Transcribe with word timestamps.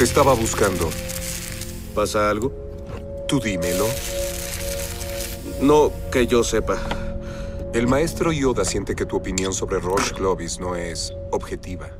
Te 0.00 0.04
estaba 0.04 0.32
buscando. 0.32 0.88
¿Pasa 1.94 2.30
algo? 2.30 2.50
Tú 3.28 3.38
dímelo. 3.38 3.86
No 5.60 5.92
que 6.10 6.26
yo 6.26 6.42
sepa. 6.42 6.78
El 7.74 7.86
maestro 7.86 8.32
Yoda 8.32 8.64
siente 8.64 8.94
que 8.94 9.04
tu 9.04 9.16
opinión 9.16 9.52
sobre 9.52 9.78
Roche 9.78 10.14
Clovis 10.14 10.58
no 10.58 10.74
es 10.74 11.12
objetiva. 11.32 11.90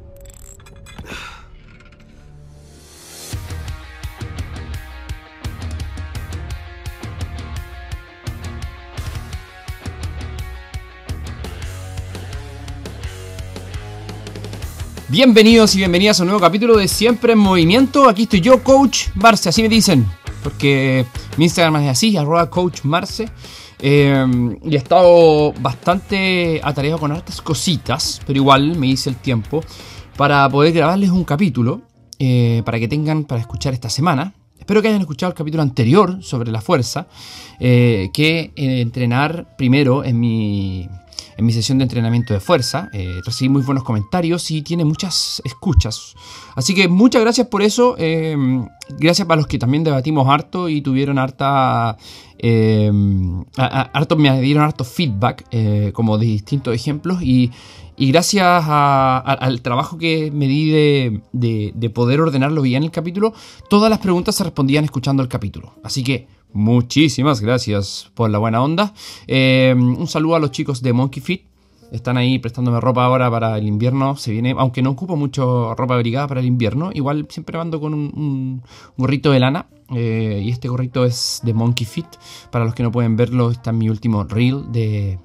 Bienvenidos 15.10 15.74
y 15.74 15.78
bienvenidas 15.78 16.20
a 16.20 16.22
un 16.22 16.28
nuevo 16.28 16.40
capítulo 16.40 16.76
de 16.76 16.86
Siempre 16.86 17.32
en 17.32 17.40
Movimiento. 17.40 18.08
Aquí 18.08 18.22
estoy 18.22 18.40
yo, 18.40 18.62
Coach 18.62 19.08
Marce, 19.16 19.48
así 19.48 19.60
me 19.60 19.68
dicen. 19.68 20.06
Porque 20.44 21.04
mi 21.36 21.46
Instagram 21.46 21.82
es 21.82 21.90
así, 21.90 22.16
arroba 22.16 22.48
Coach 22.48 22.84
Marce. 22.84 23.28
Eh, 23.80 24.24
y 24.62 24.72
he 24.72 24.78
estado 24.78 25.52
bastante 25.54 26.60
atareado 26.62 27.00
con 27.00 27.10
hartas 27.10 27.42
cositas, 27.42 28.20
pero 28.24 28.36
igual 28.36 28.76
me 28.76 28.86
hice 28.86 29.10
el 29.10 29.16
tiempo 29.16 29.64
para 30.16 30.48
poder 30.48 30.72
grabarles 30.72 31.10
un 31.10 31.24
capítulo 31.24 31.82
eh, 32.20 32.62
para 32.64 32.78
que 32.78 32.86
tengan 32.86 33.24
para 33.24 33.40
escuchar 33.40 33.74
esta 33.74 33.90
semana. 33.90 34.32
Espero 34.60 34.80
que 34.80 34.86
hayan 34.86 35.00
escuchado 35.00 35.32
el 35.32 35.36
capítulo 35.36 35.64
anterior 35.64 36.22
sobre 36.22 36.52
la 36.52 36.60
fuerza, 36.60 37.08
eh, 37.58 38.10
que 38.14 38.52
entrenar 38.54 39.56
primero 39.56 40.04
en 40.04 40.20
mi 40.20 40.88
en 41.40 41.46
mi 41.46 41.54
sesión 41.54 41.78
de 41.78 41.84
entrenamiento 41.84 42.34
de 42.34 42.40
fuerza. 42.40 42.90
Eh, 42.92 43.20
recibí 43.24 43.48
muy 43.48 43.62
buenos 43.62 43.82
comentarios 43.82 44.50
y 44.50 44.60
tiene 44.60 44.84
muchas 44.84 45.40
escuchas. 45.42 46.14
Así 46.54 46.74
que 46.74 46.86
muchas 46.86 47.22
gracias 47.22 47.46
por 47.46 47.62
eso. 47.62 47.96
Eh, 47.98 48.36
gracias 48.98 49.26
para 49.26 49.38
los 49.40 49.46
que 49.46 49.58
también 49.58 49.82
debatimos 49.82 50.28
harto 50.28 50.68
y 50.68 50.82
tuvieron 50.82 51.18
harta... 51.18 51.96
Eh, 52.42 52.92
harto, 53.56 54.16
me 54.16 54.38
dieron 54.42 54.64
harto 54.64 54.84
feedback, 54.84 55.46
como 55.92 56.18
de 56.18 56.26
distintos 56.26 56.74
ejemplos. 56.74 57.22
Y, 57.22 57.50
gracias 57.98 58.64
al 58.66 59.60
trabajo 59.62 59.98
que 59.98 60.30
me 60.30 60.46
di 60.46 60.70
de, 60.70 61.72
de 61.74 61.90
poder 61.90 62.20
ordenarlo 62.20 62.62
bien 62.62 62.82
el 62.82 62.90
capítulo, 62.90 63.34
todas 63.68 63.90
las 63.90 63.98
preguntas 63.98 64.34
se 64.34 64.44
respondían 64.44 64.84
escuchando 64.84 65.22
el 65.22 65.28
capítulo. 65.28 65.74
Así 65.82 66.02
que 66.02 66.28
Muchísimas 66.52 67.40
gracias 67.40 68.10
por 68.14 68.30
la 68.30 68.38
buena 68.38 68.62
onda. 68.62 68.92
Eh, 69.26 69.72
un 69.76 70.06
saludo 70.08 70.34
a 70.34 70.40
los 70.40 70.50
chicos 70.50 70.82
de 70.82 70.92
Monkey 70.92 71.22
Fit. 71.22 71.42
Están 71.92 72.16
ahí 72.16 72.38
prestándome 72.38 72.80
ropa 72.80 73.04
ahora 73.04 73.30
para 73.30 73.56
el 73.58 73.66
invierno. 73.66 74.16
Se 74.16 74.32
viene, 74.32 74.54
aunque 74.56 74.82
no 74.82 74.90
ocupo 74.90 75.16
mucho 75.16 75.74
ropa 75.74 75.94
abrigada 75.94 76.26
para 76.28 76.40
el 76.40 76.46
invierno, 76.46 76.90
igual 76.92 77.26
siempre 77.28 77.58
ando 77.58 77.80
con 77.80 77.94
un, 77.94 78.62
gorrito 78.96 79.30
de 79.30 79.40
lana. 79.40 79.66
Eh, 79.92 80.42
y 80.44 80.50
este 80.50 80.68
gorrito 80.68 81.04
es 81.04 81.40
de 81.44 81.54
Monkey 81.54 81.86
Fit. 81.86 82.06
Para 82.50 82.64
los 82.64 82.74
que 82.74 82.82
no 82.82 82.92
pueden 82.92 83.16
verlo, 83.16 83.50
está 83.50 83.70
en 83.70 83.78
mi 83.78 83.88
último 83.88 84.24
reel 84.24 84.70
de, 84.72 85.18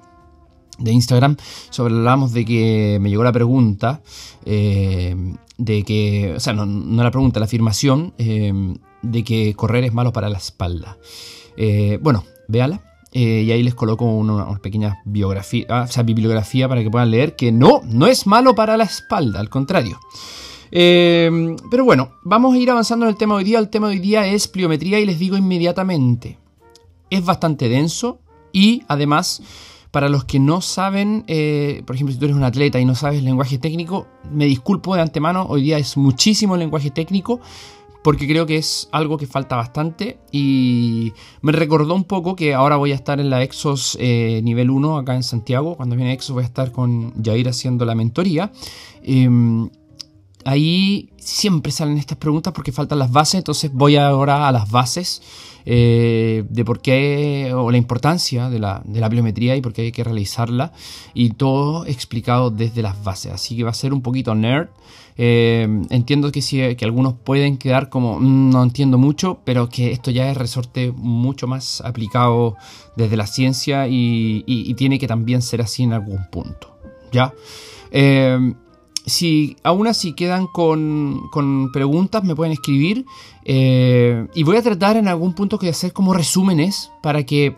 Instagram. 0.78 1.36
Sobre 1.70 1.94
hablamos 1.94 2.32
de 2.32 2.44
que 2.44 2.98
me 3.00 3.10
llegó 3.10 3.24
la 3.24 3.32
pregunta. 3.32 4.00
Eh, 4.44 5.14
de 5.58 5.82
que, 5.84 6.34
o 6.36 6.40
sea, 6.40 6.52
no, 6.52 6.66
no 6.66 7.02
la 7.02 7.10
pregunta, 7.10 7.40
la 7.40 7.46
afirmación 7.46 8.12
de 9.10 9.24
que 9.24 9.54
correr 9.54 9.84
es 9.84 9.92
malo 9.92 10.12
para 10.12 10.28
la 10.28 10.38
espalda. 10.38 10.98
Eh, 11.56 11.98
bueno, 12.02 12.24
véala. 12.48 12.82
Eh, 13.12 13.44
y 13.46 13.52
ahí 13.52 13.62
les 13.62 13.74
coloco 13.74 14.04
una, 14.04 14.58
pequeña 14.58 15.00
biografía, 15.06 15.64
ah, 15.70 15.86
o 15.88 15.90
sea, 15.92 16.02
bibliografía 16.02 16.68
para 16.68 16.82
que 16.82 16.90
puedan 16.90 17.10
leer 17.10 17.34
que 17.34 17.50
no, 17.50 17.80
no 17.84 18.06
es 18.06 18.26
malo 18.26 18.54
para 18.54 18.76
la 18.76 18.84
espalda, 18.84 19.40
al 19.40 19.48
contrario. 19.48 19.98
Eh, 20.70 21.56
pero 21.70 21.84
bueno, 21.84 22.10
vamos 22.24 22.54
a 22.54 22.58
ir 22.58 22.70
avanzando 22.70 23.06
en 23.06 23.10
el 23.10 23.16
tema 23.16 23.34
de 23.34 23.38
hoy 23.38 23.44
día. 23.44 23.58
El 23.58 23.70
tema 23.70 23.88
de 23.88 23.94
hoy 23.94 24.00
día 24.00 24.26
es 24.26 24.48
pliometría 24.48 25.00
y 25.00 25.06
les 25.06 25.18
digo 25.18 25.38
inmediatamente, 25.38 26.38
es 27.08 27.24
bastante 27.24 27.70
denso 27.70 28.18
y 28.52 28.82
además, 28.86 29.42
para 29.92 30.10
los 30.10 30.24
que 30.24 30.38
no 30.38 30.60
saben, 30.60 31.22
por 31.86 31.94
ejemplo, 31.94 32.12
si 32.12 32.18
tú 32.18 32.26
eres 32.26 32.36
un 32.36 32.44
atleta 32.44 32.80
y 32.80 32.84
no 32.84 32.94
sabes 32.94 33.22
lenguaje 33.22 33.56
técnico, 33.56 34.08
me 34.30 34.44
disculpo 34.44 34.94
de 34.94 35.00
antemano, 35.00 35.46
hoy 35.48 35.62
día 35.62 35.78
es 35.78 35.96
muchísimo 35.96 36.54
lenguaje 36.58 36.90
técnico, 36.90 37.40
porque 38.06 38.28
creo 38.28 38.46
que 38.46 38.56
es 38.56 38.88
algo 38.92 39.18
que 39.18 39.26
falta 39.26 39.56
bastante 39.56 40.20
y 40.30 41.12
me 41.42 41.50
recordó 41.50 41.92
un 41.92 42.04
poco 42.04 42.36
que 42.36 42.54
ahora 42.54 42.76
voy 42.76 42.92
a 42.92 42.94
estar 42.94 43.18
en 43.18 43.30
la 43.30 43.42
Exos 43.42 43.98
eh, 44.00 44.40
nivel 44.44 44.70
1 44.70 44.98
acá 44.98 45.16
en 45.16 45.24
Santiago. 45.24 45.76
Cuando 45.76 45.96
viene 45.96 46.12
Exos 46.12 46.34
voy 46.34 46.44
a 46.44 46.46
estar 46.46 46.70
con 46.70 47.20
Jair 47.20 47.48
haciendo 47.48 47.84
la 47.84 47.96
mentoría. 47.96 48.52
Em, 49.02 49.68
ahí 50.44 51.10
siempre 51.16 51.72
salen 51.72 51.98
estas 51.98 52.16
preguntas 52.16 52.52
porque 52.52 52.70
faltan 52.70 53.00
las 53.00 53.10
bases, 53.10 53.38
entonces 53.38 53.72
voy 53.72 53.96
ahora 53.96 54.46
a 54.46 54.52
las 54.52 54.70
bases 54.70 55.20
eh, 55.64 56.44
de 56.48 56.64
por 56.64 56.80
qué 56.80 57.52
o 57.52 57.72
la 57.72 57.76
importancia 57.76 58.48
de 58.48 58.60
la, 58.60 58.82
de 58.84 59.00
la 59.00 59.08
biometría 59.08 59.56
y 59.56 59.60
por 59.60 59.72
qué 59.72 59.82
hay 59.82 59.90
que 59.90 60.04
realizarla 60.04 60.72
y 61.12 61.30
todo 61.30 61.84
explicado 61.86 62.52
desde 62.52 62.82
las 62.82 63.02
bases. 63.02 63.32
Así 63.32 63.56
que 63.56 63.64
va 63.64 63.70
a 63.70 63.74
ser 63.74 63.92
un 63.92 64.00
poquito 64.00 64.32
nerd. 64.36 64.68
Eh, 65.18 65.66
entiendo 65.90 66.30
que, 66.30 66.42
sí, 66.42 66.76
que 66.76 66.84
algunos 66.84 67.14
pueden 67.14 67.56
quedar 67.56 67.88
como 67.88 68.20
mm, 68.20 68.50
no 68.50 68.62
entiendo 68.62 68.98
mucho, 68.98 69.40
pero 69.44 69.68
que 69.68 69.92
esto 69.92 70.10
ya 70.10 70.30
es 70.30 70.36
resorte 70.36 70.92
mucho 70.92 71.46
más 71.46 71.80
aplicado 71.80 72.56
desde 72.96 73.16
la 73.16 73.26
ciencia 73.26 73.88
y, 73.88 74.44
tiene 74.76 74.98
que 74.98 75.06
también 75.06 75.40
ser 75.40 75.62
así 75.62 75.84
en 75.84 75.92
algún 75.94 76.26
punto. 76.30 76.76
¿Ya? 77.12 77.32
Eh, 77.92 78.54
si 79.06 79.56
aún 79.62 79.86
así 79.86 80.12
quedan 80.12 80.48
con, 80.48 81.30
preguntas, 81.72 82.24
me 82.24 82.34
pueden 82.34 82.52
escribir. 82.52 83.06
Eh, 83.44 84.26
y 84.34 84.42
voy 84.42 84.56
a 84.56 84.62
tratar 84.62 84.96
en 84.96 85.08
algún 85.08 85.34
punto 85.34 85.56
de 85.56 85.68
hacer 85.70 85.92
como 85.92 86.12
resúmenes 86.12 86.90
para 87.02 87.24
que 87.24 87.56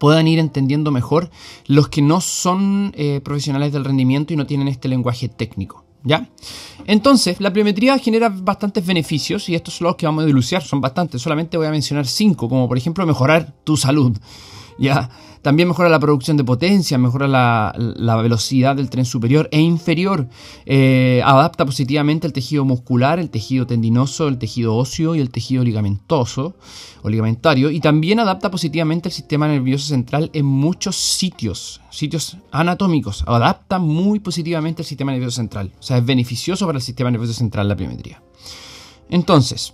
puedan 0.00 0.28
ir 0.28 0.38
entendiendo 0.38 0.90
mejor 0.90 1.30
los 1.66 1.88
que 1.88 2.02
no 2.02 2.20
son 2.20 2.94
profesionales 3.24 3.72
del 3.72 3.84
rendimiento 3.84 4.32
y 4.32 4.36
no 4.36 4.46
tienen 4.46 4.68
este 4.68 4.88
lenguaje 4.88 5.28
técnico. 5.28 5.87
¿Ya? 6.04 6.28
Entonces, 6.86 7.40
la 7.40 7.52
pliometría 7.52 7.98
genera 7.98 8.28
bastantes 8.28 8.86
beneficios 8.86 9.48
y 9.48 9.54
estos 9.54 9.74
son 9.74 9.88
los 9.88 9.96
que 9.96 10.06
vamos 10.06 10.24
a 10.24 10.26
diluciar, 10.26 10.62
son 10.62 10.80
bastantes, 10.80 11.20
solamente 11.20 11.56
voy 11.56 11.66
a 11.66 11.70
mencionar 11.70 12.06
cinco, 12.06 12.48
como 12.48 12.68
por 12.68 12.78
ejemplo 12.78 13.04
mejorar 13.04 13.52
tu 13.64 13.76
salud, 13.76 14.16
¿ya? 14.78 15.10
También 15.48 15.66
mejora 15.66 15.88
la 15.88 15.98
producción 15.98 16.36
de 16.36 16.44
potencia, 16.44 16.98
mejora 16.98 17.26
la, 17.26 18.16
velocidad 18.20 18.76
del 18.76 18.90
tren 18.90 19.06
superior 19.06 19.48
e 19.50 19.58
inferior. 19.58 20.28
Eh, 20.66 21.22
adapta 21.24 21.64
positivamente 21.64 22.26
el 22.26 22.34
tejido 22.34 22.66
muscular, 22.66 23.18
el 23.18 23.30
tejido 23.30 23.66
tendinoso, 23.66 24.28
el 24.28 24.36
tejido 24.36 24.76
óseo 24.76 25.14
y 25.14 25.20
el 25.20 25.30
tejido 25.30 25.64
ligamentoso 25.64 26.54
o 27.00 27.08
ligamentario. 27.08 27.70
Y 27.70 27.80
también 27.80 28.20
adapta 28.20 28.50
positivamente 28.50 29.08
el 29.08 29.14
sistema 29.14 29.48
nervioso 29.48 29.86
central 29.86 30.28
en 30.34 30.44
muchos 30.44 30.96
sitios, 30.96 31.80
sitios 31.88 32.36
anatómicos. 32.50 33.24
Adapta 33.26 33.78
muy 33.78 34.20
positivamente 34.20 34.82
el 34.82 34.86
sistema 34.86 35.12
nervioso 35.12 35.36
central. 35.36 35.72
O 35.80 35.82
sea, 35.82 35.96
es 35.96 36.04
beneficioso 36.04 36.66
para 36.66 36.76
el 36.76 36.82
sistema 36.82 37.10
nervioso 37.10 37.32
central 37.32 37.68
la 37.68 37.76
pliometría. 37.76 38.20
Entonces, 39.08 39.72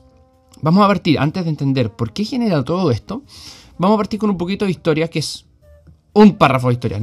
vamos 0.63 0.85
a 0.85 0.87
partir, 0.87 1.19
antes 1.19 1.43
de 1.43 1.51
entender 1.51 1.91
por 1.91 2.13
qué 2.13 2.25
genera 2.25 2.63
todo 2.63 2.93
esto, 2.93 3.25
vamos 3.77 3.97
a 3.97 3.99
partir 3.99 4.21
con 4.21 4.31
un 4.31 4.39
poquito 4.39 4.67
de 4.67 4.71
historia 4.71 5.11
que 5.11 5.19
es 5.19 5.44
un 6.15 6.37
párrafo 6.37 6.69
de 6.69 6.75
historia. 6.75 7.01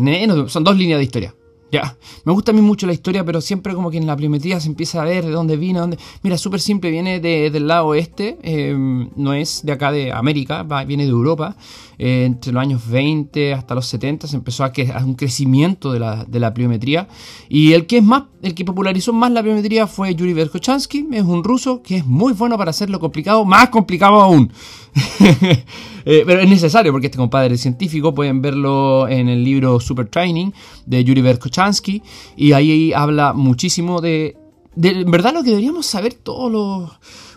Son 0.47 0.63
dos 0.63 0.75
líneas 0.75 0.99
de 0.99 1.03
historia. 1.03 1.35
Ya, 1.71 1.95
me 2.25 2.33
gusta 2.33 2.51
a 2.51 2.53
mí 2.53 2.59
mucho 2.59 2.85
la 2.85 2.91
historia, 2.91 3.23
pero 3.23 3.39
siempre 3.39 3.73
como 3.73 3.89
que 3.89 3.97
en 3.97 4.05
la 4.05 4.17
pliometría 4.17 4.59
se 4.59 4.67
empieza 4.67 5.01
a 5.01 5.05
ver 5.05 5.25
de 5.25 5.31
dónde 5.31 5.55
vino, 5.55 5.79
dónde... 5.79 5.97
Mira, 6.21 6.37
súper 6.37 6.59
simple, 6.59 6.91
viene 6.91 7.21
del 7.21 7.65
lado 7.65 7.87
oeste, 7.87 8.37
eh, 8.43 8.75
no 9.15 9.33
es 9.33 9.61
de 9.63 9.71
acá 9.71 9.89
de 9.93 10.11
América, 10.11 10.63
viene 10.85 11.05
de 11.05 11.11
Europa. 11.11 11.55
Eh, 11.97 12.25
entre 12.25 12.51
los 12.51 12.61
años 12.61 12.89
20 12.89 13.53
hasta 13.53 13.75
los 13.75 13.85
70 13.85 14.27
se 14.27 14.35
empezó 14.35 14.65
a, 14.65 14.73
que, 14.73 14.91
un 15.05 15.13
crecimiento 15.13 15.93
de 15.93 15.99
la, 15.99 16.25
de 16.25 16.51
pliometría. 16.51 17.07
Y 17.47 17.71
el 17.71 17.85
que 17.85 17.99
es 17.99 18.03
más, 18.03 18.23
el 18.41 18.53
que 18.53 18.65
popularizó 18.65 19.13
más 19.13 19.31
la 19.31 19.41
pliometría 19.41 19.87
fue 19.87 20.13
Yuri 20.13 20.33
Verkhochansky, 20.33 21.07
es 21.13 21.23
un 21.23 21.41
ruso 21.41 21.81
que 21.81 21.97
es 21.97 22.05
muy 22.05 22.33
bueno 22.33 22.57
para 22.57 22.71
hacerlo 22.71 22.99
complicado, 22.99 23.45
más 23.45 23.69
complicado 23.69 24.19
aún. 24.19 24.51
Eh, 26.03 26.23
pero 26.25 26.39
es 26.39 26.49
necesario 26.49 26.91
porque 26.91 27.05
este 27.05 27.19
compadre 27.19 27.53
es 27.53 27.61
científico, 27.61 28.11
pueden 28.11 28.41
verlo 28.41 29.07
en 29.07 29.29
el 29.29 29.43
libro 29.43 29.79
Super 29.79 30.07
Training 30.07 30.49
de 30.87 31.03
Yuri 31.03 31.21
Verkhochansky 31.21 32.01
y 32.35 32.53
ahí 32.53 32.91
habla 32.91 33.33
muchísimo 33.33 34.01
de, 34.01 34.35
de 34.75 35.03
verdad 35.03 35.31
lo 35.31 35.43
que 35.43 35.51
deberíamos 35.51 35.85
saber 35.85 36.15
todos 36.15 36.51
los, 36.51 36.89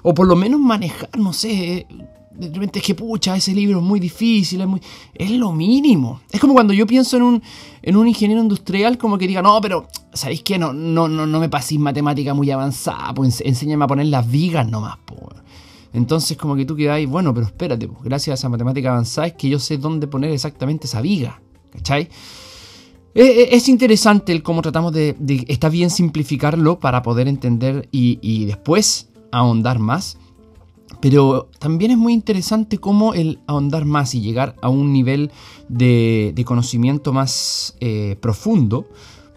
o 0.03 0.15
por 0.15 0.27
lo 0.27 0.35
menos 0.35 0.61
manejar, 0.61 1.11
no 1.19 1.35
sé, 1.35 1.87
de 2.37 2.49
repente 2.49 2.81
es 2.81 2.85
que 2.85 2.95
pucha, 2.95 3.37
ese 3.37 3.53
libro 3.55 3.79
es 3.79 3.85
muy 3.85 4.00
difícil, 4.00 4.61
es, 4.61 4.67
muy, 4.67 4.81
es 5.15 5.31
lo 5.31 5.53
mínimo. 5.53 6.21
Es 6.33 6.41
como 6.41 6.53
cuando 6.53 6.73
yo 6.73 6.87
pienso 6.87 7.17
en 7.17 7.23
un, 7.23 7.43
en 7.83 7.97
un 7.97 8.09
ingeniero 8.09 8.43
industrial, 8.43 8.99
como 8.99 9.19
que 9.19 9.27
diga, 9.27 9.43
no, 9.43 9.61
pero 9.61 9.87
¿sabéis 10.12 10.43
qué? 10.43 10.59
No, 10.59 10.73
no, 10.73 11.09
no, 11.09 11.27
no 11.27 11.41
me 11.41 11.49
paséis 11.49 11.81
matemática 11.81 12.35
muy 12.35 12.50
avanzada, 12.50 13.15
pues 13.15 13.41
enséñame 13.41 13.85
a 13.85 13.89
poner 13.89 14.07
las 14.07 14.29
vigas 14.29 14.69
nomás, 14.69 14.99
pues. 15.05 15.44
Entonces 15.94 16.37
como 16.37 16.56
que 16.56 16.67
tú 16.67 16.76
quedáis, 16.76 17.08
bueno, 17.08 17.32
pero 17.32 17.46
espérate, 17.46 17.88
pues, 17.88 18.02
gracias 18.02 18.32
a 18.32 18.35
esa 18.35 18.49
matemática 18.50 18.91
avanzada 18.91 19.29
es 19.29 19.32
que 19.35 19.49
yo 19.49 19.58
sé 19.58 19.79
dónde 19.79 20.06
poner 20.06 20.31
exactamente 20.32 20.87
esa 20.87 21.00
viga, 21.00 21.41
¿cachai? 21.73 22.11
Es 23.14 23.69
interesante 23.69 24.32
el 24.32 24.43
cómo 24.43 24.61
tratamos 24.61 24.93
de, 24.93 25.14
está 25.46 25.69
bien 25.69 25.88
simplificarlo 25.88 26.81
para 26.81 27.02
poder 27.02 27.29
entender 27.29 27.88
y, 27.93 28.19
y 28.20 28.44
después 28.44 29.08
ahondar 29.31 29.79
más 29.79 30.19
Pero 31.00 31.49
también 31.58 31.91
es 31.91 31.99
muy 31.99 32.12
interesante 32.12 32.79
cómo 32.79 33.14
el 33.14 33.38
ahondar 33.47 33.85
más 33.85 34.14
y 34.14 34.20
llegar 34.20 34.56
a 34.62 34.69
un 34.69 34.93
nivel 34.93 35.31
de, 35.69 36.43
conocimiento 36.47 37.12
más 37.12 37.76
eh, 37.81 38.17
profundo 38.20 38.88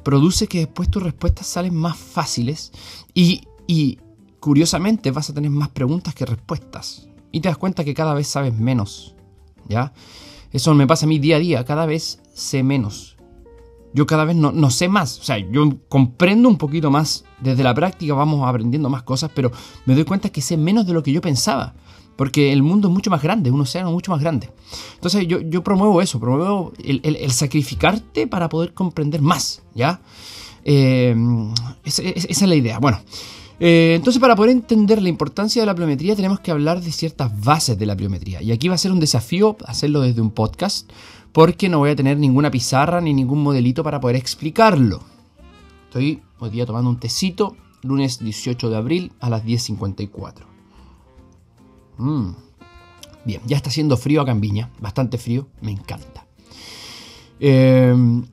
produce 0.04 0.48
que 0.48 0.60
después 0.60 0.90
tus 0.90 1.04
respuestas 1.04 1.48
salen 1.48 1.76
más 1.76 1.98
fáciles 1.98 2.72
y, 3.14 3.42
y 3.68 4.00
curiosamente 4.48 5.12
vas 5.12 5.30
a 5.30 5.34
tener 5.34 5.52
más 5.52 5.68
preguntas 5.68 6.16
que 6.16 6.26
respuestas. 6.26 7.10
Y 7.34 7.42
te 7.42 7.50
das 7.50 7.58
cuenta 7.58 7.84
que 7.84 7.94
cada 7.94 8.14
vez 8.14 8.28
sabes 8.28 8.54
menos. 8.54 9.14
¿Ya? 9.68 9.92
Eso 10.54 10.74
me 10.74 10.88
pasa 10.88 11.06
a 11.06 11.10
mí 11.10 11.20
día 11.20 11.36
a 11.36 11.40
día, 11.40 11.66
cada 11.66 11.86
vez 11.86 12.22
sé 12.34 12.64
menos 12.64 13.18
yo 13.98 14.06
cada 14.06 14.26
vez 14.26 14.36
no, 14.36 14.70
sé 14.70 14.90
más. 14.90 15.20
O 15.20 15.24
sea, 15.24 15.40
yo 15.40 15.70
comprendo 15.90 16.48
un 16.50 16.58
poquito 16.58 16.92
más. 16.92 17.26
Desde 17.42 17.64
la 17.64 17.74
práctica 17.74 18.14
vamos 18.14 18.48
aprendiendo 18.48 18.90
más 18.90 19.02
cosas, 19.02 19.32
pero 19.34 19.52
me 19.86 19.96
doy 19.96 20.04
cuenta 20.04 20.30
que 20.30 20.42
sé 20.42 20.56
menos 20.56 20.86
de 20.86 20.94
lo 20.94 21.02
que 21.02 21.12
yo 21.12 21.20
pensaba. 21.20 21.74
Porque 22.16 22.54
el 22.54 22.62
mundo 22.62 22.90
es 22.90 22.94
mucho 22.94 23.10
más 23.10 23.24
grande, 23.24 23.50
un 23.50 23.62
océano 23.62 23.92
mucho 23.92 24.12
más 24.12 24.22
grande. 24.22 24.52
Entonces 24.96 25.28
yo, 25.28 25.64
promuevo 25.64 26.00
eso, 26.00 26.20
promuevo 26.20 26.74
el, 26.84 27.32
sacrificarte 27.32 28.28
para 28.28 28.50
poder 28.50 28.76
comprender 28.76 29.22
más, 29.22 29.64
¿ya? 29.74 30.00
Eh, 30.64 31.16
esa, 31.84 32.04
es 32.04 32.42
la 32.42 32.56
idea. 32.56 32.78
Bueno, 32.78 33.00
eh, 33.60 33.94
entonces 33.96 34.20
para 34.20 34.36
poder 34.36 34.52
entender 34.52 35.02
la 35.02 35.10
importancia 35.10 35.62
de 35.62 35.66
la 35.66 35.76
pliometría 35.76 36.16
tenemos 36.16 36.40
que 36.40 36.52
hablar 36.52 36.82
de 36.82 36.92
ciertas 36.92 37.40
bases 37.42 37.78
de 37.78 37.86
la 37.86 37.96
pliometría. 37.96 38.42
Y 38.42 38.52
aquí 38.52 38.68
va 38.68 38.76
a 38.76 38.80
ser 38.80 38.92
un 38.92 39.00
desafío 39.00 39.58
hacerlo 39.66 40.02
desde 40.02 40.22
un 40.22 40.32
podcast 40.32 40.90
porque 41.32 41.70
no 41.70 41.80
voy 41.80 41.92
a 41.92 41.96
tener 41.96 42.18
ninguna 42.18 42.52
pizarra 42.52 43.02
ni 43.02 43.14
ningún 43.14 43.44
modelito 43.44 43.84
para 43.84 44.00
poder 44.00 44.16
explicarlo. 44.16 45.02
Estoy 45.86 46.22
hoy 46.40 46.50
día 46.50 46.66
tomando 46.66 46.90
un 46.90 47.00
tecito, 47.00 47.56
lunes 47.82 48.20
18 48.20 48.70
de 48.70 48.78
abril 48.78 49.12
a 49.20 49.30
las 49.30 49.44
10.54. 49.46 50.46
Mm. 51.98 52.32
Bien, 53.26 53.42
ya 53.46 53.58
está 53.58 53.70
haciendo 53.70 53.98
frío 53.98 54.22
acá 54.22 54.32
en 54.32 54.42
Viña, 54.42 54.72
bastante 54.80 55.18
frío, 55.18 55.48
me 55.62 55.72
encanta. 55.72 56.26
Em, 57.40 58.26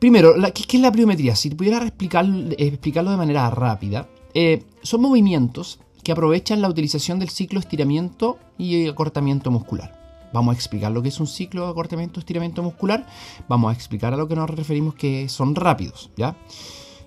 primero, 0.00 0.34
¿qué, 0.52 0.76
es 0.76 0.80
la 0.80 0.90
pliometría? 0.90 1.36
Si 1.36 1.50
pudiera 1.50 1.86
explicarlo 1.86 3.10
de 3.10 3.16
manera 3.16 3.48
rápida, 3.50 4.08
eh, 4.34 4.64
son 4.82 5.02
movimientos 5.02 5.78
que 6.02 6.12
aprovechan 6.12 6.60
la 6.60 6.68
utilización 6.68 7.18
del 7.18 7.28
ciclo 7.28 7.60
estiramiento 7.60 8.38
y 8.58 8.88
acortamiento 8.88 9.50
muscular. 9.50 10.00
Vamos 10.32 10.54
a 10.54 10.56
explicar 10.56 10.90
lo 10.92 11.02
que 11.02 11.08
es 11.08 11.20
un 11.20 11.26
ciclo 11.26 11.64
de 11.64 11.70
acortamiento, 11.70 12.20
estiramiento 12.20 12.62
muscular. 12.62 13.06
Vamos 13.48 13.70
a 13.70 13.74
explicar 13.74 14.14
a 14.14 14.16
lo 14.16 14.26
que 14.26 14.36
nos 14.36 14.48
referimos 14.48 14.94
que 14.94 15.28
son 15.28 15.54
rápidos, 15.54 16.10
¿ya? 16.16 16.36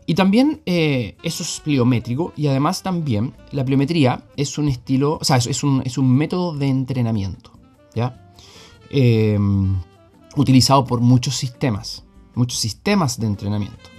Y 0.06 0.16
también 0.16 0.62
eh, 0.66 1.16
eso 1.24 1.44
es 1.44 1.62
pliométrico 1.62 2.34
y 2.36 2.48
además 2.48 2.84
también 2.84 3.34
la 3.52 3.64
pliometría 3.64 4.26
es 4.36 4.58
un 4.58 4.68
estilo, 4.68 5.18
o 5.20 5.24
sea, 5.24 5.38
es 5.38 5.64
un, 5.64 5.82
es 5.86 5.98
un 5.98 6.14
método 6.14 6.54
de 6.54 6.68
entrenamiento, 6.68 7.52
¿ya? 7.96 8.34
Em, 8.90 9.78
utilizado 10.36 10.84
por 10.84 11.00
muchos 11.00 11.38
sistemas, 11.38 12.04
muchos 12.36 12.60
sistemas 12.60 13.20
de 13.20 13.28
entrenamiento. 13.28 13.90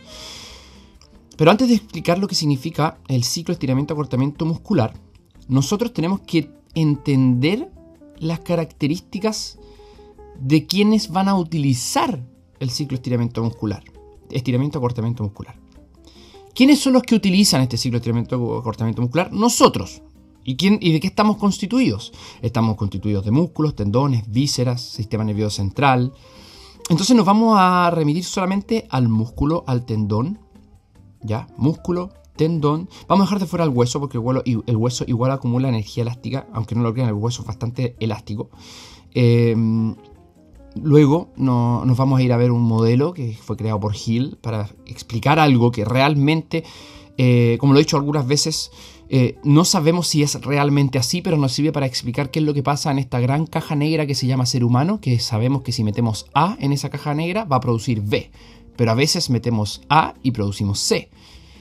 Pero 1.37 1.51
antes 1.51 1.69
de 1.69 1.75
explicar 1.75 2.19
lo 2.19 2.29
que 2.29 2.35
significa 2.35 2.99
el 3.09 3.25
ciclo 3.25 3.53
estiramiento-acortamiento 3.53 4.47
muscular, 4.47 4.95
nosotros 5.49 5.93
tenemos 5.93 6.21
que 6.21 6.51
entender 6.75 7.71
las 8.19 8.41
características 8.41 9.59
de 10.39 10.67
quienes 10.67 11.11
van 11.11 11.29
a 11.29 11.37
utilizar 11.37 12.23
el 12.61 12.71
ciclo 12.71 12.97
estiramiento 12.97 13.43
muscular, 13.43 13.83
estiramiento 14.31 14.79
acortamiento 14.79 15.23
muscular. 15.23 15.57
¿Quiénes 16.55 16.79
son 16.79 16.93
los 16.93 17.03
que 17.03 17.17
utilizan 17.17 17.63
este 17.63 17.77
ciclo 17.77 17.99
estiramiento 17.99 18.59
acortamiento 18.59 19.03
muscular? 19.03 19.33
Nosotros. 19.33 20.03
¿Y, 20.45 20.57
quién, 20.57 20.79
¿Y 20.81 20.93
de 20.93 21.01
qué 21.01 21.07
estamos 21.07 21.39
constituidos? 21.39 22.13
Estamos 22.43 22.77
constituidos 22.77 23.25
de 23.25 23.31
músculos, 23.31 23.75
tendones, 23.75 24.31
vísceras, 24.31 24.83
sistema 24.83 25.25
nervioso 25.25 25.57
central. 25.57 26.13
Entonces 26.91 27.17
nos 27.17 27.25
vamos 27.25 27.57
a 27.59 27.91
remitir 27.91 28.25
solamente 28.25 28.87
al 28.91 29.09
músculo, 29.09 29.65
al 29.67 29.87
tendón, 29.87 30.39
¿ya? 31.23 31.47
Músculo, 31.57 32.11
tendón. 32.37 32.89
Vamos 33.09 33.23
a 33.23 33.27
dejar 33.27 33.41
de 33.41 33.47
fuera 33.47 33.65
el 33.65 33.71
hueso 33.71 34.01
porque 34.01 34.19
el 34.19 34.77
hueso, 34.77 35.05
igual 35.07 35.31
acumula 35.31 35.69
energía 35.69 36.03
elástica, 36.03 36.47
aunque 36.53 36.75
no 36.75 36.83
lo 36.83 36.93
crean, 36.93 37.09
el 37.09 37.15
hueso 37.15 37.43
es 37.43 37.49
bastante 37.49 37.97
elástico. 38.01 38.51
Em, 39.15 39.95
luego 40.75 41.31
nos 41.37 41.97
vamos 41.97 42.19
a 42.19 42.23
ir 42.23 42.33
a 42.33 42.37
ver 42.37 42.51
un 42.51 42.63
modelo 42.63 43.15
que 43.15 43.33
fue 43.41 43.57
creado 43.57 43.81
por 43.81 43.95
Hill 43.95 44.37
para 44.41 44.69
explicar 44.87 45.39
algo 45.39 45.71
que 45.71 45.85
realmente, 45.85 46.65
eh, 47.19 47.57
como 47.61 47.73
lo 47.73 47.79
he 47.79 47.83
dicho 47.83 47.97
algunas 47.97 48.27
veces, 48.27 48.71
eh, 49.09 49.37
no 49.45 49.65
sabemos 49.65 50.09
si 50.09 50.23
es 50.23 50.41
realmente 50.41 50.99
así, 50.99 51.23
pero 51.23 51.37
nos 51.37 51.53
sirve 51.53 51.73
para 51.73 51.87
explicar 51.87 52.31
qué 52.31 52.41
es 52.41 52.45
lo 52.45 52.55
que 52.55 52.63
pasa 52.63 52.91
en 52.91 52.99
esta 52.99 53.21
gran 53.21 53.47
caja 53.47 53.77
negra 53.77 54.07
que 54.07 54.15
se 54.15 54.27
llama 54.27 54.47
ser 54.47 54.65
humano, 54.65 55.01
que 55.01 55.19
sabemos 55.19 55.63
que 55.63 55.73
si 55.73 55.85
metemos 55.85 56.27
A 56.35 56.57
en 56.61 56.73
esa 56.73 56.91
caja 56.91 57.15
negra 57.15 57.45
va 57.45 57.57
a 57.57 57.61
producir 57.61 58.01
B, 58.01 58.31
pero 58.77 58.91
a 58.91 58.95
veces 58.95 59.31
metemos 59.31 59.83
A 59.89 60.15
y 60.23 60.31
producimos 60.31 60.81
C. 60.81 61.11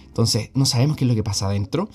Entonces, 0.07 0.51
no 0.53 0.65
sabemos 0.65 0.95
qué 0.95 1.05
es 1.05 1.09
lo 1.09 1.15
que 1.15 1.23
pasa 1.23 1.47
adentro. 1.47 1.89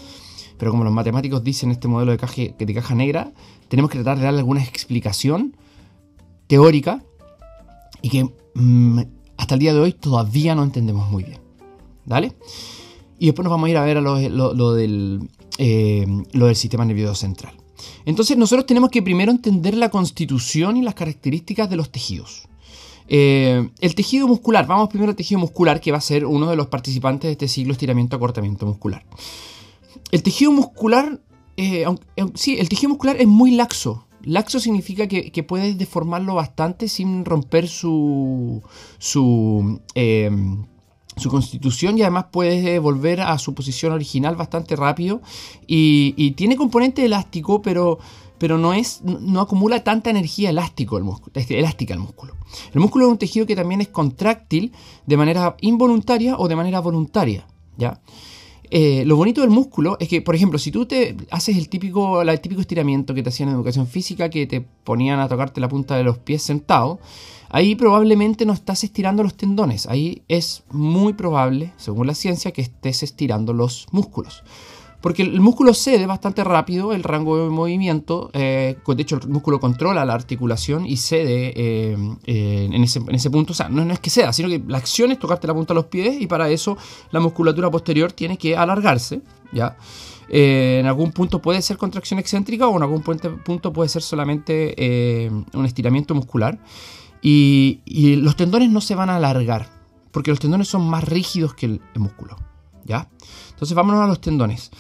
Pero 0.59 0.73
como 0.73 0.83
los 0.83 0.93
matemáticos 0.93 1.45
dicen 1.45 1.71
este 1.71 1.87
modelo 1.87 2.11
de 2.11 2.19
caja, 2.19 2.43
de 2.59 2.75
caja 2.75 2.95
negra, 2.95 3.33
tenemos 3.69 3.91
que 3.91 3.99
tratar 3.99 4.19
de 4.19 4.25
darle 4.25 4.41
alguna 4.41 4.63
explicación 4.63 5.57
teórica 6.49 7.05
y 8.03 8.09
que 8.09 8.29
mm, 8.55 9.01
hasta 9.37 9.55
el 9.55 9.61
día 9.61 9.73
de 9.73 9.81
hoy 9.81 9.93
todavía 9.93 10.57
no 10.57 10.65
entendemos 10.65 11.09
muy 11.11 11.23
bien. 11.23 11.41
¿Dale? 12.05 12.35
Y 13.19 13.27
después 13.27 13.45
nos 13.45 13.51
vamos 13.51 13.69
a 13.69 13.71
ir 13.71 13.77
a 13.77 13.85
ver 13.85 13.99
a 13.99 14.01
lo, 14.01 14.75
del, 14.75 15.29
eh, 15.59 16.07
del 16.33 16.57
sistema 16.57 16.85
nervioso 16.85 17.15
central. 17.15 17.55
Entonces 18.05 18.37
nosotros 18.37 18.67
tenemos 18.67 18.91
que 18.91 19.03
primero 19.03 19.31
entender 19.31 19.77
la 19.77 19.91
constitución 19.91 20.77
y 20.77 20.83
las 20.83 20.95
características 20.95 21.69
de 21.71 21.77
los 21.77 21.91
tejidos. 21.91 22.49
Eh, 23.09 23.71
el 23.81 23.95
tejido 23.95 24.29
muscular, 24.29 24.67
vamos 24.67 24.89
primero 24.89 25.11
al 25.11 25.17
tejido 25.17 25.41
muscular, 25.41 25.81
que 25.81 25.91
va 25.91 25.99
a 25.99 26.03
ser 26.03 26.27
uno 26.27 26.51
de 26.51 26.57
los 26.57 26.67
participantes 26.67 27.29
de 27.29 27.33
este 27.33 27.49
ciclo 27.49 27.73
estiramiento-acortamiento 27.73 28.67
muscular. 28.67 29.05
El 30.11 30.23
tejido 30.23 30.53
muscular, 30.53 31.21
eh, 31.57 31.87
sí, 32.35 32.59
el 32.59 32.69
tejido 32.69 32.91
muscular 32.91 33.17
es 33.19 33.27
muy 33.27 33.53
laxo. 33.53 34.05
Laxo 34.23 34.61
significa 34.61 35.07
que, 35.07 35.43
puedes 35.43 35.79
deformarlo 35.79 36.35
bastante 36.35 36.89
sin 36.89 37.25
romper 37.25 37.69
su, 37.69 38.63
su, 38.99 39.81
eh, 39.95 40.31
su 41.19 41.31
constitución 41.31 41.99
y 41.99 42.03
además 42.03 42.27
puedes 42.31 42.81
volver 42.81 43.21
a 43.21 43.39
su 43.39 43.55
posición 43.55 43.93
original 43.93 44.37
bastante 44.37 44.77
rápido. 44.77 45.21
Y, 45.67 46.33
tiene 46.33 46.57
componente 46.57 47.05
elástico, 47.05 47.63
pero 47.63 47.99
pero 48.39 48.57
no, 48.57 48.73
es, 48.73 49.03
no 49.03 49.41
acumula 49.41 49.83
tanta 49.83 50.11
energía 50.11 50.51
elástico 50.51 50.97
el 50.97 51.03
músculo, 51.03 51.33
elástica 51.35 51.95
el 51.95 51.99
músculo. 51.99 52.37
El 52.73 52.81
músculo 52.81 53.07
es 53.07 53.11
un 53.11 53.19
tejido 53.19 53.47
que 53.47 53.57
también 53.57 53.81
es 53.81 53.89
contráctil 53.89 54.73
de 55.07 55.17
manera 55.17 55.57
involuntaria 55.61 56.37
o 56.39 56.47
de 56.47 56.55
manera 56.55 56.79
voluntaria. 56.79 57.49
¿ya? 57.77 58.01
Eh, 58.71 59.05
lo 59.07 59.17
bonito 59.17 59.41
del 59.41 59.51
músculo 59.51 59.97
es 59.99 60.09
que, 60.09 60.21
por 60.21 60.35
ejemplo, 60.35 60.59
si 60.59 60.71
tú 60.71 60.87
te 60.87 61.17
haces 61.31 61.57
el 61.57 61.69
típico, 61.69 62.21
el 62.21 62.41
típico 62.41 62.61
estiramiento 62.61 63.15
que 63.15 63.23
te 63.23 63.31
hacían 63.31 63.49
en 63.49 63.55
educación 63.55 63.87
física, 63.87 64.29
que 64.29 64.47
te 64.47 64.61
ponían 64.61 65.21
a 65.21 65.29
tocarte 65.29 65.61
la 65.61 65.69
punta 65.69 65.97
de 65.97 66.05
los 66.05 66.19
pies 66.19 66.43
sentado, 66.43 66.99
ahí 67.49 67.75
probablemente 67.75 68.45
no 68.45 68.53
estás 68.53 68.85
estirando 68.85 69.23
los 69.23 69.35
tendones. 69.35 69.87
Ahí 69.87 70.23
es 70.29 70.65
muy 70.71 71.15
probable, 71.15 71.73
según 71.77 72.07
la 72.07 72.15
ciencia, 72.15 72.53
que 72.53 72.63
estés 72.63 73.03
estirando 73.03 73.53
los 73.53 73.87
músculos. 73.91 74.43
Porque 75.01 75.23
el 75.23 75.41
músculo 75.41 75.75
cede 75.75 76.07
bastante 76.07 76.43
rápido 76.43 76.93
el 76.93 77.05
rango 77.05 77.45
de 77.45 77.51
movimiento. 77.51 78.31
Eh, 78.33 78.77
de 78.85 79.03
hecho, 79.03 79.21
el 79.23 79.29
músculo 79.29 79.61
controla 79.61 80.05
la 80.05 80.15
articulación 80.15 80.87
y 80.87 80.97
cede 80.97 81.53
eh, 81.55 81.97
eh, 82.27 82.69
en, 82.73 82.83
ese, 82.83 83.31
punto. 83.31 83.53
O 83.53 83.57
sea, 83.57 83.69
no, 83.69 83.93
es 83.93 84.01
que 84.01 84.11
ceda, 84.11 84.33
sino 84.33 84.49
que 84.49 84.61
la 84.67 84.79
acción 84.79 85.13
es 85.13 85.21
tocarte 85.21 85.47
la 85.47 85.55
punta 85.55 85.73
de 85.73 85.77
los 85.77 85.87
pies 85.87 86.21
y 86.21 86.27
para 86.27 86.51
eso 86.51 86.77
la 87.13 87.21
musculatura 87.21 87.71
posterior 87.71 88.13
tiene 88.13 88.37
que 88.37 88.57
alargarse. 88.57 89.23
¿ya? 89.53 89.77
en 90.31 90.85
algún 90.85 91.11
punto 91.13 91.41
puede 91.41 91.63
ser 91.63 91.79
contracción 91.79 92.21
excéntrica 92.21 92.69
o 92.69 92.77
en 92.77 92.83
algún 92.83 93.01
punto 93.03 93.73
puede 93.73 93.89
ser 93.89 94.03
solamente 94.03 95.31
un 95.55 95.65
estiramiento 95.65 96.15
muscular. 96.15 96.59
Y, 97.23 98.17
los 98.17 98.37
tendones 98.37 98.69
no 98.69 98.81
se 98.81 98.95
van 98.95 99.11
a 99.11 99.17
alargar 99.17 99.71
porque 100.13 100.31
los 100.31 100.41
tendones 100.41 100.69
son 100.69 100.87
más 100.89 101.05
rígidos 101.05 101.55
que 101.55 101.67
el 101.67 101.81
músculo. 101.95 102.37
¿ya? 102.85 103.09
Entonces 103.59 103.75
vámonos 103.75 104.05
a 104.05 104.07
los 104.07 104.21
tendones. 104.21 104.71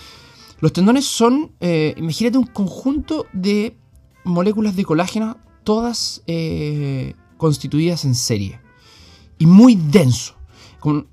Los 0.60 0.72
tendones 0.72 1.04
son, 1.04 1.50
eh, 1.58 1.94
imagínate 1.96 2.38
un 2.38 2.46
conjunto 2.46 3.26
de 3.32 3.76
moléculas 4.22 4.76
de 4.76 4.84
colágeno, 4.84 5.36
todas 5.64 6.22
eh, 6.28 7.14
constituidas 7.36 8.04
en 8.04 8.14
serie. 8.14 8.60
Y 9.36 9.46
muy 9.46 9.74
denso. 9.74 10.36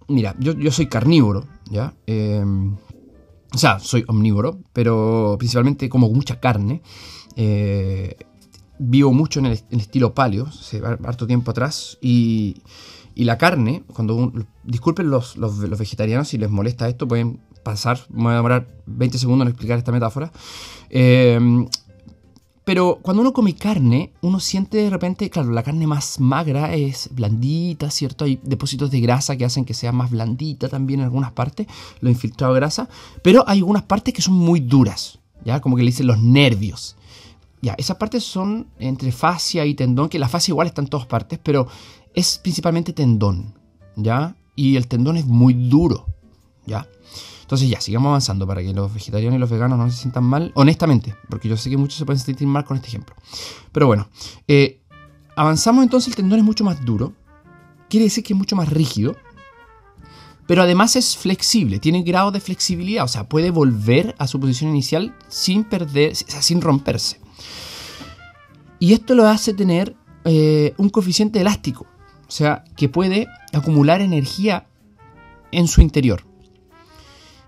mira, 0.07 0.36
yo, 0.38 0.72
soy 0.72 0.86
carnívoro, 0.86 1.48
¿ya? 1.72 1.95
Em, 2.05 2.75
o 3.51 3.57
sea, 3.57 3.79
soy 3.79 4.05
omnívoro, 4.07 4.60
pero 4.72 5.36
principalmente 5.39 5.89
como 5.89 6.07
mucha 6.10 6.39
carne. 6.39 6.84
Eh, 7.36 8.15
vivo 8.77 9.12
mucho 9.12 9.39
en 9.39 9.48
el, 9.48 9.60
estilo 9.72 10.13
paleo, 10.13 10.45
hace 10.45 10.84
harto 10.86 11.25
tiempo 11.25 11.50
atrás, 11.50 11.98
y, 12.00 12.57
y 13.15 13.24
la 13.24 13.38
carne, 13.38 13.84
cuando 13.93 14.31
disculpen 14.63 15.10
los, 15.10 15.38
los, 15.38 15.57
vegetarianos 15.79 16.27
si 16.27 16.38
les 16.38 16.50
molesta 16.50 16.89
esto, 16.89 17.07
pueden 17.07 17.39
pasar, 17.65 18.00
me 18.10 18.24
voy 18.24 18.31
a 18.31 18.36
demorar 18.38 18.67
20 18.86 19.17
segundos 19.17 19.45
en 19.45 19.50
explicar 19.50 19.77
esta 19.77 19.91
metáfora. 19.91 20.31
Eh, 20.89 21.67
pero 22.65 22.98
cuando 23.03 23.22
uno 23.22 23.31
come 23.31 23.53
carne, 23.53 24.12
uno 24.22 24.39
siente 24.39 24.77
de 24.77 24.89
repente, 24.89 25.29
claro, 25.29 25.51
la 25.51 25.62
carne 25.62 25.86
más 25.86 26.19
magra 26.19 26.74
es 26.74 27.10
blandita, 27.12 27.91
¿cierto? 27.91 28.25
Hay 28.25 28.39
depósitos 28.41 28.89
de 28.89 29.00
grasa 29.01 29.38
que 29.38 29.45
hacen 29.45 29.65
que 29.65 29.75
sea 29.75 29.91
más 29.91 30.10
blandita 30.10 30.67
también 30.67 31.00
en 31.00 31.05
algunas 31.05 31.31
partes, 31.31 31.67
lo 32.01 32.10
infiltrado 32.10 32.55
de 32.55 32.60
grasa, 32.60 32.89
pero 33.22 33.43
hay 33.48 33.60
algunas 33.60 33.84
partes 33.84 34.15
que 34.15 34.24
son 34.24 34.34
muy 34.34 34.62
duras, 34.62 35.19
¿ya? 35.45 35.62
Como 35.62 35.75
que 35.75 35.84
le 35.84 35.91
dicen 35.91 36.07
los 36.07 36.19
nervios. 36.19 36.95
Ya, 37.62 37.75
esas 37.77 37.98
partes 37.98 38.24
son 38.24 38.67
entre 38.79 39.12
fascia 39.12 39.63
y 39.63 39.75
tendón, 39.75 40.10
que 40.10 40.17
la 40.17 40.27
fascia 40.27 40.51
igual 40.51 40.65
está 40.65 40.81
en 40.81 40.88
todas 40.88 41.05
partes, 41.05 41.39
pero 41.41 41.67
es 42.15 42.39
principalmente 42.39 42.93
tendón, 42.93 43.53
¿ya? 43.95 44.36
Y 44.55 44.75
el 44.75 44.88
tendón 44.88 45.17
es 45.17 45.27
muy 45.27 45.53
duro, 45.53 46.07
¿ya? 46.65 46.88
Entonces 47.46 47.70
ya, 47.70 47.80
sigamos 47.80 48.08
avanzando 48.08 48.48
para 48.48 48.64
que 48.64 48.74
los 48.74 48.92
vegetarianos 48.92 49.38
y 49.38 49.40
los 49.40 49.52
veganos 49.52 49.78
no 49.78 49.88
se 49.92 49.96
sientan 49.96 50.24
mal, 50.24 50.52
honestamente, 50.56 51.16
porque 51.30 51.48
yo 51.48 51.56
sé 51.56 51.70
que 51.70 51.78
muchos 51.78 52.00
se 52.00 52.04
pueden 52.04 52.20
sentir 52.20 52.48
mal 52.48 52.66
con 52.66 52.75
este 52.75 52.88
ejemplo. 52.88 53.16
Pero 53.72 53.86
bueno, 53.86 54.10
eh, 54.48 54.82
avanzamos 55.36 55.84
entonces, 55.84 56.10
el 56.10 56.16
tendón 56.16 56.40
es 56.40 56.46
mucho 56.46 56.64
más 56.64 56.84
duro, 56.84 57.14
quiere 57.88 58.06
decir 58.06 58.24
que 58.24 58.34
es 58.34 58.38
mucho 58.38 58.56
más 58.56 58.68
rígido, 58.70 59.16
pero 60.48 60.64
además 60.64 60.96
es 60.96 61.16
flexible, 61.16 61.78
tiene 61.78 62.02
grado 62.02 62.32
de 62.32 62.40
flexibilidad, 62.40 63.04
o 63.04 63.08
sea, 63.08 63.30
puede 63.30 63.52
volver 63.52 64.16
a 64.18 64.25
su 64.25 64.40
posición 64.40 64.72
inicial 64.72 65.16
sin 65.28 65.66
perder, 65.66 66.14
o 66.14 66.16
sea, 66.16 66.42
sin 66.42 66.62
romperse. 66.62 67.20
Y 68.80 68.94
esto 68.94 69.14
lo 69.14 69.28
hace 69.28 69.54
tener 69.54 69.96
eh, 70.24 70.74
un 70.78 70.90
coeficiente 70.90 71.40
elástico, 71.40 71.86
o 72.28 72.32
sea, 72.32 72.64
que 72.75 72.90
puede 72.90 73.28
acumular 73.54 74.02
energía 74.02 74.68
en 75.52 75.68
su 75.68 75.82
interior. 75.82 76.25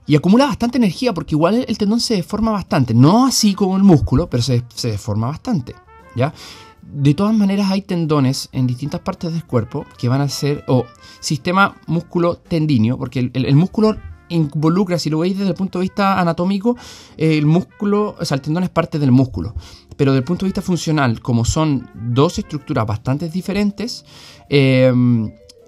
Y 0.08 0.16
acumula 0.16 0.46
bastante 0.46 0.78
energía 0.78 1.14
porque 1.14 1.36
igual 1.36 1.66
el 1.68 1.78
tendón 1.78 2.00
se 2.00 2.16
deforma 2.16 2.52
bastante. 2.52 2.94
No 2.94 3.28
así 3.28 3.54
como 3.54 3.76
el 3.76 3.84
músculo, 3.84 4.30
pero 4.30 4.42
se, 4.42 4.64
deforma 4.84 5.28
bastante. 5.28 5.76
¿Ya? 6.16 6.34
De 6.82 7.14
todas 7.14 7.36
maneras 7.36 7.70
hay 7.70 7.82
tendones 7.82 8.48
en 8.54 8.66
distintas 8.66 9.02
partes 9.02 9.34
del 9.34 9.44
cuerpo 9.44 9.86
que 9.98 10.08
van 10.08 10.22
a 10.22 10.30
ser, 10.30 10.64
o 10.70 10.86
sistema 11.20 11.76
músculo 11.88 12.38
tendíneo, 12.38 12.98
porque 12.98 13.30
el, 13.34 13.56
músculo 13.58 13.98
involucra, 14.30 14.98
si 14.98 15.10
lo 15.10 15.20
veis 15.20 15.38
desde 15.38 15.50
el 15.50 15.56
punto 15.56 15.80
de 15.80 15.84
vista 15.84 16.18
anatómico, 16.20 16.78
el 17.18 17.46
músculo, 17.46 18.16
o 18.18 18.24
sea, 18.24 18.36
el 18.36 18.42
tendón 18.42 18.64
es 18.64 18.70
parte 18.70 19.00
del 19.00 19.12
músculo. 19.12 19.54
Pero 19.98 20.14
desde 20.14 20.20
el 20.20 20.26
punto 20.26 20.46
de 20.46 20.50
vista 20.50 20.62
funcional, 20.62 21.20
como 21.20 21.44
son 21.44 21.90
dos 21.94 22.40
estructuras 22.40 22.86
bastante 22.86 23.28
diferentes, 23.28 24.06
eh, 24.48 24.94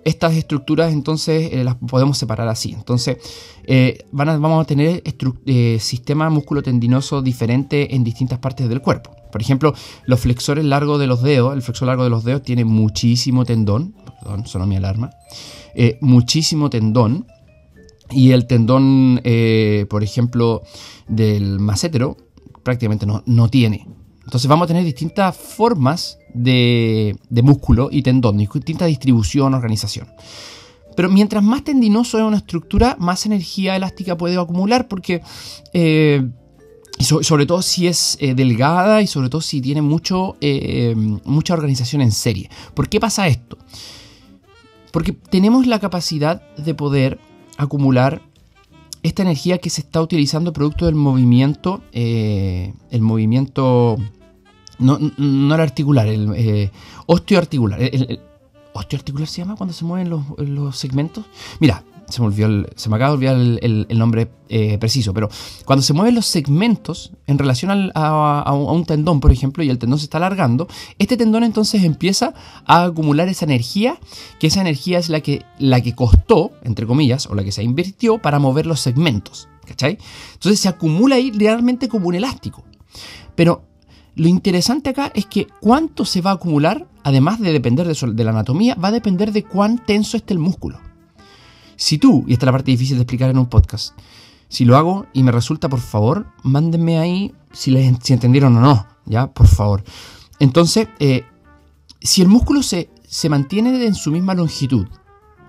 estas 0.06 0.36
estructuras 0.36 0.92
entonces 0.94 1.52
eh, 1.54 1.64
las 1.64 1.76
podemos 1.76 2.18
separar 2.18 2.48
así. 2.48 2.74
Entonces 2.74 3.18
eh, 3.66 4.06
vamos 4.12 4.62
a 4.62 4.66
tener 4.66 5.04
eh, 5.46 5.78
sistema 5.80 6.30
músculo-tendinoso 6.30 7.22
diferente 7.22 7.96
en 7.96 8.04
distintas 8.04 8.40
partes 8.40 8.70
del 8.70 8.82
cuerpo. 8.82 9.16
Por 9.32 9.42
ejemplo, 9.42 9.74
los 10.06 10.20
flexores 10.20 10.66
largos 10.66 11.00
de 11.00 11.08
los 11.08 11.22
dedos, 11.22 11.54
el 11.54 11.62
flexor 11.62 11.88
largo 11.88 12.04
de 12.04 12.10
los 12.10 12.24
dedos 12.24 12.42
tiene 12.42 12.66
muchísimo 12.66 13.46
tendón, 13.46 13.96
perdón, 14.22 14.48
sonó 14.48 14.66
mi 14.66 14.76
alarma, 14.76 15.12
muchísimo 16.02 16.70
tendón. 16.70 17.28
Y 18.12 18.32
el 18.32 18.48
tendón, 18.48 19.22
por 19.88 20.04
ejemplo, 20.04 20.64
del 21.08 21.60
macétero 21.60 22.18
prácticamente 22.64 23.06
no, 23.06 23.22
no 23.28 23.50
tiene. 23.50 23.86
Entonces 24.30 24.48
vamos 24.48 24.66
a 24.66 24.68
tener 24.68 24.84
distintas 24.84 25.36
formas 25.36 26.20
de, 26.36 27.18
músculo 27.32 27.90
y 27.92 28.04
tendón, 28.04 28.38
distinta 28.38 28.86
distribución, 28.86 29.56
organización. 29.56 30.08
Pero 30.96 31.10
mientras 31.10 31.44
más 31.44 31.64
tendinoso 31.64 32.20
es 32.20 32.24
una 32.24 32.38
estructura, 32.38 32.96
más 33.00 33.26
energía 33.26 33.76
elástica 33.76 34.16
puede 34.16 34.38
acumular 34.38 34.88
porque... 34.88 35.24
Eh, 35.74 36.30
sobre 37.00 37.46
todo 37.46 37.62
si 37.62 37.88
es 37.88 38.18
eh, 38.20 38.36
delgada 38.36 39.02
y 39.02 39.08
sobre 39.08 39.30
todo 39.30 39.40
si 39.40 39.62
tiene 39.62 39.82
mucho, 39.82 40.36
eh, 40.42 40.94
mucha 41.24 41.54
organización 41.54 42.02
en 42.02 42.12
serie. 42.12 42.50
¿Por 42.74 42.90
qué 42.90 43.00
pasa 43.00 43.28
esto? 43.30 43.58
Porque 44.92 45.14
tenemos 45.14 45.66
la 45.66 45.80
capacidad 45.80 46.42
de 46.58 46.74
poder 46.76 47.18
acumular 47.58 48.22
esta 49.02 49.22
energía 49.22 49.60
que 49.60 49.70
se 49.70 49.80
está 49.80 50.02
utilizando 50.02 50.52
producto 50.52 50.88
del 50.88 50.96
movimiento, 50.96 51.82
el 51.94 53.02
movimiento 53.02 53.96
no, 54.80 54.98
no 55.18 55.56
el 55.56 55.62
articular, 55.62 56.08
el 56.08 56.34
eh, 56.36 56.72
osteoarticular. 57.06 57.82
El, 57.82 58.20
¿Osteoarticular 58.72 59.28
se 59.28 59.42
llama 59.42 59.56
cuando 59.56 59.74
se 59.74 59.84
mueven 59.84 60.10
los, 60.10 60.78
segmentos? 60.78 61.26
Mira, 61.60 61.84
se 62.08 62.22
me, 62.22 62.28
olvidó 62.28 62.66
se 62.76 62.90
me 62.90 62.96
acaba 62.96 63.10
de 63.10 63.16
olvidar 63.16 63.36
el, 63.36 63.98
nombre 63.98 64.32
eh, 64.48 64.78
preciso, 64.78 65.14
pero 65.14 65.30
cuando 65.66 65.84
se 65.84 65.94
mueven 65.94 66.16
los 66.16 66.28
segmentos 66.28 67.12
en 67.28 67.38
relación 67.40 67.92
a, 67.94 68.54
un 68.54 68.86
tendón, 68.86 69.20
por 69.20 69.32
ejemplo, 69.32 69.64
y 69.64 69.70
el 69.70 69.80
tendón 69.80 70.00
se 70.00 70.06
está 70.06 70.18
alargando, 70.18 70.68
este 70.98 71.18
tendón 71.18 71.44
entonces 71.44 71.84
empieza 71.84 72.34
a 72.66 72.86
acumular 72.86 73.28
esa 73.28 73.46
energía, 73.46 74.00
que 74.40 74.48
esa 74.48 74.62
energía 74.62 75.00
es 75.00 75.10
la 75.10 75.22
que, 75.22 75.44
la 75.58 75.82
que 75.82 75.94
costó, 75.94 76.52
entre 76.64 76.86
comillas, 76.86 77.28
o 77.28 77.36
la 77.36 77.44
que 77.44 77.52
se 77.52 77.64
invirtió 77.64 78.20
para 78.20 78.40
mover 78.40 78.66
los 78.66 78.80
segmentos. 78.80 79.50
¿Cachai? 79.66 80.00
Entonces 80.34 80.60
se 80.60 80.68
acumula 80.68 81.16
ahí 81.16 81.32
realmente 81.32 81.90
como 81.90 82.08
un 82.08 82.16
elástico. 82.16 82.64
Pero 83.36 83.69
lo 84.20 84.28
interesante 84.28 84.90
acá 84.90 85.14
es 85.16 85.26
que 85.26 85.48
cuánto 85.62 86.04
se 86.04 86.20
va 86.20 86.32
a 86.32 86.34
acumular, 86.34 86.90
además 87.04 87.40
de 87.40 87.54
depender 87.54 87.88
de, 87.88 88.24
la 88.26 88.32
anatomía, 88.32 88.76
va 88.76 88.90
a 88.90 88.92
depender 88.92 89.32
de 89.32 89.46
cuán 89.46 89.84
tenso 89.86 90.18
esté 90.18 90.34
el 90.34 90.40
músculo. 90.40 90.78
Si 91.78 91.98
tú, 91.98 92.26
y 92.28 92.34
esta 92.34 92.44
es 92.44 92.48
la 92.48 92.52
parte 92.52 92.72
difícil 92.72 92.98
de 92.98 93.04
explicar 93.04 93.30
en 93.30 93.38
un 93.38 93.46
podcast, 93.46 93.98
si 94.50 94.66
lo 94.66 94.76
hago 94.76 95.06
y 95.14 95.24
me 95.24 95.32
resulta, 95.32 95.70
por 95.70 95.80
favor, 95.80 96.28
mándenme 96.44 97.00
ahí 97.00 97.34
si, 97.54 97.72
les, 97.72 97.96
si 98.04 98.12
entendieron 98.12 98.58
o 98.58 98.60
no, 98.60 98.88
¿ya? 99.06 99.32
Por 99.32 99.48
favor. 99.48 99.86
Entonces, 100.40 100.90
eh, 101.00 101.24
si 102.02 102.22
el 102.22 102.28
músculo 102.28 102.62
se, 102.62 102.90
se 103.08 103.30
mantiene 103.30 103.86
en 103.86 103.96
su 103.96 104.12
misma 104.12 104.34
longitud, 104.34 104.86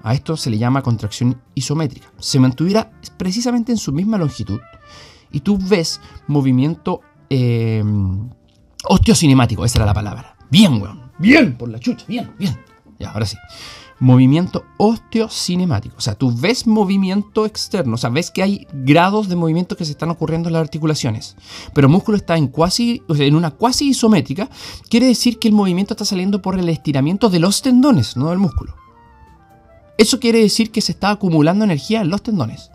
a 0.05 0.15
esto 0.15 0.37
se 0.37 0.49
le 0.49 0.59
llama 0.59 0.83
contracción 0.83 1.43
isométrica, 1.57 2.12
se 2.21 2.39
mantuviera 2.39 2.93
precisamente 3.17 3.73
en 3.73 3.79
su 3.79 3.91
misma 3.91 4.17
longitud, 4.17 4.61
y 5.33 5.41
tú 5.41 5.59
ves 5.59 6.00
movimiento 6.29 7.00
eh, 7.31 7.83
Osteocinemático, 8.85 9.65
esa 9.65 9.79
era 9.79 9.87
la 9.87 9.95
palabra. 9.95 10.37
Bien, 10.51 10.81
weón. 10.81 11.11
Bien, 11.19 11.57
por 11.57 11.69
la 11.69 11.79
chucha. 11.79 12.05
Bien, 12.09 12.33
bien. 12.39 12.59
Ya, 12.99 13.11
ahora 13.11 13.27
sí. 13.27 13.37
Movimiento 13.99 14.65
osteocinemático. 14.79 15.97
O 15.99 16.01
sea, 16.01 16.15
tú 16.15 16.35
ves 16.35 16.67
movimiento 16.67 17.45
externo. 17.45 17.95
O 17.95 17.99
sea, 17.99 18.09
ves 18.09 18.31
que 18.31 18.43
hay 18.43 18.67
grados 18.73 19.29
de 19.29 19.37
movimiento 19.37 19.77
que 19.77 19.85
se 19.85 19.93
están 19.93 20.09
ocurriendo 20.09 20.49
en 20.49 20.55
las 20.55 20.63
articulaciones. 20.63 21.37
Pero 21.75 21.87
el 21.87 21.93
músculo 21.93 22.17
está 22.17 22.37
en, 22.39 22.49
cuasi, 22.49 23.03
o 23.09 23.15
sea, 23.15 23.27
en 23.27 23.35
una 23.35 23.51
cuasi 23.51 23.91
isométrica. 23.91 24.49
Quiere 24.89 25.07
decir 25.07 25.39
que 25.39 25.49
el 25.49 25.55
movimiento 25.55 25.93
está 25.93 26.07
saliendo 26.07 26.41
por 26.41 26.59
el 26.59 26.69
estiramiento 26.71 27.29
de 27.29 27.41
los 27.41 27.61
tendones, 27.61 28.17
no 28.17 28.31
del 28.31 28.39
músculo. 28.39 28.75
Eso 29.99 30.19
quiere 30.19 30.41
decir 30.41 30.71
que 30.73 30.81
se 30.81 30.93
está 30.93 31.11
acumulando 31.11 31.65
energía 31.65 32.01
en 32.01 32.09
los 32.09 32.23
tendones. 32.23 32.71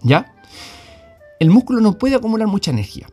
¿Ya? 0.00 0.34
El 1.38 1.50
músculo 1.50 1.82
no 1.82 1.98
puede 1.98 2.14
acumular 2.14 2.48
mucha 2.48 2.70
energía. 2.70 3.08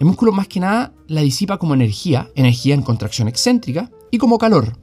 El 0.00 0.06
músculo 0.06 0.32
más 0.32 0.48
que 0.48 0.60
nada 0.60 0.92
la 1.06 1.22
disipa 1.22 1.58
como 1.58 1.74
energía, 1.74 2.28
energía 2.34 2.74
en 2.74 2.82
contracción 2.82 3.28
excéntrica 3.28 3.90
y 4.10 4.18
como 4.18 4.38
calor. 4.38 4.76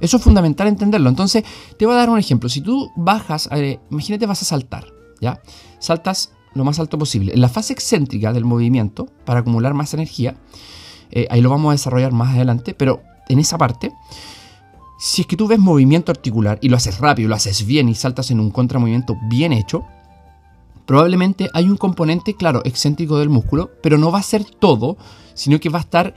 Eso 0.00 0.16
es 0.16 0.22
fundamental 0.22 0.66
entenderlo. 0.66 1.08
Entonces, 1.08 1.44
te 1.78 1.86
voy 1.86 1.94
a 1.94 1.98
dar 1.98 2.10
un 2.10 2.18
ejemplo. 2.18 2.48
Si 2.48 2.60
tú 2.60 2.90
bajas, 2.96 3.48
imagínate 3.90 4.26
vas 4.26 4.42
a 4.42 4.44
saltar, 4.44 4.86
¿ya? 5.20 5.40
Saltas 5.78 6.32
lo 6.54 6.64
más 6.64 6.80
alto 6.80 6.98
posible. 6.98 7.32
En 7.32 7.40
la 7.40 7.48
fase 7.48 7.72
excéntrica 7.72 8.32
del 8.32 8.44
movimiento, 8.44 9.06
para 9.24 9.40
acumular 9.40 9.74
más 9.74 9.94
energía, 9.94 10.36
eh, 11.12 11.26
ahí 11.30 11.40
lo 11.40 11.50
vamos 11.50 11.70
a 11.70 11.72
desarrollar 11.72 12.12
más 12.12 12.34
adelante, 12.34 12.74
pero 12.74 13.02
en 13.28 13.38
esa 13.38 13.58
parte, 13.58 13.92
si 14.98 15.22
es 15.22 15.26
que 15.26 15.36
tú 15.36 15.46
ves 15.46 15.58
movimiento 15.58 16.10
articular 16.10 16.58
y 16.60 16.68
lo 16.68 16.76
haces 16.76 16.98
rápido, 16.98 17.28
lo 17.28 17.34
haces 17.34 17.64
bien 17.64 17.88
y 17.88 17.94
saltas 17.94 18.30
en 18.30 18.40
un 18.40 18.50
contramovimiento 18.50 19.16
bien 19.28 19.52
hecho, 19.52 19.84
Probablemente 20.86 21.48
hay 21.52 21.68
un 21.68 21.76
componente, 21.76 22.34
claro, 22.34 22.62
excéntrico 22.64 23.18
del 23.18 23.28
músculo, 23.28 23.70
pero 23.82 23.98
no 23.98 24.10
va 24.10 24.18
a 24.18 24.22
ser 24.22 24.44
todo, 24.44 24.96
sino 25.34 25.60
que 25.60 25.68
va 25.68 25.78
a 25.78 25.82
estar 25.82 26.14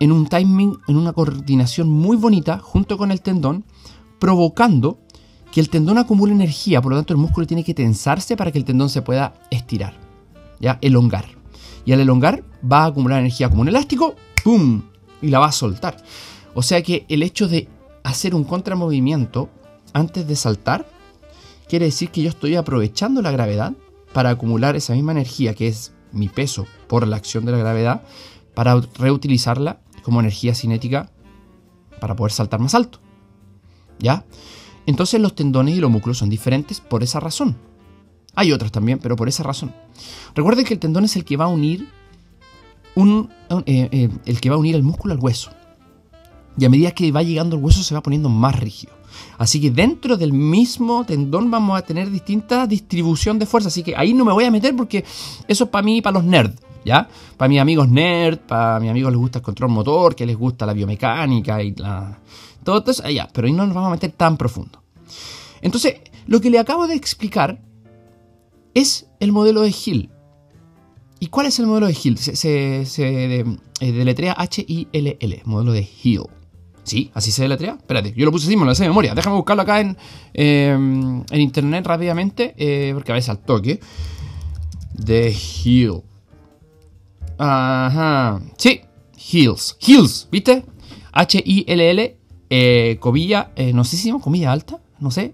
en 0.00 0.12
un 0.12 0.26
timing, 0.26 0.78
en 0.88 0.96
una 0.96 1.12
coordinación 1.12 1.88
muy 1.88 2.16
bonita 2.16 2.58
junto 2.58 2.98
con 2.98 3.10
el 3.10 3.22
tendón, 3.22 3.64
provocando 4.18 4.98
que 5.52 5.60
el 5.60 5.70
tendón 5.70 5.98
acumule 5.98 6.32
energía, 6.32 6.82
por 6.82 6.90
lo 6.90 6.98
tanto 6.98 7.12
el 7.12 7.20
músculo 7.20 7.46
tiene 7.46 7.62
que 7.62 7.74
tensarse 7.74 8.36
para 8.36 8.50
que 8.50 8.58
el 8.58 8.64
tendón 8.64 8.90
se 8.90 9.02
pueda 9.02 9.34
estirar, 9.50 9.94
ya 10.60 10.78
elongar. 10.82 11.26
Y 11.84 11.92
al 11.92 12.00
elongar 12.00 12.42
va 12.70 12.82
a 12.82 12.86
acumular 12.86 13.20
energía 13.20 13.48
como 13.48 13.62
un 13.62 13.68
elástico, 13.68 14.14
¡pum! 14.42 14.82
y 15.22 15.28
la 15.28 15.38
va 15.38 15.46
a 15.46 15.52
soltar. 15.52 15.96
O 16.54 16.62
sea 16.62 16.82
que 16.82 17.06
el 17.08 17.22
hecho 17.22 17.48
de 17.48 17.68
hacer 18.02 18.34
un 18.34 18.44
contramovimiento 18.44 19.48
antes 19.92 20.26
de 20.26 20.36
saltar 20.36 20.86
quiere 21.68 21.86
decir 21.86 22.10
que 22.10 22.22
yo 22.22 22.28
estoy 22.28 22.56
aprovechando 22.56 23.22
la 23.22 23.30
gravedad 23.30 23.72
para 24.14 24.30
acumular 24.30 24.76
esa 24.76 24.94
misma 24.94 25.12
energía 25.12 25.54
que 25.54 25.68
es 25.68 25.92
mi 26.12 26.30
peso 26.30 26.66
por 26.88 27.06
la 27.06 27.16
acción 27.16 27.44
de 27.44 27.52
la 27.52 27.58
gravedad, 27.58 28.02
para 28.54 28.80
reutilizarla 28.98 29.80
como 30.02 30.20
energía 30.20 30.54
cinética 30.54 31.10
para 32.00 32.16
poder 32.16 32.32
saltar 32.32 32.60
más 32.60 32.74
alto. 32.74 33.00
¿Ya? 33.98 34.24
Entonces 34.86 35.20
los 35.20 35.34
tendones 35.34 35.76
y 35.76 35.80
los 35.80 35.90
músculos 35.90 36.18
son 36.18 36.30
diferentes 36.30 36.80
por 36.80 37.02
esa 37.02 37.20
razón. 37.20 37.56
Hay 38.34 38.52
otros 38.52 38.72
también, 38.72 38.98
pero 38.98 39.16
por 39.16 39.28
esa 39.28 39.42
razón. 39.42 39.74
Recuerden 40.34 40.64
que 40.64 40.74
el 40.74 40.80
tendón 40.80 41.04
es 41.04 41.16
el 41.16 41.24
que 41.24 41.36
va 41.36 41.46
a 41.46 41.48
unir 41.48 41.88
un, 42.94 43.30
eh, 43.66 43.88
eh, 43.90 44.08
el 44.24 44.40
que 44.40 44.50
va 44.50 44.56
a 44.56 44.58
unir 44.58 44.74
el 44.74 44.82
músculo 44.82 45.14
al 45.14 45.20
hueso. 45.20 45.50
Y 46.56 46.64
a 46.64 46.70
medida 46.70 46.92
que 46.92 47.10
va 47.10 47.22
llegando 47.22 47.56
el 47.56 47.62
hueso 47.62 47.82
se 47.82 47.94
va 47.94 48.02
poniendo 48.02 48.28
más 48.28 48.58
rígido. 48.58 48.93
Así 49.38 49.60
que 49.60 49.70
dentro 49.70 50.16
del 50.16 50.32
mismo 50.32 51.04
tendón 51.04 51.50
vamos 51.50 51.78
a 51.78 51.82
tener 51.82 52.10
distinta 52.10 52.66
distribución 52.66 53.38
de 53.38 53.46
fuerza. 53.46 53.68
Así 53.68 53.82
que 53.82 53.96
ahí 53.96 54.14
no 54.14 54.24
me 54.24 54.32
voy 54.32 54.44
a 54.44 54.50
meter 54.50 54.74
porque 54.76 55.04
eso 55.48 55.64
es 55.64 55.70
para 55.70 55.82
mí 55.82 55.98
y 55.98 56.02
para 56.02 56.14
los 56.14 56.24
nerds. 56.24 56.60
¿Ya? 56.84 57.08
Para 57.38 57.48
mis 57.48 57.60
amigos 57.60 57.88
nerds, 57.88 58.42
para 58.46 58.78
mis 58.78 58.90
amigos 58.90 59.10
les 59.10 59.18
gusta 59.18 59.38
el 59.38 59.44
control 59.44 59.70
motor, 59.70 60.14
que 60.14 60.26
les 60.26 60.36
gusta 60.36 60.66
la 60.66 60.74
biomecánica 60.74 61.62
y 61.62 61.74
la... 61.74 62.18
Todo 62.62 62.90
eso, 62.90 63.04
allá. 63.04 63.28
Pero 63.32 63.46
ahí 63.46 63.52
no 63.52 63.66
nos 63.66 63.74
vamos 63.74 63.88
a 63.88 63.92
meter 63.92 64.12
tan 64.12 64.36
profundo. 64.36 64.82
Entonces, 65.62 65.96
lo 66.26 66.40
que 66.40 66.50
le 66.50 66.58
acabo 66.58 66.86
de 66.86 66.94
explicar 66.94 67.58
es 68.74 69.06
el 69.20 69.32
modelo 69.32 69.62
de 69.62 69.74
Hill. 69.84 70.10
¿Y 71.20 71.28
cuál 71.28 71.46
es 71.46 71.58
el 71.58 71.66
modelo 71.66 71.86
de 71.86 71.96
Hill? 72.02 72.18
Se, 72.18 72.36
se, 72.36 73.40
eh, 73.40 73.44
deletrea 73.80 74.34
H-I-L-L, 74.36 75.42
modelo 75.46 75.72
de 75.72 75.88
Hill. 76.02 76.24
¿Sí? 76.84 77.10
¿Así 77.14 77.32
se 77.32 77.42
deletrea? 77.42 77.72
Espérate, 77.72 78.12
yo 78.14 78.24
lo 78.26 78.30
puse 78.30 78.46
así, 78.46 78.56
me 78.56 78.64
lo 78.66 78.74
sé 78.74 78.82
de 78.84 78.90
memoria. 78.90 79.14
Déjame 79.14 79.36
buscarlo 79.36 79.62
acá 79.62 79.80
en, 79.80 79.96
en 80.34 81.40
internet 81.40 81.86
rápidamente, 81.86 82.54
eh, 82.58 82.92
porque 82.94 83.12
a 83.12 83.14
veces 83.14 83.30
al 83.30 83.38
toque. 83.38 83.80
De 84.92 85.34
Hill. 85.34 86.02
Ajá. 87.38 88.40
Sí, 88.56 88.82
Hills. 89.32 89.76
Hills, 89.80 90.28
¿viste? 90.30 90.64
H-I-L-L, 91.12 92.16
eh, 92.50 92.96
comilla, 93.00 93.50
no 93.72 93.84
sé 93.84 93.96
si 93.96 94.08
llama 94.08 94.20
comilla 94.20 94.52
alta, 94.52 94.78
no 95.00 95.10
sé, 95.10 95.30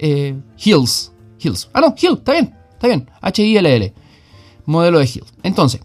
Hills. 0.64 1.12
Hills. 1.40 1.69
Ah, 1.73 1.80
no, 1.80 1.95
Hill, 2.00 2.19
está 2.19 2.33
bien. 2.33 2.54
Está 2.73 2.87
bien, 2.87 3.11
H-I-L-L. 3.21 3.92
Modelo 4.66 4.99
de 5.00 5.04
Hill. 5.04 5.25
Entonces, 5.42 5.80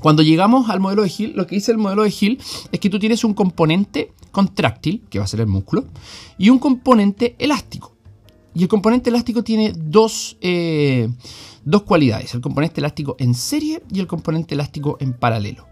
cuando 0.00 0.22
llegamos 0.22 0.70
al 0.70 0.80
modelo 0.80 1.02
de 1.02 1.12
Hill, 1.16 1.32
lo 1.36 1.46
que 1.46 1.56
dice 1.56 1.70
el 1.70 1.78
modelo 1.78 2.02
de 2.02 2.14
Hill 2.18 2.40
es 2.72 2.80
que 2.80 2.88
tú 2.88 2.98
tienes 2.98 3.22
un 3.24 3.34
componente 3.34 4.12
contráctil, 4.30 5.02
que 5.10 5.18
va 5.18 5.24
a 5.24 5.28
ser 5.28 5.40
el 5.40 5.46
músculo, 5.46 5.84
y 6.38 6.50
un 6.50 6.58
componente 6.58 7.36
elástico. 7.38 7.96
Y 8.54 8.62
el 8.62 8.68
componente 8.68 9.10
elástico 9.10 9.44
tiene 9.44 9.72
dos, 9.76 10.36
eh, 10.40 11.08
dos 11.64 11.82
cualidades, 11.82 12.34
el 12.34 12.40
componente 12.40 12.80
elástico 12.80 13.16
en 13.18 13.34
serie 13.34 13.82
y 13.92 14.00
el 14.00 14.06
componente 14.06 14.54
elástico 14.54 14.96
en 15.00 15.12
paralelo. 15.12 15.70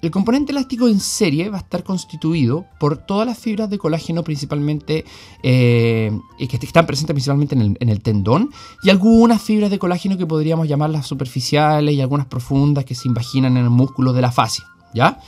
El 0.00 0.12
componente 0.12 0.52
elástico 0.52 0.86
en 0.86 1.00
serie 1.00 1.48
va 1.48 1.56
a 1.56 1.60
estar 1.60 1.82
constituido 1.82 2.66
por 2.78 2.98
todas 2.98 3.26
las 3.26 3.36
fibras 3.36 3.68
de 3.68 3.78
colágeno 3.78 4.22
principalmente 4.22 5.04
eh, 5.42 6.16
que 6.38 6.56
están 6.62 6.86
presentes 6.86 7.14
principalmente 7.14 7.56
en 7.56 7.88
el, 7.88 8.00
tendón 8.00 8.50
y 8.84 8.90
algunas 8.90 9.42
fibras 9.42 9.70
de 9.70 9.80
colágeno 9.80 10.16
que 10.16 10.24
podríamos 10.24 10.68
llamarlas 10.68 11.04
superficiales 11.04 11.96
y 11.96 12.00
algunas 12.00 12.26
profundas 12.26 12.84
que 12.84 12.94
se 12.94 13.08
imaginan 13.08 13.56
en 13.56 13.64
el 13.64 13.70
músculo 13.70 14.12
de 14.12 14.22
la 14.22 14.30
fascia, 14.30 14.66
¿ya? 14.94 15.18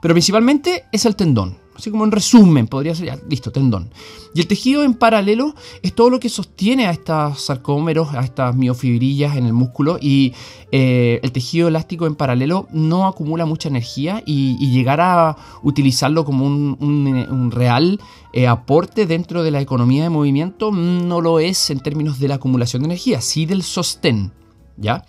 Pero 0.00 0.14
principalmente 0.14 0.84
es 0.92 1.06
el 1.06 1.16
tendón. 1.16 1.58
Así 1.80 1.90
como 1.90 2.04
en 2.04 2.12
resumen, 2.12 2.66
podría 2.66 2.94
ser, 2.94 3.06
ya, 3.06 3.18
listo, 3.26 3.50
tendón. 3.50 3.88
Y 4.34 4.40
el 4.40 4.46
tejido 4.46 4.84
en 4.84 4.92
paralelo 4.92 5.54
es 5.80 5.94
todo 5.94 6.10
lo 6.10 6.20
que 6.20 6.28
sostiene 6.28 6.86
a 6.86 6.90
estos 6.90 7.40
sarcómeros, 7.40 8.12
a 8.12 8.20
estas 8.20 8.54
miofibrillas 8.54 9.34
en 9.38 9.46
el 9.46 9.54
músculo. 9.54 9.96
Y 9.98 10.34
eh, 10.72 11.20
el 11.22 11.32
tejido 11.32 11.68
elástico 11.68 12.06
en 12.06 12.16
paralelo 12.16 12.68
no 12.70 13.06
acumula 13.06 13.46
mucha 13.46 13.70
energía 13.70 14.22
y, 14.26 14.58
llegar 14.70 15.00
a 15.00 15.38
utilizarlo 15.62 16.26
como 16.26 16.44
un, 16.44 17.50
real 17.50 17.98
eh, 18.34 18.46
aporte 18.46 19.06
dentro 19.06 19.42
de 19.42 19.50
la 19.50 19.62
economía 19.62 20.02
de 20.02 20.10
movimiento 20.10 20.70
no 20.70 21.22
lo 21.22 21.40
es 21.40 21.70
en 21.70 21.80
términos 21.80 22.20
de 22.20 22.28
la 22.28 22.34
acumulación 22.34 22.82
de 22.82 22.88
energía, 22.88 23.22
sí 23.22 23.46
del 23.46 23.62
sostén. 23.62 24.32
¿Ya? 24.76 25.02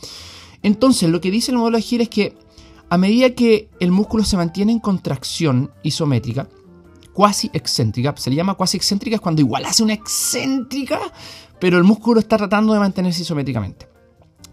Entonces, 0.64 1.10
lo 1.10 1.20
que 1.20 1.32
dice 1.32 1.52
el 1.52 1.58
modelo 1.58 1.76
de 1.76 1.84
Gil 1.84 2.00
es 2.00 2.10
que 2.10 2.38
a 2.92 2.98
medida 2.98 3.30
que 3.30 3.70
el 3.80 3.90
músculo 3.90 4.26
se 4.26 4.36
mantiene 4.36 4.74
en 4.74 4.80
contracción 4.80 5.72
isométrica, 5.82 6.50
cuasi 7.14 7.50
excéntrica. 7.54 8.14
Se 8.18 8.30
le 8.30 8.36
llama 8.36 8.56
cuasi 8.56 8.78
excéntrica 8.78 9.16
es 9.16 9.22
cuando 9.22 9.42
igual 9.42 9.66
hace 9.66 9.84
una 9.84 9.94
excéntrica, 9.94 11.00
pero 11.60 11.78
el 11.78 11.84
músculo 11.84 12.20
está 12.20 12.38
tratando 12.38 12.74
de 12.74 12.80
mantenerse 12.80 13.22
isométricamente. 13.22 13.88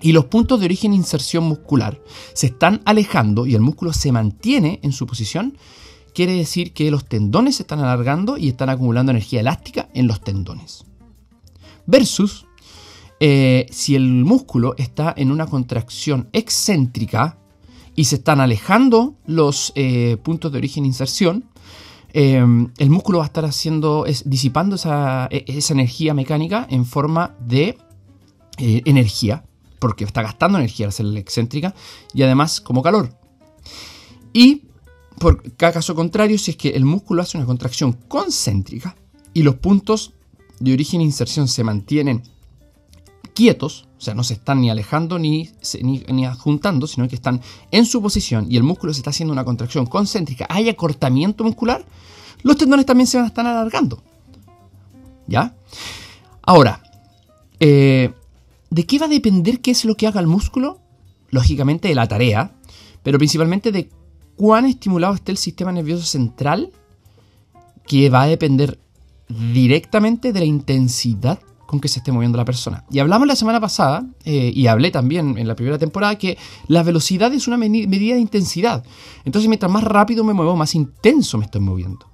Y 0.01 0.13
los 0.13 0.27
puntos 0.27 0.61
de 0.61 0.67
origen 0.67 0.93
e 0.93 0.97
inserción 0.97 1.45
muscular 1.45 2.01
se 2.33 2.47
están 2.47 2.83
alejando 2.85 3.47
y 3.47 3.55
el 3.55 3.61
músculo 3.61 3.93
se 3.93 4.13
mantiene 4.13 4.79
en 4.83 4.93
su 4.93 5.07
posición. 5.07 5.59
Quiere 6.15 6.33
decir 6.33 6.73
que 6.73 6.91
los 6.91 7.05
tendones 7.05 7.57
se 7.57 7.63
están 7.63 7.81
alargando 7.81 8.39
y 8.39 8.49
están 8.49 8.71
acumulando 8.71 9.11
energía 9.11 9.41
elástica 9.41 9.89
en 9.95 10.07
los 10.07 10.21
tendones. 10.21 10.85
Versus 11.87 12.47
eh, 13.21 13.67
si 13.71 13.97
el 13.97 14.25
músculo 14.25 14.75
está 14.79 15.13
en 15.17 15.33
una 15.33 15.47
contracción 15.47 16.29
excéntrica 16.33 17.39
y 17.97 18.05
se 18.05 18.17
están 18.17 18.41
alejando 18.41 19.17
los 19.27 19.73
eh, 19.75 20.17
puntos 20.23 20.53
de 20.53 20.59
origen 20.59 20.85
e 20.85 20.89
inserción, 20.89 21.47
Em, 22.13 22.69
el 22.79 22.91
músculo 22.91 23.19
va 23.19 23.25
a 23.25 23.27
estar 23.27 23.45
haciendo, 23.45 24.07
es, 24.07 24.29
disipando 24.29 24.77
e, 24.77 25.45
esa, 25.47 25.73
energía 25.73 26.15
mecánica 26.15 26.67
en 26.71 26.85
forma 26.85 27.37
de 27.41 27.79
eh, 28.59 28.83
energía, 28.87 29.45
porque 29.79 30.05
está 30.05 30.23
gastando 30.23 30.59
energía 30.59 30.87
al 30.87 30.93
ser 30.93 31.07
excéntrica, 31.17 31.75
y 32.15 32.23
además 32.23 32.61
como 32.61 32.83
calor. 32.83 33.19
Y 34.33 34.69
por 35.19 35.43
caso 35.57 35.95
contrario, 35.95 36.39
si 36.39 36.53
es 36.53 36.57
que 36.57 36.71
el 36.71 36.85
músculo 36.85 37.23
hace 37.23 37.37
una 37.37 37.47
contracción 37.47 37.93
concéntrica 37.93 38.97
y 39.35 39.43
los 39.43 39.57
puntos 39.57 40.15
de 40.61 40.73
origen 40.73 41.01
e 41.01 41.05
inserción 41.05 41.49
se 41.49 41.65
mantienen 41.65 42.23
quietos, 43.35 43.88
o 43.99 44.01
sea, 44.01 44.15
no 44.15 44.23
se 44.23 44.35
están 44.35 44.61
ni 44.61 44.71
alejando 44.71 45.19
ni, 45.19 45.51
ni, 45.83 46.05
ni, 46.09 46.25
adjuntando, 46.25 46.87
sino 46.87 47.09
que 47.09 47.17
están 47.17 47.41
en 47.73 47.85
su 47.85 48.01
posición 48.01 48.47
y 48.49 48.57
el 48.57 48.63
músculo 48.63 48.95
se 48.95 49.01
está 49.01 49.11
haciendo 49.11 49.33
una 49.33 49.45
contracción 49.45 49.87
concéntrica, 49.87 50.47
hay 50.49 50.69
acortamiento 50.69 51.43
muscular, 51.43 51.85
los 52.43 52.57
tendones 52.57 52.87
también 52.87 53.09
se 53.09 53.17
van 53.17 53.25
a 53.25 53.29
estar 53.29 53.45
alargando. 53.45 54.03
¿Ya? 55.27 55.55
Ahora, 56.43 56.81
eh, 57.59 58.13
¿de 58.71 58.87
qué 58.87 58.99
va 58.99 59.07
a 59.07 59.11
depender 59.11 59.61
qué 59.61 59.73
es 59.73 59.85
lo 59.85 59.97
que 59.97 60.07
haga 60.07 60.21
el 60.21 60.27
músculo? 60.29 60.79
Lógicamente 61.31 61.89
de 61.89 61.95
la 61.95 62.07
tarea, 62.07 62.53
pero 63.03 63.19
principalmente 63.19 63.73
de 63.73 63.91
cuán 64.37 64.65
estimulado 64.65 65.15
esté 65.15 65.33
el 65.33 65.39
sistema 65.39 65.73
nervioso 65.73 66.05
central, 66.05 66.71
que 67.87 68.09
va 68.11 68.23
a 68.23 68.27
depender 68.29 68.79
directamente 69.29 70.33
de 70.33 70.39
la 70.39 70.47
intensidad 70.47 71.41
con 71.69 71.81
que 71.81 71.89
se 71.89 71.99
esté 71.99 72.13
moviendo 72.13 72.39
la 72.39 72.47
persona. 72.47 72.87
Y 72.91 72.99
hablamos 72.99 73.29
la 73.29 73.37
semana 73.37 73.61
pasada, 73.61 74.07
eh, 74.25 74.51
y 74.55 74.69
hablé 74.69 74.91
también 74.91 75.37
en 75.37 75.47
la 75.47 75.55
primera 75.55 75.77
temporada, 75.77 76.17
que 76.17 76.39
la 76.67 76.83
velocidad 76.83 77.31
es 77.35 77.47
una 77.47 77.59
medida 77.59 78.15
de 78.15 78.21
intensidad. 78.21 78.83
Entonces, 79.27 79.51
mientras 79.51 79.71
más 79.71 79.85
rápido 79.85 80.25
me 80.25 80.33
muevo, 80.33 80.57
más 80.57 80.75
intenso 80.75 81.37
me 81.37 81.45
estoy 81.45 81.61
moviendo. 81.61 82.07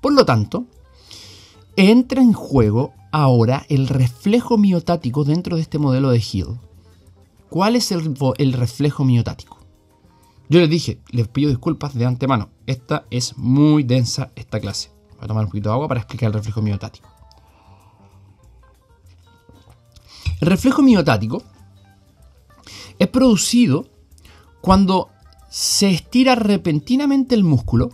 Por 0.00 0.14
lo 0.14 0.24
tanto, 0.24 0.64
entra 1.76 2.22
en 2.22 2.32
juego 2.32 2.94
ahora 3.12 3.66
el 3.68 3.86
reflejo 3.86 4.56
miotático 4.56 5.24
dentro 5.24 5.56
de 5.56 5.62
este 5.62 5.78
modelo 5.78 6.08
de 6.08 6.24
Hill. 6.32 6.58
¿Cuál 7.50 7.76
es 7.76 7.92
el, 7.92 8.52
reflejo 8.54 9.04
miotático? 9.04 9.58
Yo 10.48 10.58
les 10.58 10.70
dije, 10.70 11.02
les 11.10 11.28
pido 11.28 11.50
disculpas 11.50 11.94
de 11.94 12.06
antemano. 12.06 12.48
Esta 12.66 13.04
es 13.10 13.36
muy 13.36 13.82
densa, 13.82 14.32
esta 14.36 14.58
clase. 14.58 14.90
Voy 15.16 15.24
a 15.24 15.28
tomar 15.28 15.44
un 15.44 15.50
poquito 15.50 15.68
de 15.68 15.74
agua 15.74 15.88
para 15.88 16.00
explicar 16.00 16.28
el 16.28 16.32
reflejo 16.32 16.62
miotático. 16.62 17.11
El 20.42 20.48
reflejo 20.48 20.82
miotático 20.82 21.40
es 22.98 23.06
producido 23.06 23.86
cuando 24.60 25.08
se 25.48 25.88
estira 25.90 26.34
repentinamente 26.34 27.36
el 27.36 27.44
músculo 27.44 27.90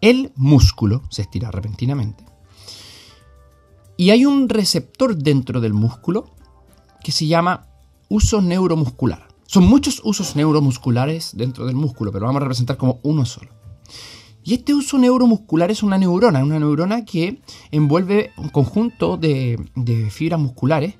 el 0.00 0.32
músculo 0.34 1.02
se 1.08 1.22
estira 1.22 1.52
repentinamente. 1.52 2.24
Y 3.96 4.10
hay 4.10 4.26
un 4.26 4.48
receptor 4.48 5.14
dentro 5.14 5.60
del 5.60 5.72
músculo 5.72 6.30
que 7.04 7.12
se 7.12 7.28
llama 7.28 7.68
uso 8.08 8.42
neuromuscular. 8.42 9.28
Son 9.46 9.62
muchos 9.62 10.00
usos 10.02 10.34
neuromusculares 10.34 11.36
dentro 11.36 11.64
del 11.64 11.76
músculo, 11.76 12.10
pero 12.10 12.26
vamos 12.26 12.40
a 12.40 12.44
representar 12.44 12.76
como 12.76 12.98
uno 13.04 13.24
solo. 13.24 13.52
Y 14.42 14.54
este 14.54 14.74
uso 14.74 14.98
neuromuscular 14.98 15.70
es 15.70 15.82
una 15.82 15.98
neurona, 15.98 16.42
una 16.42 16.58
neurona 16.58 17.04
que 17.04 17.40
envuelve 17.70 18.32
un 18.38 18.48
conjunto 18.48 19.16
de, 19.16 19.58
fibras 20.10 20.40
musculares 20.40 20.94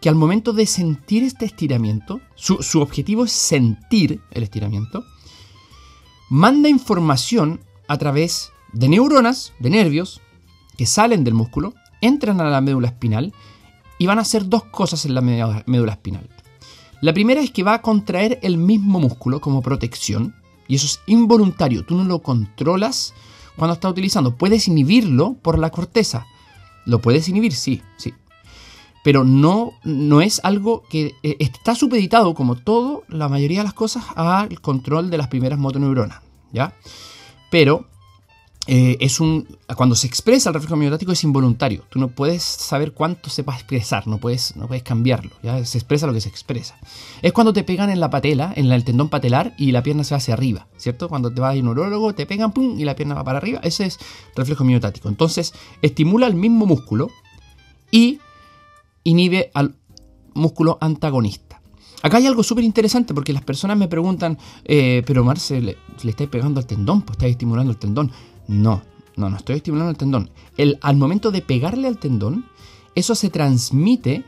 que 0.00 0.08
al 0.08 0.14
momento 0.14 0.52
de 0.52 0.66
sentir 0.66 1.22
este 1.22 1.44
estiramiento, 1.44 2.20
su, 2.34 2.80
objetivo 2.80 3.24
es 3.24 3.32
sentir 3.32 4.20
el 4.30 4.42
estiramiento, 4.42 5.04
manda 6.30 6.70
información 6.70 7.60
a 7.86 7.98
través 7.98 8.50
de 8.72 8.88
neuronas, 8.88 9.52
de 9.60 9.70
nervios, 9.70 10.22
que 10.78 10.86
salen 10.86 11.22
del 11.22 11.34
músculo, 11.34 11.74
entran 12.00 12.40
a 12.40 12.48
la 12.48 12.62
médula 12.62 12.88
espinal 12.88 13.34
y 13.98 14.06
van 14.06 14.18
a 14.18 14.22
hacer 14.22 14.48
dos 14.48 14.64
cosas 14.64 15.04
en 15.04 15.14
la 15.14 15.20
médula 15.20 15.92
espinal. 15.92 16.28
La 17.02 17.12
primera 17.12 17.42
es 17.42 17.50
que 17.50 17.62
va 17.62 17.74
a 17.74 17.82
contraer 17.82 18.38
el 18.42 18.56
mismo 18.56 19.00
músculo 19.00 19.40
como 19.40 19.60
protección, 19.60 20.34
y 20.70 20.76
eso 20.76 20.86
es 20.86 21.00
involuntario, 21.06 21.84
tú 21.84 21.96
no 21.96 22.04
lo 22.04 22.20
controlas 22.20 23.12
cuando 23.56 23.74
estás 23.74 23.90
utilizando. 23.90 24.36
Puedes 24.36 24.68
inhibirlo 24.68 25.34
por 25.34 25.58
la 25.58 25.70
corteza. 25.70 26.26
¿Lo 26.86 27.00
puedes 27.00 27.28
inhibir? 27.28 27.52
Sí, 27.52 27.82
sí. 27.96 28.14
pero 29.02 29.24
no, 29.24 29.72
no 29.82 30.20
es 30.20 30.40
algo 30.44 30.84
que 30.88 31.16
eh, 31.24 31.36
está 31.40 31.74
supeditado, 31.74 32.34
como 32.34 32.54
todo, 32.54 33.02
la 33.08 33.28
mayoría 33.28 33.58
de 33.58 33.64
las 33.64 33.74
cosas, 33.74 34.04
al 34.14 34.60
control 34.60 35.10
de 35.10 35.18
las 35.18 35.26
primeras 35.26 35.58
motoneuronas, 35.58 36.20
¿ya? 36.52 36.72
Pero 37.50 37.88
eh, 38.66 38.98
es 39.00 39.20
un, 39.20 39.48
cuando 39.74 39.96
se 39.96 40.06
expresa 40.06 40.50
el 40.50 40.54
reflejo 40.54 40.76
miotático 40.76 41.12
es 41.12 41.24
involuntario. 41.24 41.84
Tú 41.88 41.98
no 41.98 42.08
puedes 42.08 42.42
saber 42.42 42.92
cuánto 42.92 43.30
se 43.30 43.42
va 43.42 43.54
a 43.54 43.56
expresar, 43.56 44.06
no 44.06 44.18
puedes, 44.18 44.54
no 44.56 44.68
puedes 44.68 44.82
cambiarlo. 44.82 45.30
¿ya? 45.42 45.64
Se 45.64 45.78
expresa 45.78 46.06
lo 46.06 46.12
que 46.12 46.20
se 46.20 46.28
expresa. 46.28 46.76
Es 47.22 47.32
cuando 47.32 47.52
te 47.52 47.64
pegan 47.64 47.90
en 47.90 48.00
la 48.00 48.10
patela, 48.10 48.52
en 48.54 48.70
el 48.70 48.84
tendón 48.84 49.08
patelar 49.08 49.54
y 49.58 49.72
la 49.72 49.82
pierna 49.82 50.04
se 50.04 50.14
va 50.14 50.18
hacia 50.18 50.34
arriba, 50.34 50.66
¿cierto? 50.76 51.08
Cuando 51.08 51.32
te 51.32 51.40
va 51.40 51.50
a 51.50 51.54
un 51.54 51.64
neurólogo, 51.64 52.14
te 52.14 52.26
pegan 52.26 52.52
pum, 52.52 52.78
y 52.78 52.84
la 52.84 52.94
pierna 52.94 53.14
va 53.14 53.24
para 53.24 53.38
arriba. 53.38 53.60
Ese 53.62 53.86
es 53.86 53.98
reflejo 54.36 54.62
miotático. 54.62 55.08
Entonces, 55.08 55.54
estimula 55.82 56.26
el 56.26 56.34
mismo 56.34 56.66
músculo 56.66 57.08
y 57.90 58.20
inhibe 59.04 59.50
al 59.54 59.74
músculo 60.34 60.78
antagonista. 60.80 61.60
Acá 62.02 62.16
hay 62.16 62.26
algo 62.26 62.42
súper 62.42 62.64
interesante 62.64 63.12
porque 63.12 63.32
las 63.32 63.42
personas 63.42 63.76
me 63.76 63.88
preguntan, 63.88 64.38
eh, 64.64 65.02
pero 65.06 65.22
Marce, 65.22 65.60
le, 65.60 65.76
le 66.02 66.10
estáis 66.10 66.30
pegando 66.30 66.58
al 66.58 66.66
tendón, 66.66 67.02
pues 67.02 67.16
estáis 67.16 67.32
estimulando 67.32 67.72
el 67.72 67.78
tendón. 67.78 68.10
No, 68.50 68.82
no, 69.14 69.30
no 69.30 69.36
estoy 69.36 69.56
estimulando 69.56 69.92
el 69.92 69.96
tendón. 69.96 70.30
El, 70.56 70.80
al 70.82 70.96
momento 70.96 71.30
de 71.30 71.40
pegarle 71.40 71.86
al 71.86 71.98
tendón, 71.98 72.46
eso 72.96 73.14
se 73.14 73.30
transmite 73.30 74.24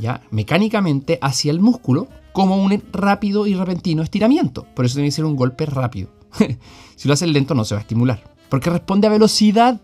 ya 0.00 0.22
mecánicamente 0.30 1.18
hacia 1.20 1.50
el 1.50 1.60
músculo 1.60 2.08
como 2.32 2.56
un 2.56 2.82
rápido 2.90 3.46
y 3.46 3.54
repentino 3.54 4.02
estiramiento. 4.02 4.66
Por 4.74 4.86
eso 4.86 4.94
tiene 4.94 5.08
que 5.08 5.12
ser 5.12 5.26
un 5.26 5.36
golpe 5.36 5.66
rápido. 5.66 6.08
si 6.96 7.06
lo 7.06 7.12
haces 7.12 7.28
lento 7.28 7.54
no 7.54 7.66
se 7.66 7.74
va 7.74 7.80
a 7.80 7.82
estimular. 7.82 8.24
Porque 8.48 8.70
responde 8.70 9.08
a 9.08 9.10
velocidad. 9.10 9.78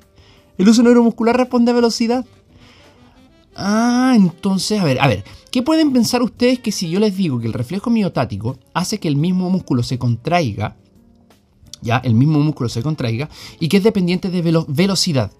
El 0.56 0.70
uso 0.70 0.82
neuromuscular 0.82 1.36
responde 1.36 1.72
a 1.72 1.74
velocidad. 1.74 2.24
Ah, 3.54 4.14
entonces, 4.16 4.80
a 4.80 4.84
ver, 4.84 5.02
a 5.02 5.06
ver, 5.06 5.22
¿qué 5.50 5.62
pueden 5.62 5.92
pensar 5.92 6.22
ustedes 6.22 6.60
que 6.60 6.72
si 6.72 6.88
yo 6.88 6.98
les 6.98 7.14
digo 7.14 7.40
que 7.40 7.46
el 7.46 7.52
reflejo 7.52 7.90
miotático 7.90 8.58
hace 8.72 8.98
que 8.98 9.08
el 9.08 9.16
mismo 9.16 9.50
músculo 9.50 9.82
se 9.82 9.98
contraiga 9.98 10.76
ya 11.82 11.98
el 11.98 12.14
mismo 12.14 12.38
músculo 12.38 12.68
se 12.68 12.82
contraiga 12.82 13.28
y 13.60 13.68
que 13.68 13.78
es 13.78 13.82
dependiente 13.82 14.30
de 14.30 14.64
velocidad. 14.68 15.32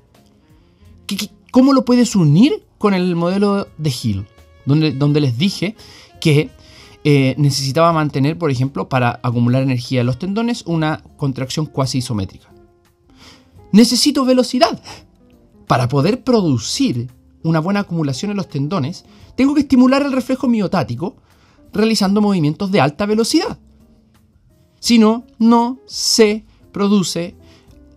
cómo 1.51 1.73
lo 1.73 1.85
puedes 1.85 2.17
unir 2.17 2.65
con 2.79 2.95
el 2.95 3.15
modelo 3.17 3.69
de 3.79 3.91
Hill? 4.03 4.27
Donde, 4.67 4.93
donde 4.93 5.21
les 5.21 5.39
dije 5.39 5.77
que 6.21 6.51
eh, 7.05 7.35
necesitaba 7.37 7.93
mantener, 7.93 8.39
por 8.39 8.51
ejemplo, 8.51 8.89
para 8.89 9.19
acumular 9.23 9.63
energía 9.63 10.01
en 10.01 10.07
los 10.07 10.19
tendones, 10.19 10.63
una 10.67 11.03
contracción 11.17 11.67
cuasi 11.67 11.99
isométrica. 11.99 12.49
Necesito 13.73 14.25
velocidad. 14.25 14.81
Para 15.67 15.89
poder 15.89 16.23
producir 16.23 17.09
una 17.43 17.59
buena 17.61 17.81
acumulación 17.81 18.31
en 18.31 18.37
los 18.37 18.49
tendones, 18.49 19.05
tengo 19.35 19.55
que 19.55 19.63
estimular 19.63 20.03
el 20.03 20.13
reflejo 20.13 20.47
miotático 20.47 21.17
realizando 21.73 22.21
movimientos 22.21 22.71
de 22.71 22.81
alta 22.81 23.07
velocidad. 23.07 23.59
Si 24.83 24.99
no, 24.99 25.79
se 25.87 26.45
produce 26.73 27.37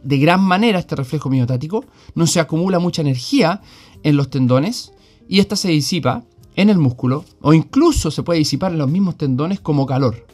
de 0.03 0.19
gran 0.19 0.43
manera 0.43 0.77
este 0.77 0.95
reflejo 0.95 1.31
miotático, 1.31 1.83
no 2.13 2.27
se 2.27 2.39
acumula 2.39 2.77
mucha 2.77 3.01
energía 3.01 3.63
en 4.03 4.15
los 4.15 4.29
tendones 4.29 4.93
y 5.27 5.39
esta 5.39 5.55
se 5.55 5.69
disipa 5.69 6.25
en 6.55 6.69
el 6.69 6.77
músculo 6.77 7.25
o 7.41 7.55
incluso 7.55 8.11
se 8.11 8.21
puede 8.21 8.37
disipar 8.37 8.71
en 8.71 8.77
los 8.77 8.87
mismos 8.87 9.17
tendones 9.17 9.59
como 9.59 9.87
calor. 9.87 10.27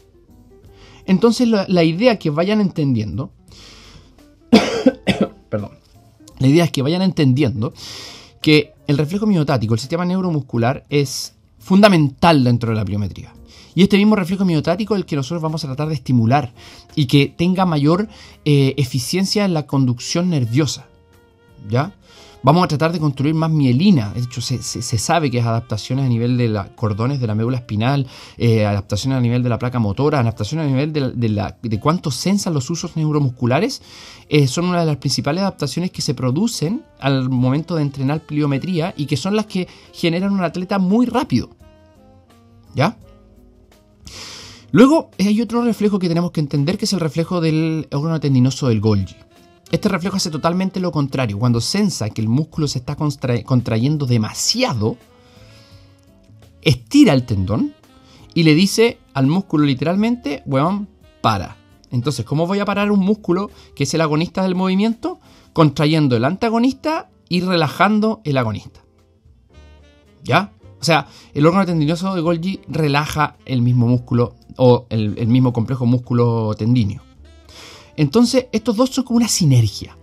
Entonces 1.06 1.48
la, 1.48 1.66
la 1.70 1.86
idea 1.86 2.20
que 2.20 2.30
vayan 2.30 2.60
entendiendo, 2.60 3.32
perdón, 5.50 5.72
la 6.38 6.48
idea 6.48 6.66
es 6.66 6.72
que 6.72 6.82
vayan 6.82 7.02
entendiendo 7.02 7.74
que 8.42 8.74
el 8.88 8.98
reflejo 8.98 9.26
miotático, 9.26 9.74
el 9.74 9.80
sistema 9.80 10.04
neuromuscular, 10.04 10.84
es 10.90 11.34
fundamental 11.60 12.44
dentro 12.44 12.72
de 12.72 12.76
la 12.76 12.84
biometría. 12.84 13.34
Y 13.76 13.84
este 13.84 13.98
mismo 13.98 14.16
reflejo 14.16 14.46
miotático 14.46 14.96
es 14.96 15.02
el 15.02 15.06
que 15.06 15.16
nosotros 15.16 15.42
vamos 15.42 15.64
a 15.64 15.68
tratar 15.68 15.88
de 15.88 15.96
estimular 15.96 16.54
y 16.96 17.06
que 17.06 17.28
tenga 17.28 17.66
mayor 17.66 18.08
eh, 18.46 18.74
eficiencia 18.78 19.46
en 19.46 19.54
la 19.54 19.68
conducción 19.68 20.30
nerviosa. 20.30 20.88
¿Ya? 21.70 21.94
Vamos 22.44 22.64
a 22.64 22.68
tratar 22.68 22.92
de 22.92 23.00
construir 23.00 23.36
más 23.36 23.52
mielina. 23.52 24.14
De 24.14 24.22
hecho, 24.22 24.42
se, 24.42 24.58
sabe 24.82 25.30
que 25.30 25.38
es 25.38 25.46
adaptaciones 25.46 26.06
a 26.06 26.10
nivel 26.10 26.38
de 26.38 26.48
los 26.48 26.66
cordones 26.70 27.20
de 27.20 27.28
la 27.28 27.36
médula 27.36 27.58
espinal, 27.58 28.08
eh, 28.38 28.66
adaptaciones 28.66 29.20
a 29.20 29.22
nivel 29.22 29.44
de 29.44 29.50
la 29.50 29.60
placa 29.60 29.78
motora, 29.78 30.20
adaptaciones 30.20 30.66
a 30.66 30.70
nivel 30.70 30.92
de, 30.92 31.30
la, 31.30 31.56
de 31.62 31.80
cuánto 31.80 32.10
sensan 32.10 32.56
los 32.56 32.68
usos 32.72 32.96
neuromusculares. 32.96 33.84
Eh, 34.28 34.48
son 34.48 34.66
una 34.66 34.80
de 34.80 34.88
las 34.88 34.98
principales 34.98 35.42
adaptaciones 35.42 35.92
que 35.92 36.02
se 36.02 36.16
producen 36.16 36.84
al 37.00 37.30
momento 37.30 37.76
de 37.76 37.84
entrenar 37.84 38.22
pliometría 38.22 38.96
y 38.98 39.06
que 39.06 39.18
son 39.18 39.36
las 39.36 39.46
que 39.46 39.68
generan 39.94 40.34
un 40.34 40.44
atleta 40.44 40.80
muy 40.80 41.06
rápido. 41.06 41.52
¿Ya? 42.74 42.98
Luego 44.72 45.12
hay 45.20 45.42
otro 45.42 45.64
reflejo 45.64 46.00
que 46.00 46.08
tenemos 46.08 46.32
que 46.32 46.40
entender 46.40 46.78
que 46.78 46.86
es 46.86 46.94
el 46.94 47.00
reflejo 47.00 47.42
del 47.42 47.88
órgano 47.92 48.20
tendinoso 48.20 48.70
del 48.70 48.80
Golgi. 48.80 49.16
Este 49.72 49.90
reflejo 49.90 50.18
hace 50.18 50.30
totalmente 50.30 50.80
lo 50.80 50.92
contrario. 50.92 51.40
Cuando 51.40 51.62
sensa 51.62 52.10
que 52.10 52.22
el 52.22 52.30
músculo 52.30 52.68
se 52.68 52.80
está 52.80 52.96
contrayendo 52.96 54.06
demasiado, 54.06 54.98
estira 56.62 57.14
el 57.14 57.26
tendón 57.26 57.74
y 58.34 58.44
le 58.44 58.56
dice 58.56 58.98
al 59.14 59.28
músculo 59.28 59.66
literalmente, 59.66 60.44
weón, 60.46 60.88
para. 61.22 61.58
Entonces, 61.90 62.26
¿cómo 62.26 62.48
voy 62.48 62.60
a 62.60 62.66
parar 62.66 62.92
un 62.92 63.00
músculo 63.00 63.50
que 63.76 63.84
es 63.84 63.94
el 63.94 64.02
agonista 64.02 64.44
del 64.44 64.56
movimiento? 64.56 65.20
Contrayendo 65.52 66.16
el 66.16 66.24
antagonista 66.24 67.10
y 67.28 67.42
relajando 67.42 68.22
el 68.24 68.38
agonista. 68.38 68.82
¿Ya? 70.24 70.54
O 70.82 70.84
sea, 70.84 71.08
el 71.36 71.46
órgano 71.46 71.68
tendinoso 71.68 72.16
de 72.16 72.22
Golgi 72.22 72.60
relaja 72.68 73.38
el 73.46 73.62
mismo 73.62 73.86
músculo 73.86 74.34
o 74.58 74.88
el, 74.90 75.28
mismo 75.28 75.54
complejo 75.54 75.86
músculo 75.86 76.56
tendíneo. 76.58 77.04
Entonces, 77.96 78.48
estos 78.52 78.76
dos 78.76 78.90
son 78.90 79.04
como 79.04 79.18
una 79.18 79.28
sinergia, 79.28 79.96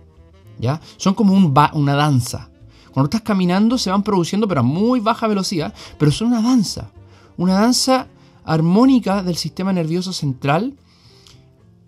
¿ya? 0.57 0.79
Son 0.95 1.15
como 1.15 1.33
un 1.33 1.53
una 1.73 1.95
danza. 1.95 2.49
Cuando 2.93 3.07
estás 3.07 3.21
caminando 3.21 3.77
se 3.77 3.91
van 3.91 4.03
produciendo, 4.03 4.47
pero 4.47 4.61
a 4.61 4.63
muy 4.63 5.01
baja 5.01 5.27
velocidad, 5.27 5.73
pero 5.97 6.11
son 6.11 6.29
una 6.29 6.41
danza. 6.41 6.91
Una 7.35 7.55
danza 7.55 8.07
armónica 8.45 9.21
del 9.21 9.35
sistema 9.35 9.73
nervioso 9.73 10.13
central, 10.13 10.77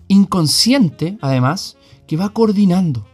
inconsciente, 0.10 1.18
además, 1.22 1.78
que 2.08 2.18
va 2.18 2.30
coordinando. 2.30 3.08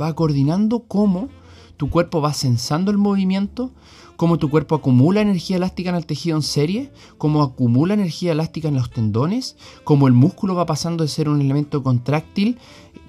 Va 0.00 0.14
coordinando 0.14 0.84
cómo 0.88 1.28
tu 1.76 1.90
cuerpo 1.90 2.22
va 2.22 2.32
sensando 2.32 2.90
el 2.90 2.98
movimiento, 2.98 3.72
cómo 4.18 4.36
tu 4.36 4.50
cuerpo 4.50 4.74
acumula 4.74 5.20
energía 5.20 5.58
elástica 5.58 5.90
en 5.90 5.94
el 5.94 6.04
tejido 6.04 6.36
en 6.36 6.42
serie, 6.42 6.90
cómo 7.18 7.40
acumula 7.40 7.94
energía 7.94 8.32
elástica 8.32 8.66
en 8.66 8.74
los 8.74 8.90
tendones, 8.90 9.56
cómo 9.84 10.08
el 10.08 10.12
músculo 10.12 10.56
va 10.56 10.66
pasando 10.66 11.04
de 11.04 11.08
ser 11.08 11.28
un 11.28 11.40
elemento 11.40 11.84
contráctil 11.84 12.58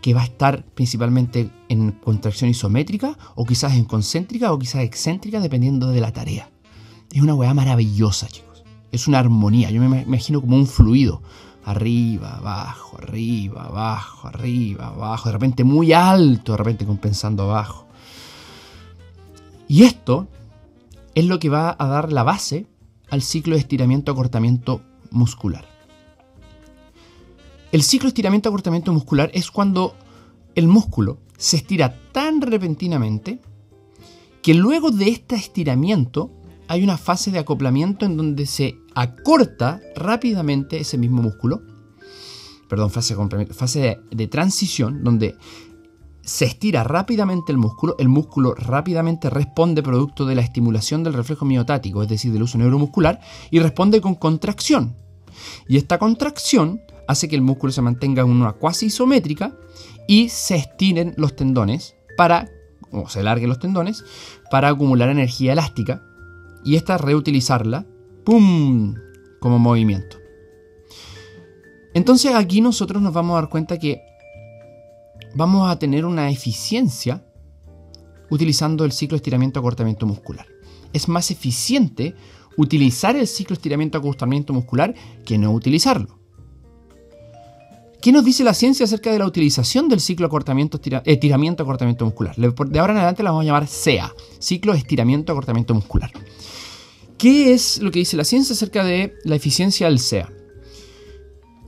que 0.02 0.13
va 0.13 0.22
a 0.22 0.26
estar 0.26 0.63
principalmente 0.76 1.50
en 1.67 1.93
contracción 1.93 2.52
isométrica 2.52 3.17
o 3.34 3.43
quizás 3.43 3.74
en 3.74 3.86
concéntrica 3.86 4.54
o 4.54 4.60
quizás 4.60 4.84
excéntrica 4.84 5.39
dependiendo 5.39 5.89
de 5.89 6.00
la 6.00 6.13
tarea. 6.13 6.52
Es 7.12 7.24
una 7.24 7.34
weá 7.34 7.56
maravillosa, 7.56 8.28
chicos. 8.28 8.63
Es 8.91 9.08
una 9.08 9.17
armonía. 9.17 9.72
Yo 9.72 9.82
me 9.82 10.02
imagino 10.02 10.39
como 10.41 10.58
un 10.58 10.67
fluido. 10.67 11.24
Arriba, 11.65 12.38
abajo, 12.38 13.00
arriba, 13.02 13.63
abajo, 13.63 14.28
arriba, 14.28 14.89
abajo. 14.89 15.30
De 15.30 15.34
repente 15.34 15.63
muy 15.63 15.91
alto, 15.91 16.52
de 16.52 16.60
repente 16.60 16.86
compensando 16.86 17.41
abajo. 17.41 17.88
Y 19.67 19.84
esto 19.84 20.28
es 21.15 21.26
lo 21.26 21.39
que 21.39 21.50
va 21.50 21.76
a 21.78 21.88
dar 21.88 22.12
la 22.12 22.24
base 22.24 22.67
al 23.10 23.22
ciclo 23.22 23.56
de 23.56 23.62
estiramiento-acortamiento 23.62 24.82
muscular. 25.12 25.65
El 27.72 27.84
ciclo 27.84 28.06
de 28.06 28.10
estiramiento-acortamiento 28.10 28.93
muscular 28.93 29.30
es 29.34 29.52
cuando 29.52 29.95
el 30.56 30.67
músculo 30.67 31.19
se 31.38 31.58
estira 31.58 31.98
tan 32.12 32.41
repentinamente 32.41 33.39
que 34.41 34.54
luego 34.54 34.91
de 34.91 35.10
este 35.10 35.36
estiramiento 35.36 36.32
hay 36.67 36.84
una 36.84 36.98
fase 36.98 37.32
de 37.32 37.39
acoplamiento 37.39 38.06
en 38.06 38.17
donde 38.17 38.45
se 38.45 38.78
acorta 38.93 39.82
rápidamente 39.95 40.80
ese 40.80 40.98
mismo 40.98 41.22
músculo. 41.22 41.62
Perdón, 42.67 42.91
fase, 42.91 43.15
fase 43.52 43.80
de, 43.80 44.00
de 44.12 44.28
transición 44.28 45.04
donde 45.04 45.36
se 46.30 46.46
estira 46.46 46.84
rápidamente 46.84 47.52
el 47.52 47.58
músculo, 47.58 47.96
el 47.98 48.08
músculo 48.08 48.54
rápidamente 48.54 49.32
responde 49.32 49.82
producto 49.82 50.28
de 50.28 50.36
la 50.36 50.42
estimulación 50.42 51.04
del 51.04 51.15
reflejo 51.15 51.44
miotático, 51.44 52.04
es 52.04 52.08
decir, 52.08 52.32
del 52.32 52.44
uso 52.44 52.60
neuromuscular, 52.60 53.20
y 53.50 53.58
responde 53.58 54.00
con 54.00 54.13
contracción. 54.13 54.96
Y 55.68 55.78
esta 55.78 55.98
contracción 55.98 56.82
hace 57.08 57.28
que 57.28 57.36
el 57.36 57.42
músculo 57.42 57.74
se 57.74 57.82
mantenga 57.82 58.22
en 58.22 58.30
una 58.30 58.54
cuasi 58.54 58.86
isométrica 58.86 59.58
y 60.08 60.30
se 60.30 60.56
estiren 60.56 61.15
los 61.18 61.36
tendones 61.36 61.96
para, 62.15 62.48
o 62.92 63.10
se 63.10 63.24
larguen 63.24 63.50
los 63.50 63.58
tendones, 63.58 64.06
para 64.52 64.68
acumular 64.68 65.10
energía 65.10 65.54
elástica 65.54 66.04
y 66.63 66.76
esta 66.76 67.00
reutilizarla, 67.00 67.88
¡pum!, 68.24 68.94
como 69.39 69.58
movimiento. 69.58 70.18
Entonces 71.96 72.36
aquí 72.36 72.62
nosotros 72.62 73.02
nos 73.02 73.13
vamos 73.13 73.36
a 73.36 73.42
dar 73.42 73.50
cuenta 73.50 73.80
que 73.80 74.09
vamos 75.36 75.70
a 75.70 75.80
tener 75.80 76.06
una 76.06 76.30
eficiencia 76.30 77.26
utilizando 78.30 78.86
el 78.86 78.92
ciclo 78.92 79.15
estiramiento-acortamiento 79.18 80.06
muscular. 80.06 80.48
es 80.94 81.08
más 81.08 81.32
eficiente 81.32 82.15
utilizar 82.58 83.15
el 83.15 83.28
ciclo 83.28 83.54
estiramiento-acostamiento 83.54 84.54
muscular 84.54 84.94
que 85.26 85.38
no 85.38 85.52
utilizarlo. 85.52 86.20
¿Qué 88.02 88.12
nos 88.12 88.24
dice 88.24 88.44
la 88.44 88.54
ciencia 88.54 88.86
acerca 88.86 89.12
de 89.12 89.20
la 89.20 89.26
utilización 89.26 89.89
del 89.89 90.00
ciclo 90.00 90.26
acortamiento, 90.26 90.80
estiramiento 91.04 91.63
acortamiento 91.63 92.06
muscular? 92.06 92.36
De 92.36 92.80
ahora 92.80 92.94
en 92.94 92.98
adelante 92.98 93.24
la 93.24 93.32
vamos 93.32 93.44
a 93.44 93.48
llamar 93.48 93.68
SEA, 93.68 94.13
ciclo 94.39 94.74
estiramiento 94.74 95.34
acortamiento 95.34 95.74
muscular. 95.74 96.12
¿Qué 97.18 97.54
es 97.54 97.82
lo 97.82 97.92
que 97.92 98.00
dice 98.00 98.15
la 98.15 98.24
ciencia 98.24 98.54
acerca 98.54 98.86
de 98.86 99.15
la 99.26 99.36
eficiencia 99.36 99.88
del 99.88 100.00
SEA? 100.00 100.32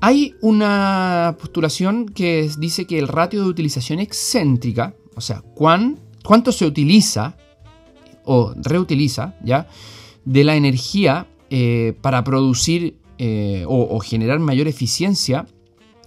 Hay 0.04 0.36
una 0.42 1.38
postulación 1.40 2.08
que 2.08 2.50
dice 2.58 2.88
que 2.88 2.98
el 2.98 3.08
ratio 3.08 3.44
de 3.44 3.50
utilización 3.50 4.00
excéntrica, 4.00 4.96
o 5.16 5.22
sea, 5.22 5.44
cuánto 5.54 6.52
se 6.52 6.66
utiliza 6.66 7.38
o 8.26 8.52
reutiliza, 8.56 9.36
¿ya? 9.44 9.68
De 10.26 10.44
la 10.44 10.56
energía 10.56 11.28
eh, 11.52 11.94
para 12.02 12.24
producir 12.24 12.98
eh, 13.20 13.64
o, 13.68 14.00
generar 14.00 14.40
mayor 14.40 14.68
eficiencia 14.68 15.46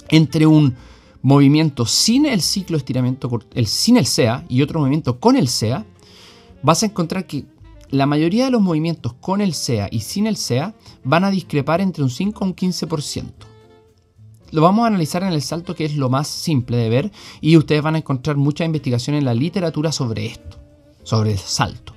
entre 0.09 0.49
un 0.49 0.75
movimiento 1.23 1.87
sin 1.87 2.27
el 2.27 2.41
ciclo 2.41 2.77
estiramiento, 2.77 3.31
el, 3.55 3.69
sin 3.69 3.97
el 3.97 4.07
SEA 4.07 4.45
y 4.49 4.63
otro 4.63 4.81
movimiento 4.81 5.21
con 5.21 5.37
el 5.37 5.47
SEA, 5.47 5.87
vas 6.65 6.83
a 6.83 6.87
encontrar 6.87 7.29
que 7.29 7.45
la 7.91 8.07
mayoría 8.07 8.47
de 8.47 8.51
los 8.51 8.61
movimientos 8.61 9.15
con 9.21 9.41
el 9.41 9.55
SEA 9.55 9.87
y 9.93 10.01
sin 10.01 10.27
el 10.27 10.37
SEA 10.37 10.75
van 11.05 11.23
a 11.23 11.31
discrepar 11.31 11.81
entre 11.81 12.03
un 12.03 12.11
5 12.11 12.45
y 12.45 12.49
un 12.49 12.57
15%. 12.57 13.54
Lo 14.55 14.63
vamos 14.63 14.85
a 14.85 14.87
analizar 14.87 15.25
en 15.25 15.33
el 15.33 15.43
salto, 15.43 15.75
que 15.75 15.85
es 15.85 15.97
lo 15.97 16.09
más 16.09 16.29
simple 16.29 16.77
de 16.77 16.89
ver, 16.89 17.11
y 17.41 17.57
ustedes 17.57 17.83
van 17.83 17.97
a 17.97 17.99
encontrar 17.99 18.37
mucha 18.37 18.65
investigación 18.65 19.17
en 19.17 19.25
la 19.25 19.35
literatura 19.35 19.91
sobre 19.91 20.27
esto, 20.27 20.59
sobre 21.03 21.33
el 21.33 21.39
salto. 21.39 21.93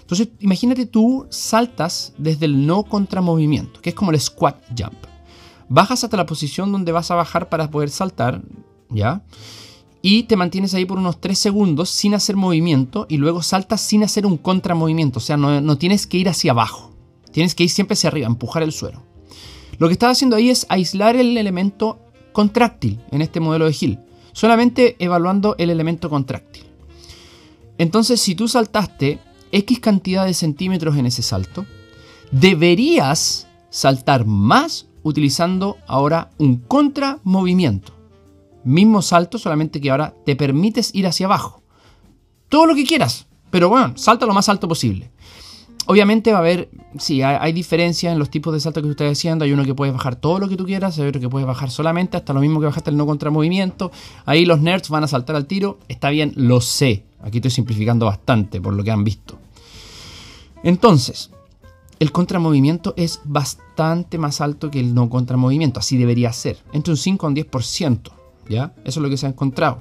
Entonces, 0.00 0.28
imagínate 0.38 0.86
tú 0.86 1.26
saltas 1.28 2.14
desde 2.16 2.46
el 2.46 2.66
no 2.66 2.84
contramovimiento, 2.84 3.82
que 3.82 3.90
es 3.90 3.94
como 3.94 4.12
el 4.12 4.18
squat 4.18 4.56
jump. 4.68 4.96
Bajas 5.68 6.02
hasta 6.02 6.16
la 6.16 6.24
posición 6.24 6.72
donde 6.72 6.90
vas 6.90 7.10
a 7.10 7.16
bajar 7.16 7.50
para 7.50 7.70
poder 7.70 7.90
saltar, 7.90 8.40
¿ya? 8.88 9.22
Y 10.00 10.22
te 10.22 10.36
mantienes 10.36 10.72
ahí 10.72 10.86
por 10.86 10.96
unos 10.96 11.20
3 11.20 11.38
segundos 11.38 11.90
sin 11.90 12.14
hacer 12.14 12.34
movimiento 12.34 13.04
y 13.10 13.18
luego 13.18 13.42
saltas 13.42 13.82
sin 13.82 14.04
hacer 14.04 14.24
un 14.24 14.38
contramovimiento, 14.38 15.18
o 15.18 15.22
sea, 15.22 15.36
no, 15.36 15.60
no 15.60 15.76
tienes 15.76 16.06
que 16.06 16.16
ir 16.16 16.30
hacia 16.30 16.52
abajo, 16.52 16.92
tienes 17.30 17.54
que 17.54 17.64
ir 17.64 17.68
siempre 17.68 17.92
hacia 17.92 18.08
arriba, 18.08 18.26
empujar 18.26 18.62
el 18.62 18.72
suelo. 18.72 19.09
Lo 19.80 19.88
que 19.88 19.94
estás 19.94 20.12
haciendo 20.12 20.36
ahí 20.36 20.50
es 20.50 20.66
aislar 20.68 21.16
el 21.16 21.38
elemento 21.38 21.98
contráctil 22.34 23.00
en 23.10 23.22
este 23.22 23.40
modelo 23.40 23.64
de 23.64 23.74
Hill, 23.80 23.98
solamente 24.32 24.94
evaluando 24.98 25.56
el 25.56 25.70
elemento 25.70 26.10
contráctil. 26.10 26.64
Entonces, 27.78 28.20
si 28.20 28.34
tú 28.34 28.46
saltaste 28.46 29.20
X 29.52 29.80
cantidad 29.80 30.26
de 30.26 30.34
centímetros 30.34 30.98
en 30.98 31.06
ese 31.06 31.22
salto, 31.22 31.64
deberías 32.30 33.48
saltar 33.70 34.26
más 34.26 34.86
utilizando 35.02 35.78
ahora 35.86 36.30
un 36.36 36.56
contramovimiento. 36.56 37.94
Mismo 38.64 39.00
salto, 39.00 39.38
solamente 39.38 39.80
que 39.80 39.90
ahora 39.90 40.14
te 40.26 40.36
permites 40.36 40.94
ir 40.94 41.06
hacia 41.06 41.24
abajo. 41.24 41.62
Todo 42.50 42.66
lo 42.66 42.74
que 42.74 42.84
quieras, 42.84 43.28
pero 43.50 43.70
bueno, 43.70 43.94
salta 43.96 44.26
lo 44.26 44.34
más 44.34 44.50
alto 44.50 44.68
posible. 44.68 45.10
Obviamente 45.90 46.30
va 46.30 46.38
a 46.38 46.40
haber, 46.42 46.70
sí, 47.00 47.20
hay, 47.20 47.52
diferencias 47.52 48.12
en 48.12 48.20
los 48.20 48.30
tipos 48.30 48.54
de 48.54 48.60
salto 48.60 48.80
que 48.80 48.86
usted 48.86 49.06
está 49.06 49.12
haciendo. 49.12 49.44
Hay 49.44 49.50
uno 49.50 49.64
que 49.64 49.74
puedes 49.74 49.92
bajar 49.92 50.14
todo 50.14 50.38
lo 50.38 50.48
que 50.48 50.56
tú 50.56 50.64
quieras, 50.64 50.96
hay 51.00 51.08
otro 51.08 51.20
que 51.20 51.28
puedes 51.28 51.48
bajar 51.48 51.68
solamente, 51.68 52.16
hasta 52.16 52.32
lo 52.32 52.38
mismo 52.38 52.60
que 52.60 52.66
bajaste 52.66 52.90
el 52.90 52.96
no 52.96 53.06
contramovimiento. 53.06 53.90
Ahí 54.24 54.44
los 54.44 54.60
nerds 54.60 54.88
van 54.88 55.02
a 55.02 55.08
saltar 55.08 55.34
al 55.34 55.46
tiro. 55.46 55.80
Está 55.88 56.10
bien, 56.10 56.32
lo 56.36 56.60
sé. 56.60 57.06
Aquí 57.20 57.38
estoy 57.38 57.50
simplificando 57.50 58.06
bastante 58.06 58.60
por 58.60 58.72
lo 58.74 58.84
que 58.84 58.92
han 58.92 59.02
visto. 59.02 59.36
Entonces, 60.62 61.32
el 61.98 62.12
contramovimiento 62.12 62.94
es 62.96 63.20
bastante 63.24 64.16
más 64.16 64.40
alto 64.40 64.70
que 64.70 64.78
el 64.78 64.94
no 64.94 65.10
contramovimiento. 65.10 65.80
Así 65.80 65.96
debería 65.96 66.32
ser. 66.32 66.58
Entre 66.72 66.92
un 66.92 66.98
5 66.98 67.26
y 67.26 67.28
un 67.30 67.34
10%. 67.34 68.12
¿Ya? 68.48 68.74
Eso 68.84 69.00
es 69.00 69.02
lo 69.02 69.10
que 69.10 69.16
se 69.16 69.26
ha 69.26 69.30
encontrado. 69.30 69.80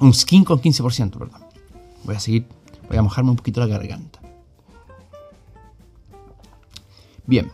Un 0.00 0.12
5 0.12 0.52
o 0.52 0.56
un 0.56 0.62
15%, 0.62 1.12
perdón. 1.12 1.40
Voy 2.04 2.14
a 2.14 2.20
seguir, 2.20 2.44
voy 2.90 2.98
a 2.98 3.02
mojarme 3.02 3.30
un 3.30 3.36
poquito 3.36 3.60
la 3.60 3.68
garganta. 3.68 4.20
Bien, 7.26 7.50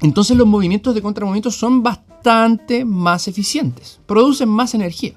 entonces 0.00 0.36
los 0.36 0.46
movimientos 0.46 0.94
de 0.94 1.02
contramovimiento 1.02 1.50
son 1.50 1.82
bastante 1.82 2.84
más 2.84 3.28
eficientes, 3.28 4.00
producen 4.06 4.48
más 4.48 4.74
energía. 4.74 5.12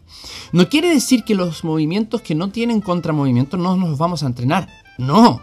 No 0.51 0.69
quiere 0.69 0.89
decir 0.89 1.23
que 1.23 1.35
los 1.35 1.63
movimientos 1.63 2.21
que 2.21 2.35
no 2.35 2.49
tienen 2.49 2.81
contramovimiento 2.81 3.57
no 3.57 3.75
nos 3.75 3.97
vamos 3.97 4.23
a 4.23 4.27
entrenar. 4.27 4.69
No, 4.97 5.41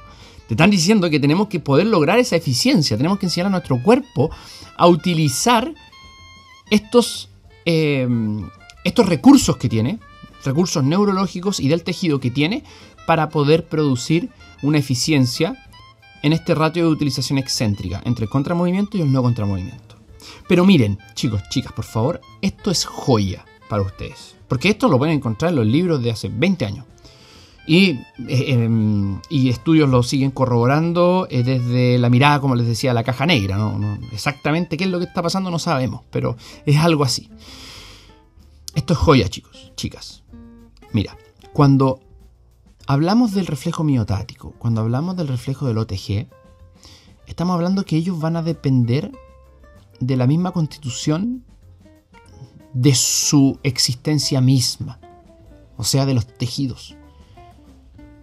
te 0.48 0.54
están 0.54 0.70
diciendo 0.70 1.10
que 1.10 1.20
tenemos 1.20 1.48
que 1.48 1.60
poder 1.60 1.86
lograr 1.86 2.18
esa 2.18 2.36
eficiencia, 2.36 2.96
tenemos 2.96 3.18
que 3.18 3.26
enseñar 3.26 3.46
a 3.46 3.50
nuestro 3.50 3.82
cuerpo 3.82 4.30
a 4.76 4.86
utilizar 4.86 5.74
estos, 6.70 7.30
eh, 7.64 8.06
estos 8.84 9.06
recursos 9.08 9.56
que 9.56 9.68
tiene, 9.68 9.98
recursos 10.44 10.84
neurológicos 10.84 11.58
y 11.58 11.68
del 11.68 11.82
tejido 11.82 12.20
que 12.20 12.30
tiene, 12.30 12.64
para 13.06 13.28
poder 13.28 13.66
producir 13.66 14.30
una 14.62 14.78
eficiencia 14.78 15.65
en 16.22 16.32
este 16.32 16.54
ratio 16.54 16.84
de 16.84 16.90
utilización 16.90 17.38
excéntrica 17.38 18.02
entre 18.04 18.24
el 18.24 18.30
contramovimiento 18.30 18.96
y 18.96 19.02
el 19.02 19.12
no 19.12 19.22
contramovimiento. 19.22 19.96
Pero 20.48 20.64
miren, 20.64 20.98
chicos, 21.14 21.42
chicas, 21.48 21.72
por 21.72 21.84
favor, 21.84 22.20
esto 22.42 22.70
es 22.70 22.84
joya 22.84 23.44
para 23.68 23.82
ustedes. 23.82 24.36
Porque 24.48 24.68
esto 24.68 24.88
lo 24.88 24.98
pueden 24.98 25.16
encontrar 25.16 25.50
en 25.50 25.56
los 25.56 25.66
libros 25.66 26.02
de 26.02 26.10
hace 26.10 26.28
20 26.28 26.64
años. 26.64 26.84
Y, 27.66 27.90
eh, 28.28 28.52
em, 28.52 29.20
y 29.28 29.48
estudios 29.48 29.88
lo 29.88 30.04
siguen 30.04 30.30
corroborando 30.30 31.26
eh, 31.30 31.42
desde 31.42 31.98
la 31.98 32.08
mirada, 32.08 32.40
como 32.40 32.54
les 32.54 32.66
decía, 32.66 32.94
la 32.94 33.02
caja 33.02 33.26
negra. 33.26 33.56
¿no? 33.56 33.98
exactamente 34.12 34.76
qué 34.76 34.84
es 34.84 34.90
lo 34.90 35.00
que 35.00 35.06
está 35.06 35.20
pasando 35.20 35.50
no 35.50 35.58
sabemos, 35.58 36.02
pero 36.10 36.36
es 36.64 36.76
algo 36.78 37.02
así. 37.02 37.28
Esto 38.76 38.92
es 38.92 38.98
joya, 38.98 39.28
chicos, 39.28 39.72
chicas. 39.74 40.22
Mira, 40.92 41.16
cuando 41.52 42.00
hablamos 42.86 43.32
del 43.32 43.46
reflejo 43.46 43.84
miotático, 43.84 44.54
cuando 44.58 44.80
hablamos 44.80 45.16
del 45.16 45.28
reflejo 45.28 45.66
del 45.66 45.78
OTG, 45.78 46.28
estamos 47.26 47.54
hablando 47.54 47.84
que 47.84 47.96
ellos 47.96 48.20
van 48.20 48.36
a 48.36 48.42
depender 48.42 49.12
de 50.00 50.16
la 50.16 50.26
misma 50.26 50.52
constitución 50.52 51.44
de 52.72 52.94
su 52.94 53.58
existencia 53.62 54.40
misma, 54.40 55.00
o 55.76 55.84
sea, 55.84 56.06
de 56.06 56.14
los 56.14 56.26
tejidos. 56.26 56.96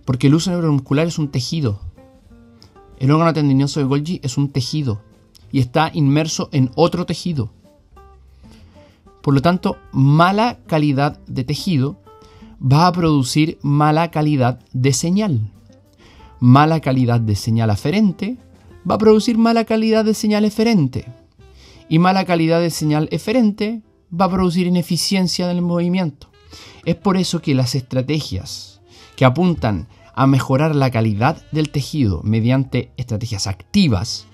Porque 0.06 0.28
el 0.28 0.36
uso 0.36 0.52
neuromuscular 0.52 1.08
es 1.08 1.18
un 1.18 1.30
tejido. 1.30 1.80
El 2.98 3.12
órgano 3.12 3.34
tendinoso 3.34 3.80
de 3.80 3.86
Golgi 3.86 4.20
es 4.24 4.38
un 4.38 4.50
tejido 4.50 5.02
y 5.52 5.60
está 5.60 5.92
inmerso 5.94 6.50
en 6.52 6.72
otro 6.76 7.06
tejido. 7.06 7.52
Por 9.22 9.34
lo 9.34 9.42
tanto, 9.42 9.78
mala 9.92 10.60
calidad 10.68 11.20
de 11.26 11.44
tejido 11.44 12.03
va 12.64 12.88
a 12.88 12.92
producir 12.94 13.58
mala 13.62 14.10
calidad 14.10 14.60
de 14.72 14.94
señal. 14.94 15.52
Mala 16.40 16.80
calidad 16.80 17.20
de 17.20 17.36
señal 17.36 17.70
aferente 17.70 18.38
va 18.90 18.96
a 18.96 18.98
producir 18.98 19.38
mala 19.38 19.66
calidad 19.66 20.06
de 20.06 20.14
señal 20.14 20.46
eferente. 20.46 21.06
Y 21.90 22.00
mala 22.00 22.26
calidad 22.26 22.62
de 22.62 22.70
señal 22.70 23.10
eferente 23.12 23.82
va 24.10 24.26
a 24.26 24.32
producir 24.32 24.68
ineficiencia 24.68 25.48
del 25.48 25.62
movimiento. 25.62 26.30
Es 26.86 26.96
por 26.96 27.18
eso 27.18 27.42
que 27.42 27.54
las 27.54 27.76
estrategias 27.76 28.82
que 29.16 29.26
apuntan 29.26 29.88
a 30.16 30.28
mejorar 30.28 30.76
la 30.76 30.92
calidad 30.92 31.44
del 31.52 31.70
tejido 31.70 32.22
mediante 32.24 32.92
estrategias 32.98 33.48
activas 33.48 34.26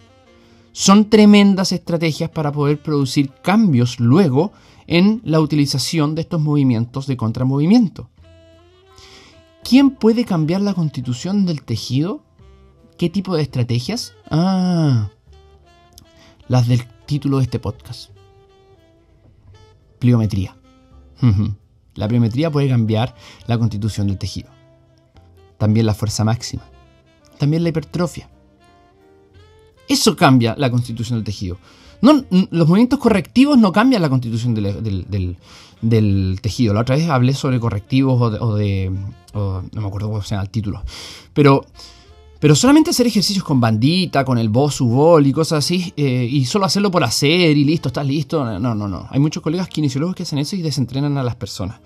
son 0.71 1.09
tremendas 1.09 1.71
estrategias 1.71 2.29
para 2.29 2.51
poder 2.51 2.81
producir 2.81 3.31
cambios 3.41 3.99
luego 3.99 4.51
en 4.87 5.21
la 5.23 5.39
utilización 5.39 6.15
de 6.15 6.21
estos 6.21 6.41
movimientos 6.41 7.07
de 7.07 7.17
contramovimiento. 7.17 8.09
¿Quién 9.69 9.91
puede 9.91 10.25
cambiar 10.25 10.61
la 10.61 10.73
constitución 10.73 11.45
del 11.45 11.61
tejido? 11.61 12.23
¿Qué 12.97 13.07
tipo 13.07 13.35
de 13.35 13.43
estrategias? 13.43 14.15
Ah, 14.31 15.11
las 16.47 16.67
del 16.67 16.87
título 17.05 17.37
de 17.37 17.43
este 17.43 17.59
podcast. 17.59 18.09
Pliometría. 19.99 20.57
La 21.93 22.07
pliometría 22.07 22.49
puede 22.49 22.67
cambiar 22.67 23.13
la 23.45 23.59
constitución 23.59 24.07
del 24.07 24.17
tejido. 24.17 24.49
También 25.59 25.85
la 25.85 25.93
fuerza 25.93 26.23
máxima. 26.23 26.63
También 27.37 27.61
la 27.61 27.69
hipertrofia. 27.69 28.27
Eso 29.99 30.15
cambia 30.15 30.55
la 30.57 30.71
constitución 30.71 31.17
del 31.17 31.25
tejido. 31.25 31.57
No, 32.01 32.23
los 32.51 32.67
movimientos 32.69 32.99
correctivos 32.99 33.57
no 33.57 33.73
cambian 33.73 34.01
la 34.01 34.07
constitución 34.07 34.55
del, 34.55 36.39
tejido. 36.41 36.73
La 36.73 36.79
otra 36.79 36.95
vez 36.95 37.09
hablé 37.09 37.33
sobre 37.33 37.59
correctivos 37.59 38.39
o 38.39 38.55
de. 38.55 38.89
no 39.33 39.61
me 39.73 39.87
acuerdo 39.87 40.07
cómo 40.07 40.21
se 40.21 40.29
llama 40.29 40.43
el 40.43 40.49
título. 40.49 40.81
Pero, 41.33 41.65
pero 42.39 42.55
solamente 42.55 42.91
hacer 42.91 43.07
ejercicios 43.07 43.43
con 43.43 43.59
bandita, 43.59 44.23
con 44.23 44.37
el 44.37 44.47
boss 44.47 44.79
ball 44.79 45.27
y 45.27 45.33
cosas 45.33 45.65
así, 45.65 45.93
eh, 45.97 46.25
y 46.31 46.45
solo 46.45 46.63
hacerlo 46.63 46.91
por 46.91 47.03
hacer 47.03 47.57
y 47.57 47.65
listo, 47.65 47.89
estás 47.89 48.07
listo. 48.07 48.45
No, 48.57 48.73
no, 48.73 48.87
no. 48.87 49.05
Hay 49.09 49.19
muchos 49.19 49.43
colegas 49.43 49.67
kinesiólogos 49.67 50.15
que 50.15 50.23
hacen 50.23 50.39
eso 50.39 50.55
y 50.55 50.61
desentrenan 50.61 51.17
a 51.17 51.23
las 51.23 51.35
personas. 51.35 51.81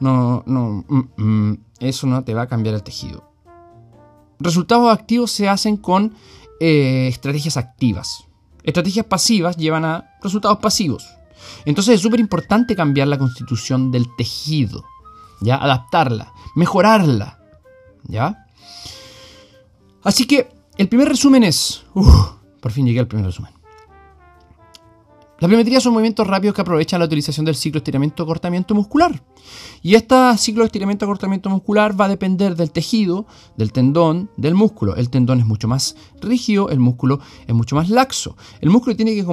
No, 0.00 0.42
no. 0.46 0.82
Mm, 0.88 1.22
mm, 1.22 1.58
eso 1.80 2.06
no 2.06 2.24
te 2.24 2.32
va 2.32 2.42
a 2.42 2.46
cambiar 2.46 2.74
el 2.74 2.82
tejido. 2.82 3.22
resultados 4.38 4.90
activos 4.90 5.30
se 5.30 5.50
hacen 5.50 5.76
con 5.76 6.14
eh, 6.60 7.08
estrategias 7.08 7.56
activas. 7.56 8.24
Estrategias 8.62 9.06
pasivas 9.06 9.56
llevan 9.56 9.84
a 9.84 10.18
resultados 10.22 10.58
pasivos. 10.58 11.08
Entonces 11.64 11.94
es 11.94 12.00
súper 12.00 12.20
importante 12.20 12.76
cambiar 12.76 13.08
la 13.08 13.18
constitución 13.18 13.90
del 13.90 14.14
tejido, 14.16 14.84
¿ya? 15.40 15.56
Adaptarla, 15.56 16.32
mejorarla, 16.54 17.38
¿ya? 18.04 18.46
Así 20.02 20.26
que 20.26 20.48
el 20.76 20.88
primer 20.88 21.08
resumen 21.08 21.44
es... 21.44 21.82
por 22.60 22.72
fin 22.72 22.86
llegué 22.86 23.00
al 23.00 23.08
primer 23.08 23.26
resumen. 23.26 23.52
La 25.40 25.48
pliometría 25.48 25.80
son 25.80 25.94
movimientos 25.94 26.26
rápidos 26.26 26.54
que 26.54 26.60
aprovechan 26.60 27.00
la 27.00 27.06
utilización 27.06 27.46
del 27.46 27.54
ciclo 27.54 27.78
estiramiento-acortamiento 27.78 28.74
muscular. 28.74 29.22
Y 29.80 29.94
este 29.94 30.14
ciclo 30.36 30.64
estiramiento-acortamiento 30.64 31.48
muscular 31.48 31.98
va 31.98 32.04
a 32.04 32.08
depender 32.08 32.56
del 32.56 32.70
tejido, 32.70 33.24
del 33.56 33.72
tendón, 33.72 34.30
del 34.36 34.54
músculo. 34.54 34.96
El 34.96 35.08
tendón 35.08 35.40
es 35.40 35.46
mucho 35.46 35.66
más 35.66 35.96
rígido, 36.20 36.68
el 36.68 36.78
músculo 36.78 37.20
es 37.46 37.54
mucho 37.54 37.74
más 37.74 37.88
laxo. 37.88 38.36
El 38.60 38.68
músculo 38.68 38.94
tiene 38.96 39.14
que 39.14 39.24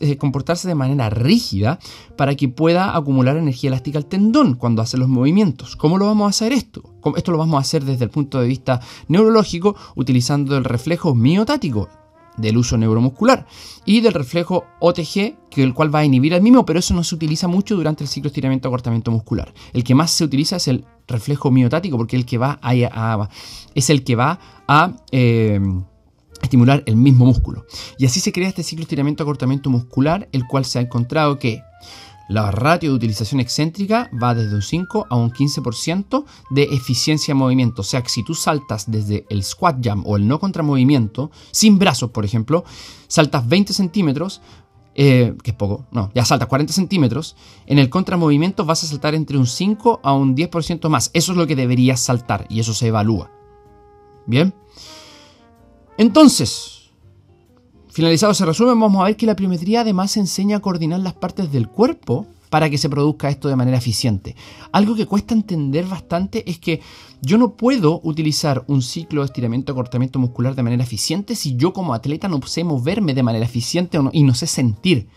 eh, 0.00 0.16
comportarse 0.16 0.68
de 0.68 0.76
manera 0.76 1.10
rígida 1.10 1.80
para 2.16 2.36
que 2.36 2.48
pueda 2.48 2.96
acumular 2.96 3.36
energía 3.36 3.70
elástica 3.70 3.98
al 3.98 4.06
tendón 4.06 4.54
cuando 4.54 4.80
hace 4.80 4.96
los 4.96 5.08
movimientos. 5.08 5.74
¿Cómo 5.74 5.98
lo 5.98 6.06
vamos 6.06 6.26
a 6.26 6.30
hacer 6.30 6.52
esto? 6.52 6.84
Esto 7.16 7.32
lo 7.32 7.38
vamos 7.38 7.58
a 7.58 7.62
hacer 7.62 7.84
desde 7.84 8.04
el 8.04 8.10
punto 8.10 8.40
de 8.40 8.46
vista 8.46 8.78
neurológico 9.08 9.74
utilizando 9.96 10.56
el 10.56 10.62
reflejo 10.62 11.16
miotático 11.16 11.88
del 12.38 12.56
uso 12.56 12.78
neuromuscular 12.78 13.46
y 13.84 14.00
del 14.00 14.14
reflejo 14.14 14.64
OTG, 14.80 15.36
que 15.50 15.62
el 15.62 15.74
cual 15.74 15.94
va 15.94 16.00
a 16.00 16.04
inhibir 16.04 16.34
al 16.34 16.42
mismo, 16.42 16.64
pero 16.64 16.78
eso 16.78 16.94
no 16.94 17.04
se 17.04 17.14
utiliza 17.14 17.48
mucho 17.48 17.76
durante 17.76 18.04
el 18.04 18.08
ciclo 18.08 18.28
estiramiento-acortamiento 18.28 19.10
muscular. 19.10 19.52
El 19.72 19.84
que 19.84 19.94
más 19.94 20.10
se 20.10 20.24
utiliza 20.24 20.56
es 20.56 20.68
el 20.68 20.84
reflejo 21.06 21.50
miotático, 21.50 21.96
porque 21.96 22.16
el 22.16 22.24
que 22.24 22.38
va 22.38 22.58
a, 22.62 23.28
es 23.74 23.90
el 23.90 24.04
que 24.04 24.16
va 24.16 24.38
a 24.66 24.92
eh, 25.10 25.60
estimular 26.42 26.82
el 26.86 26.96
mismo 26.96 27.26
músculo. 27.26 27.66
Y 27.98 28.06
así 28.06 28.20
se 28.20 28.32
crea 28.32 28.48
este 28.48 28.62
ciclo 28.62 28.82
estiramiento-acortamiento 28.82 29.70
muscular, 29.70 30.28
el 30.32 30.46
cual 30.46 30.64
se 30.64 30.78
ha 30.78 30.82
encontrado 30.82 31.38
que 31.38 31.62
la 32.28 32.50
ratio 32.50 32.90
de 32.90 32.96
utilización 32.96 33.40
excéntrica 33.40 34.10
va 34.22 34.34
desde 34.34 34.54
un 34.54 34.62
5 34.62 35.06
a 35.08 35.16
un 35.16 35.32
15% 35.32 36.24
de 36.50 36.64
eficiencia 36.64 37.32
de 37.32 37.38
movimiento. 37.38 37.80
O 37.80 37.84
sea 37.84 38.02
que 38.02 38.10
si 38.10 38.22
tú 38.22 38.34
saltas 38.34 38.90
desde 38.90 39.26
el 39.30 39.42
squat 39.42 39.78
jump 39.82 40.06
o 40.06 40.16
el 40.16 40.28
no 40.28 40.38
contramovimiento, 40.38 41.30
sin 41.50 41.78
brazos 41.78 42.10
por 42.10 42.24
ejemplo, 42.24 42.64
saltas 43.06 43.48
20 43.48 43.72
centímetros, 43.72 44.42
eh, 44.94 45.34
que 45.42 45.52
es 45.52 45.56
poco, 45.56 45.86
no, 45.90 46.10
ya 46.14 46.24
saltas 46.24 46.48
40 46.48 46.72
centímetros, 46.72 47.36
en 47.66 47.78
el 47.78 47.88
contramovimiento 47.88 48.64
vas 48.64 48.84
a 48.84 48.86
saltar 48.88 49.14
entre 49.14 49.38
un 49.38 49.46
5 49.46 50.00
a 50.02 50.12
un 50.12 50.36
10% 50.36 50.88
más. 50.88 51.10
Eso 51.14 51.32
es 51.32 51.38
lo 51.38 51.46
que 51.46 51.56
deberías 51.56 52.00
saltar 52.00 52.46
y 52.50 52.60
eso 52.60 52.74
se 52.74 52.88
evalúa. 52.88 53.30
Bien. 54.26 54.54
Entonces, 55.96 56.77
Finalizado 57.98 58.30
ese 58.30 58.46
resumen, 58.46 58.78
vamos 58.78 59.02
a 59.02 59.06
ver 59.06 59.16
que 59.16 59.26
la 59.26 59.34
pliometría 59.34 59.80
además 59.80 60.16
enseña 60.16 60.58
a 60.58 60.60
coordinar 60.60 61.00
las 61.00 61.14
partes 61.14 61.50
del 61.50 61.66
cuerpo 61.66 62.28
para 62.48 62.70
que 62.70 62.78
se 62.78 62.88
produzca 62.88 63.28
esto 63.28 63.48
de 63.48 63.56
manera 63.56 63.76
eficiente. 63.76 64.36
Algo 64.70 64.94
que 64.94 65.06
cuesta 65.06 65.34
entender 65.34 65.84
bastante 65.84 66.48
es 66.48 66.60
que 66.60 66.80
yo 67.22 67.38
no 67.38 67.54
puedo 67.54 68.00
utilizar 68.04 68.62
un 68.68 68.82
ciclo 68.82 69.22
de 69.22 69.24
estiramiento 69.24 69.72
acortamiento 69.72 70.20
muscular 70.20 70.54
de 70.54 70.62
manera 70.62 70.84
eficiente 70.84 71.34
si 71.34 71.56
yo 71.56 71.72
como 71.72 71.92
atleta 71.92 72.28
no 72.28 72.40
sé 72.46 72.62
moverme 72.62 73.14
de 73.14 73.24
manera 73.24 73.44
eficiente 73.44 73.98
y 74.12 74.22
no 74.22 74.34
sé 74.34 74.46
sentir 74.46 75.08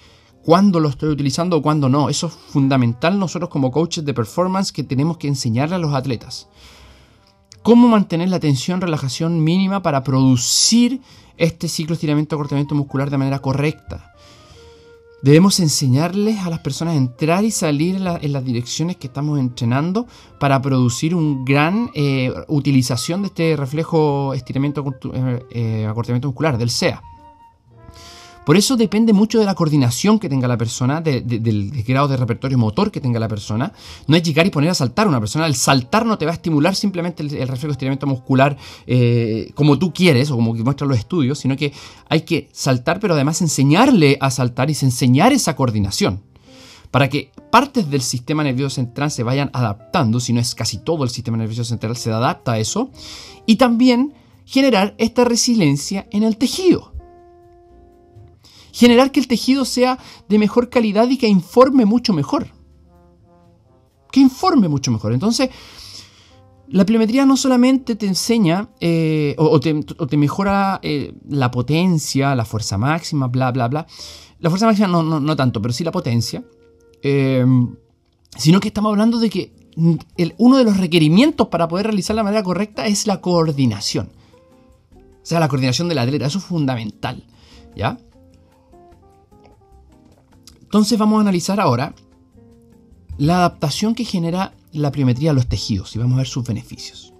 cuándo 0.43 0.79
lo 0.79 0.89
estoy 0.89 1.09
utilizando 1.09 1.57
o 1.57 1.61
cuándo 1.61 1.87
no. 1.87 2.09
Eso 2.09 2.25
es 2.25 2.33
fundamental 2.33 3.19
nosotros 3.19 3.51
como 3.51 3.69
coaches 3.69 4.03
de 4.05 4.15
performance 4.15 4.71
que 4.71 4.81
tenemos 4.81 5.17
que 5.17 5.27
enseñarle 5.27 5.75
a 5.75 5.77
los 5.77 5.93
atletas. 5.93 6.47
Cómo 7.63 7.87
mantener 7.87 8.29
la 8.29 8.39
tensión, 8.39 8.81
relajación 8.81 9.43
mínima 9.43 9.83
para 9.83 10.03
producir 10.03 11.01
este 11.37 11.67
ciclo 11.67 11.93
estiramiento 11.93 12.35
acortamiento 12.35 12.73
muscular 12.73 13.09
de 13.11 13.17
manera 13.17 13.39
correcta. 13.39 14.11
Debemos 15.21 15.59
enseñarles 15.59 16.39
a 16.39 16.49
las 16.49 16.59
personas 16.59 16.95
a 16.95 16.97
entrar 16.97 17.43
y 17.43 17.51
salir 17.51 17.95
en, 17.95 18.33
las 18.33 18.43
direcciones 18.43 18.95
que 18.97 19.05
estamos 19.05 19.39
entrenando 19.39 20.07
para 20.39 20.59
producir 20.59 21.13
una 21.13 21.43
gran 21.45 21.91
eh, 21.93 22.33
utilización 22.47 23.21
de 23.21 23.27
este 23.27 23.55
reflejo 23.55 24.33
estiramiento 24.33 24.83
eh, 25.13 25.45
eh, 25.51 25.85
acortamiento 25.87 26.27
muscular, 26.27 26.57
del 26.57 26.71
SEA. 26.71 27.03
Por 28.45 28.57
eso 28.57 28.75
depende 28.75 29.13
mucho 29.13 29.39
de 29.39 29.45
la 29.45 29.53
coordinación 29.53 30.17
que 30.17 30.27
tenga 30.27 30.47
la 30.47 30.57
persona, 30.57 30.99
del, 30.99 31.83
grado 31.85 32.07
de 32.07 32.17
repertorio 32.17 32.57
motor 32.57 32.91
que 32.91 32.99
tenga 32.99 33.19
la 33.19 33.27
persona. 33.27 33.71
No 34.07 34.15
es 34.15 34.23
llegar 34.23 34.47
y 34.47 34.49
poner 34.49 34.71
a 34.71 34.73
saltar 34.73 35.05
a 35.05 35.09
una 35.09 35.19
persona. 35.19 35.45
El 35.45 35.55
saltar 35.55 36.05
no 36.05 36.17
te 36.17 36.25
va 36.25 36.31
a 36.31 36.35
estimular 36.35 36.75
simplemente 36.75 37.21
el, 37.21 37.29
reflejo 37.29 37.67
de 37.67 37.73
estiramiento 37.73 38.07
muscular 38.07 38.57
eh, 38.87 39.51
como 39.53 39.77
tú 39.77 39.93
quieres 39.93 40.31
o 40.31 40.35
como 40.35 40.55
muestran 40.55 40.89
los 40.89 40.97
estudios, 40.97 41.37
sino 41.37 41.55
que 41.55 41.71
hay 42.09 42.21
que 42.21 42.49
saltar, 42.51 42.99
pero 42.99 43.13
además 43.13 43.41
enseñarle 43.41 44.17
a 44.19 44.31
saltar 44.31 44.69
y 44.69 44.77
enseñar 44.81 45.33
esa 45.33 45.55
coordinación 45.55 46.21
para 46.89 47.09
que 47.09 47.31
partes 47.49 47.89
del 47.89 48.01
sistema 48.01 48.43
nervioso 48.43 48.75
central 48.75 49.11
se 49.11 49.23
vayan 49.23 49.49
adaptando, 49.53 50.19
si 50.19 50.33
no 50.33 50.41
es 50.41 50.53
casi 50.55 50.77
todo 50.77 51.03
el 51.03 51.09
sistema 51.09 51.37
nervioso 51.37 51.63
central 51.63 51.95
se 51.95 52.11
adapta 52.11 52.53
a 52.53 52.59
eso, 52.59 52.91
y 53.45 53.55
también 53.55 54.13
generar 54.45 54.93
esta 54.97 55.23
resiliencia 55.23 56.07
en 56.11 56.23
el 56.23 56.35
tejido 56.37 56.90
generar 58.71 59.11
que 59.11 59.19
el 59.19 59.27
tejido 59.27 59.65
sea 59.65 59.97
de 60.27 60.39
mejor 60.39 60.69
calidad 60.69 61.09
y 61.09 61.17
que 61.17 61.27
informe 61.27 61.85
mucho 61.85 62.13
mejor. 62.13 62.47
Que 64.11 64.19
informe 64.19 64.67
mucho 64.67 64.91
mejor. 64.91 65.13
Entonces, 65.13 65.49
la 66.67 66.85
pliometría 66.85 67.25
no 67.25 67.35
solamente 67.35 67.95
te 67.95 68.07
enseña 68.07 68.69
eh, 68.79 69.35
o, 69.37 69.59
te, 69.59 70.17
mejora 70.17 70.79
eh, 70.81 71.13
la 71.27 71.51
potencia, 71.51 72.33
la 72.35 72.45
fuerza 72.45 72.77
máxima, 72.77 73.27
bla, 73.27 73.51
bla, 73.51 73.67
bla. 73.67 73.87
La 74.39 74.49
fuerza 74.49 74.65
máxima 74.65 74.87
no, 74.87 75.03
no, 75.03 75.35
tanto, 75.35 75.61
pero 75.61 75.73
sí 75.73 75.83
la 75.83 75.91
potencia. 75.91 76.43
Eh, 77.03 77.45
sino 78.37 78.59
que 78.59 78.69
estamos 78.69 78.89
hablando 78.91 79.19
de 79.19 79.29
que 79.29 79.53
uno 80.37 80.57
de 80.57 80.63
los 80.63 80.77
requerimientos 80.77 81.47
para 81.47 81.67
poder 81.67 81.87
realizar 81.87 82.15
la 82.15 82.23
manera 82.23 82.43
correcta 82.43 82.87
es 82.87 83.07
la 83.07 83.21
coordinación. 83.21 84.09
O 84.93 85.25
sea, 85.25 85.39
la 85.39 85.47
coordinación 85.47 85.89
de 85.89 85.95
la 85.95 86.03
atleta, 86.03 86.25
eso 86.25 86.39
es 86.39 86.45
fundamental. 86.45 87.23
¿Ya? 87.75 87.97
Entonces 90.71 90.97
vamos 90.97 91.17
a 91.17 91.21
analizar 91.23 91.59
ahora 91.59 91.93
la 93.17 93.39
adaptación 93.39 93.93
que 93.93 94.05
genera 94.05 94.53
la 94.71 94.89
pliometría 94.89 95.31
a 95.31 95.33
los 95.33 95.47
tejidos 95.47 95.93
y 95.93 95.99
vamos 95.99 96.13
a 96.13 96.19
ver 96.19 96.27
sus 96.27 96.45
beneficios. 96.45 97.13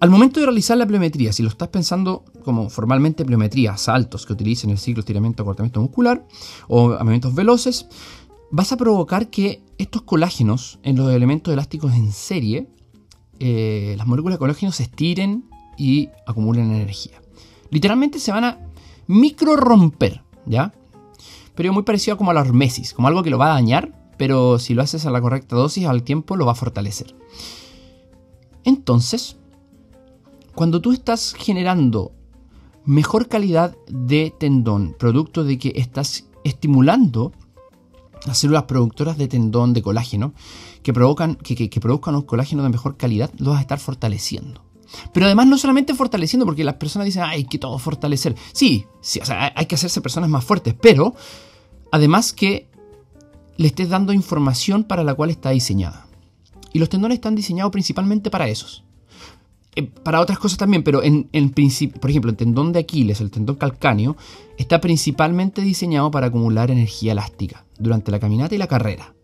Al 0.00 0.08
momento 0.08 0.40
de 0.40 0.46
realizar 0.46 0.78
la 0.78 0.86
pliometría, 0.86 1.34
si 1.34 1.42
lo 1.42 1.50
estás 1.50 1.68
pensando 1.68 2.24
como 2.46 2.70
formalmente 2.70 3.26
pliometría, 3.26 3.76
saltos 3.76 4.24
que 4.24 4.32
utilicen 4.32 4.70
el 4.70 4.78
ciclo 4.78 5.00
estiramiento 5.00 5.42
acortamiento 5.42 5.82
muscular 5.82 6.26
o 6.66 6.88
movimientos 6.88 7.34
veloces, 7.34 7.86
vas 8.50 8.72
a 8.72 8.78
provocar 8.78 9.28
que 9.28 9.62
estos 9.76 10.00
colágenos 10.00 10.78
en 10.82 10.96
los 10.96 11.12
elementos 11.12 11.52
elásticos 11.52 11.92
en 11.92 12.10
serie, 12.10 12.68
eh, 13.38 13.96
las 13.98 14.06
moléculas 14.06 14.36
de 14.36 14.38
colágeno 14.38 14.72
se 14.72 14.84
estiren 14.84 15.44
y 15.76 16.08
acumulen 16.26 16.72
energía. 16.72 17.20
Literalmente 17.68 18.18
se 18.18 18.32
van 18.32 18.44
a 18.44 18.58
micro 19.08 19.56
romper, 19.56 20.22
¿ya? 20.46 20.72
Pero 21.54 21.72
muy 21.72 21.82
parecido 21.82 22.16
como 22.16 22.30
a 22.30 22.34
la 22.34 22.40
hormesis, 22.40 22.92
como 22.92 23.08
algo 23.08 23.22
que 23.22 23.30
lo 23.30 23.38
va 23.38 23.46
a 23.46 23.54
dañar, 23.54 23.92
pero 24.16 24.58
si 24.58 24.74
lo 24.74 24.82
haces 24.82 25.06
a 25.06 25.10
la 25.10 25.20
correcta 25.20 25.56
dosis 25.56 25.86
al 25.86 26.02
tiempo 26.02 26.36
lo 26.36 26.46
va 26.46 26.52
a 26.52 26.56
fortalecer. 26.56 27.14
Entonces, 28.64 29.36
cuando 30.54 30.80
tú 30.80 30.92
estás 30.92 31.34
generando 31.36 32.12
mejor 32.84 33.28
calidad 33.28 33.76
de 33.88 34.32
tendón, 34.38 34.94
producto 34.98 35.44
de 35.44 35.58
que 35.58 35.72
estás 35.76 36.28
estimulando 36.44 37.32
las 38.26 38.38
células 38.38 38.64
productoras 38.64 39.18
de 39.18 39.28
tendón 39.28 39.72
de 39.72 39.82
colágeno 39.82 40.34
que, 40.82 40.92
provocan, 40.92 41.34
que, 41.36 41.68
produzcan 41.80 42.14
un 42.14 42.22
colágeno 42.22 42.62
de 42.62 42.68
mejor 42.68 42.96
calidad, 42.96 43.30
lo 43.38 43.50
vas 43.50 43.58
a 43.58 43.62
estar 43.62 43.78
fortaleciendo. 43.78 44.62
Pero 45.12 45.26
además 45.26 45.46
no 45.46 45.58
solamente 45.58 45.94
fortaleciendo, 45.94 46.44
porque 46.46 46.64
las 46.64 46.74
personas 46.74 47.06
dicen, 47.06 47.22
hay 47.22 47.44
que 47.44 47.58
todo 47.58 47.78
fortalecer. 47.78 48.34
Sí, 48.52 48.86
sí 49.00 49.20
hay 49.28 49.66
que 49.66 49.74
hacerse 49.74 50.00
personas 50.00 50.30
más 50.30 50.44
fuertes, 50.44 50.74
pero 50.80 51.14
además 51.90 52.32
que 52.32 52.68
le 53.56 53.68
estés 53.68 53.88
dando 53.88 54.12
información 54.12 54.84
para 54.84 55.04
la 55.04 55.14
cual 55.14 55.30
está 55.30 55.50
diseñada. 55.50 56.06
Y 56.72 56.78
los 56.78 56.88
tendones 56.88 57.16
están 57.16 57.34
diseñados 57.34 57.70
principalmente 57.70 58.30
para 58.30 58.48
esos. 58.48 58.84
Eh, 59.74 59.84
para 59.84 60.20
otras 60.20 60.38
cosas 60.38 60.58
también, 60.58 60.82
pero 60.82 61.02
en, 61.02 61.50
principio, 61.50 62.00
por 62.00 62.10
ejemplo, 62.10 62.30
el 62.30 62.36
tendón 62.36 62.72
de 62.72 62.80
Aquiles, 62.80 63.20
el 63.20 63.30
tendón 63.30 63.56
calcáneo, 63.56 64.16
está 64.58 64.80
principalmente 64.80 65.62
diseñado 65.62 66.10
para 66.10 66.26
acumular 66.26 66.70
energía 66.70 67.12
elástica 67.12 67.64
durante 67.78 68.10
la 68.10 68.20
caminata 68.20 68.54
y 68.54 68.58
la 68.58 68.66
carrera. 68.66 69.14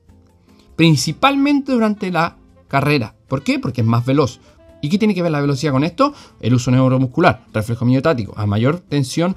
Principalmente 0.77 1.73
durante 1.73 2.11
la 2.11 2.39
carrera. 2.69 3.15
¿Por 3.29 3.43
qué? 3.43 3.59
Porque 3.59 3.83
es 3.83 3.87
más 3.87 4.07
veloz. 4.07 4.41
¿Y 4.81 4.89
qué 4.89 4.99
tiene 4.99 5.15
que 5.15 5.23
ver 5.23 5.33
la 5.33 5.41
velocidad 5.41 5.73
con 5.73 5.85
esto? 5.85 6.13
El 6.41 6.55
uso 6.55 6.71
neuromuscular, 6.71 7.47
reflejo 7.53 7.85
miotático. 7.85 8.33
A 8.37 8.47
mayor 8.47 8.79
tensión, 8.81 9.35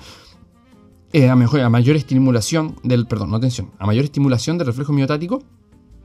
eh, 1.13 1.29
a, 1.29 1.35
mejor, 1.35 1.61
a 1.61 1.69
mayor 1.69 1.95
estimulación 1.95 2.75
del, 2.83 3.07
perdón, 3.07 3.31
no 3.31 3.39
tensión, 3.39 3.71
a 3.79 3.85
mayor 3.85 4.05
estimulación 4.05 4.57
del 4.57 4.67
reflejo 4.67 4.93
miotático, 4.93 5.43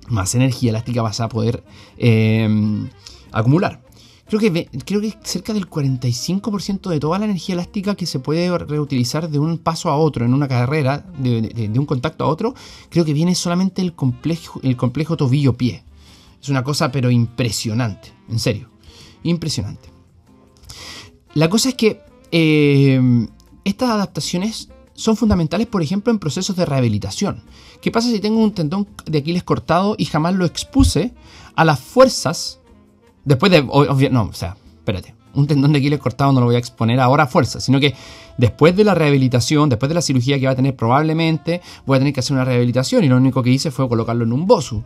más 0.08 0.34
energía 0.34 0.70
elástica 0.70 1.02
vas 1.02 1.20
a 1.20 1.28
poder 1.28 1.64
eh, 1.98 2.48
acumular. 3.32 3.82
creo 4.28 4.40
que, 4.40 4.68
creo 4.84 5.00
que 5.00 5.14
cerca 5.22 5.52
del 5.52 5.68
45% 5.68 6.88
de 6.88 7.00
toda 7.00 7.18
la 7.18 7.26
energía 7.26 7.54
elástica 7.54 7.94
que 7.94 8.06
se 8.06 8.18
puede 8.18 8.56
reutilizar 8.58 9.28
de 9.28 9.38
un 9.38 9.58
paso 9.58 9.90
a 9.90 9.96
otro 9.96 10.24
en 10.24 10.34
una 10.34 10.48
carrera, 10.48 11.04
de, 11.18 11.70
un 11.76 11.86
contacto 11.86 12.24
a 12.24 12.28
otro, 12.28 12.54
creo 12.88 13.04
que 13.04 13.12
viene 13.12 13.34
solamente 13.34 13.82
el 13.82 13.94
complejo, 13.94 14.60
el 14.62 14.76
complejo 14.76 15.16
tobillo-pie. 15.16 15.84
Es 16.40 16.48
una 16.48 16.64
cosa 16.64 16.90
pero 16.92 17.10
impresionante, 17.10 18.12
en 18.28 18.38
serio, 18.38 18.68
impresionante. 19.30 19.90
La 21.34 21.50
cosa 21.50 21.68
es 21.68 21.74
que 21.74 22.00
eh, 22.32 23.28
estas 23.64 23.90
adaptaciones 23.90 24.68
son 24.94 25.16
fundamentales, 25.16 25.66
por 25.66 25.82
ejemplo, 25.82 26.10
en 26.10 26.18
procesos 26.18 26.56
de 26.56 26.64
rehabilitación. 26.64 27.42
¿Qué 27.80 27.90
pasa 27.90 28.08
si 28.08 28.20
tengo 28.20 28.42
un 28.42 28.52
tendón 28.52 28.88
de 29.04 29.18
Aquiles 29.18 29.42
cortado 29.42 29.94
y 29.98 30.06
jamás 30.06 30.34
lo 30.34 30.46
expuse 30.46 31.12
a 31.54 31.64
las 31.64 31.78
fuerzas? 31.78 32.60
Después 33.24 33.52
de... 33.52 33.62
no, 34.10 34.22
o 34.22 34.32
sea, 34.32 34.56
espérate. 34.78 35.14
Un 35.34 35.46
tendón 35.46 35.72
de 35.72 35.78
Aquiles 35.78 36.00
cortado 36.00 36.32
no 36.32 36.40
lo 36.40 36.46
voy 36.46 36.54
a 36.54 36.58
exponer 36.58 36.98
ahora 36.98 37.24
a 37.24 37.26
fuerza, 37.26 37.60
sino 37.60 37.78
que 37.78 37.94
después 38.38 38.74
de 38.74 38.84
la 38.84 38.94
rehabilitación, 38.94 39.68
después 39.68 39.88
de 39.90 39.94
la 39.94 40.00
cirugía 40.00 40.40
que 40.40 40.46
va 40.46 40.52
a 40.52 40.56
tener 40.56 40.74
probablemente, 40.74 41.60
voy 41.84 41.96
a 41.96 41.98
tener 41.98 42.14
que 42.14 42.20
hacer 42.20 42.34
una 42.34 42.46
rehabilitación 42.46 43.04
y 43.04 43.08
lo 43.08 43.18
único 43.18 43.42
que 43.42 43.50
hice 43.50 43.70
fue 43.70 43.86
colocarlo 43.86 44.24
en 44.24 44.32
un 44.32 44.46
bosu. 44.46 44.82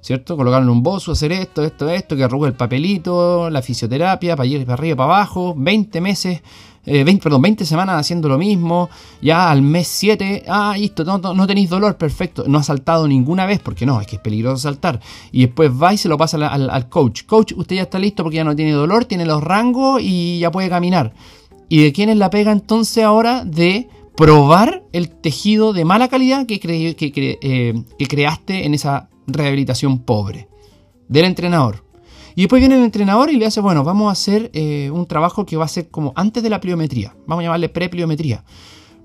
¿Cierto? 0.00 0.36
Colocarlo 0.36 0.70
en 0.70 0.76
un 0.78 0.82
bosu, 0.82 1.12
hacer 1.12 1.32
esto, 1.32 1.62
esto, 1.62 1.88
esto, 1.90 2.16
que 2.16 2.24
arrugue 2.24 2.48
el 2.48 2.54
papelito, 2.54 3.50
la 3.50 3.60
fisioterapia, 3.60 4.34
para 4.34 4.46
ir 4.46 4.64
para 4.64 4.74
arriba, 4.74 4.96
para 4.96 5.14
abajo, 5.14 5.54
20 5.56 6.00
meses 6.00 6.42
20, 6.84 7.10
eh, 7.10 7.20
perdón, 7.22 7.42
20 7.42 7.66
semanas 7.66 8.00
haciendo 8.00 8.28
lo 8.28 8.38
mismo, 8.38 8.88
ya 9.20 9.50
al 9.50 9.60
mes 9.62 9.86
7, 9.88 10.44
ah, 10.48 10.74
listo, 10.76 11.04
no, 11.04 11.18
no, 11.18 11.46
tenéis 11.46 11.68
dolor, 11.68 11.96
perfecto, 11.96 12.44
no 12.46 12.58
ha 12.58 12.62
saltado 12.62 13.06
ninguna 13.06 13.44
vez, 13.44 13.60
porque 13.60 13.84
no, 13.84 14.00
es 14.00 14.06
que 14.06 14.16
es 14.16 14.22
peligroso 14.22 14.56
saltar. 14.56 15.00
Y 15.30 15.46
después 15.46 15.70
va 15.70 15.92
y 15.92 15.98
se 15.98 16.08
lo 16.08 16.16
pasa 16.16 16.38
al, 16.48 16.88
coach. 16.88 17.24
Coach, 17.26 17.52
usted 17.54 17.76
ya 17.76 17.82
está 17.82 17.98
listo 17.98 18.22
porque 18.22 18.36
ya 18.36 18.44
no 18.44 18.56
tiene 18.56 18.72
dolor, 18.72 19.04
tiene 19.04 19.26
los 19.26 19.42
rangos 19.42 20.00
y 20.02 20.38
ya 20.38 20.50
puede 20.50 20.68
caminar. 20.68 21.12
¿Y 21.68 21.82
de 21.82 21.92
quién 21.92 22.08
es 22.08 22.16
la 22.16 22.30
pega 22.30 22.50
entonces 22.50 23.04
ahora 23.04 23.44
de 23.44 23.88
probar 24.16 24.82
el 24.92 25.10
tejido 25.10 25.72
de 25.72 25.84
mala 25.84 26.08
calidad 26.08 26.46
que, 26.46 26.60
eh, 26.62 27.82
que 27.98 28.06
creaste 28.06 28.66
en 28.66 28.74
esa 28.74 29.08
rehabilitación 29.32 30.00
pobre? 30.00 30.48
Del 31.08 31.24
entrenador. 31.24 31.84
Y 32.34 32.42
después 32.42 32.60
viene 32.60 32.76
el 32.76 32.84
entrenador 32.84 33.30
y 33.30 33.36
le 33.36 33.46
hace, 33.46 33.60
bueno, 33.60 33.84
vamos 33.84 34.08
a 34.08 34.12
hacer 34.12 34.50
eh, 34.54 34.90
un 34.92 35.06
trabajo 35.06 35.44
que 35.44 35.56
va 35.56 35.64
a 35.64 35.68
ser 35.68 35.90
como 35.90 36.12
antes 36.16 36.42
de 36.42 36.50
la 36.50 36.60
pliometría. 36.60 37.14
Vamos 37.26 37.42
a 37.42 37.44
llamarle 37.44 37.68
prepliometría. 37.68 38.44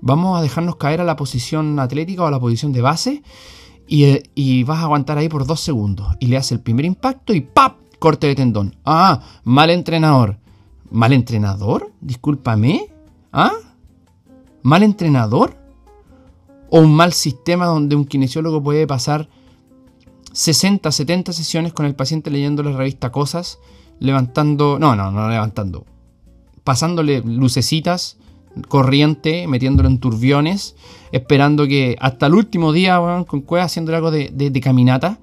Vamos 0.00 0.38
a 0.38 0.42
dejarnos 0.42 0.76
caer 0.76 1.00
a 1.00 1.04
la 1.04 1.16
posición 1.16 1.78
atlética 1.78 2.22
o 2.22 2.26
a 2.26 2.30
la 2.30 2.40
posición 2.40 2.72
de 2.72 2.82
base 2.82 3.22
y, 3.86 4.04
eh, 4.04 4.22
y, 4.34 4.62
vas 4.64 4.78
a 4.78 4.82
aguantar 4.82 5.18
ahí 5.18 5.28
por 5.28 5.46
dos 5.46 5.60
segundos. 5.60 6.06
Y 6.20 6.26
le 6.26 6.36
hace 6.36 6.54
el 6.54 6.60
primer 6.60 6.84
impacto 6.84 7.32
y 7.34 7.40
¡pap! 7.40 7.78
Corte 7.98 8.26
de 8.26 8.34
tendón. 8.34 8.76
Ah, 8.84 9.22
mal 9.44 9.70
entrenador. 9.70 10.38
¿Mal 10.90 11.12
entrenador? 11.12 11.92
Discúlpame. 12.00 12.88
¿Ah? 13.32 13.52
¿Mal 14.62 14.82
entrenador? 14.82 15.56
¿O 16.70 16.80
un 16.80 16.94
mal 16.94 17.12
sistema 17.12 17.66
donde 17.66 17.96
un 17.96 18.04
kinesiólogo 18.04 18.62
puede 18.62 18.86
pasar 18.86 19.28
60, 20.36 20.92
70 20.92 21.32
sesiones 21.32 21.72
con 21.72 21.86
el 21.86 21.94
paciente 21.94 22.30
leyendo 22.30 22.62
la 22.62 22.76
revista 22.76 23.10
Cosas, 23.10 23.58
levantando, 24.00 24.78
no, 24.78 24.94
no, 24.94 25.10
no 25.10 25.30
levantando, 25.30 25.86
pasándole 26.62 27.22
lucecitas, 27.22 28.18
corriente, 28.68 29.46
metiéndolo 29.46 29.88
en 29.88 29.98
turbiones, 29.98 30.76
esperando 31.10 31.66
que 31.66 31.96
hasta 32.00 32.26
el 32.26 32.34
último 32.34 32.74
día, 32.74 33.00
con 33.26 33.40
cueva, 33.40 33.64
haciendo 33.64 33.96
algo 33.96 34.10
de, 34.10 34.60
caminata. 34.62 35.18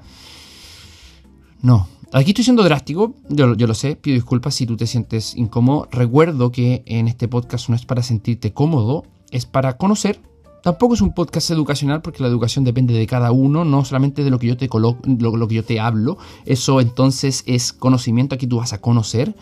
No, 1.62 1.88
Aquí 2.12 2.32
estoy 2.32 2.44
siendo 2.44 2.64
drástico, 2.64 3.14
yo, 3.30 3.56
yo, 3.56 3.66
lo 3.66 3.74
sé, 3.74 3.96
pido 3.96 4.16
disculpas 4.16 4.54
si 4.54 4.68
tú 4.68 4.78
te 4.78 4.88
sientes 4.88 5.36
incómodo. 5.36 5.88
Recuerdo 5.92 6.52
que 6.52 6.84
en 6.86 7.08
este 7.08 7.28
podcast 7.28 7.70
no 7.70 7.76
es 7.76 7.86
para 7.86 8.04
sentirte 8.04 8.52
cómodo, 8.52 9.04
es 9.32 9.46
para 9.48 9.78
conocer 9.78 10.20
Tampoco 10.64 10.94
es 10.94 11.02
un 11.02 11.14
podcast 11.14 11.52
educacional 11.52 12.02
porque 12.02 12.24
la 12.24 12.30
educación 12.30 12.64
depende 12.64 12.94
de 12.94 13.06
cada 13.06 13.34
uno, 13.34 13.66
no 13.66 13.84
solamente 13.84 14.24
de 14.24 14.30
lo 14.30 14.40
que 14.40 14.48
yo 14.48 14.56
te 14.56 14.70
coloco, 14.70 15.02
lo, 15.06 15.48
que 15.50 15.56
yo 15.56 15.66
te 15.66 15.82
hablo. 15.82 16.18
Eso 16.46 16.80
entonces 16.80 17.44
es 17.46 17.74
conocimiento, 17.74 18.34
aquí 18.34 18.48
tú 18.48 18.58
vas 18.58 18.72
a 18.72 18.80
conocer. 18.80 19.36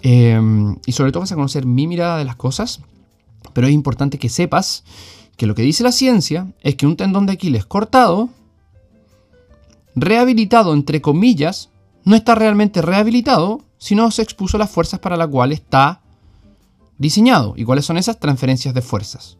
Em, 0.00 0.76
y 0.86 0.92
sobre 0.92 1.12
todo 1.12 1.20
vas 1.20 1.32
a 1.32 1.34
conocer 1.34 1.66
mi 1.66 1.86
mirada 1.86 2.16
de 2.16 2.24
las 2.24 2.36
cosas. 2.36 2.80
Pero 3.52 3.66
es 3.66 3.74
importante 3.74 4.18
que 4.18 4.30
sepas 4.30 4.84
que 5.36 5.44
lo 5.44 5.54
que 5.54 5.60
dice 5.60 5.82
la 5.82 5.92
ciencia 5.92 6.50
es 6.62 6.76
que 6.76 6.86
un 6.86 6.96
tendón 6.96 7.26
de 7.26 7.34
Aquiles 7.34 7.66
cortado, 7.66 8.30
rehabilitado 9.94 10.72
entre 10.72 11.02
comillas, 11.02 11.68
no 12.04 12.16
está 12.16 12.34
realmente 12.34 12.80
rehabilitado, 12.80 13.60
sino 13.76 14.10
se 14.10 14.22
expuso 14.22 14.56
las 14.56 14.70
fuerzas 14.70 14.98
para 14.98 15.18
las 15.18 15.28
cuales 15.28 15.60
está 15.60 16.00
diseñado. 16.96 17.52
¿Y 17.54 17.64
cuáles 17.64 17.84
son 17.84 17.98
esas 17.98 18.18
transferencias 18.18 18.72
de 18.72 18.80
fuerzas? 18.80 19.36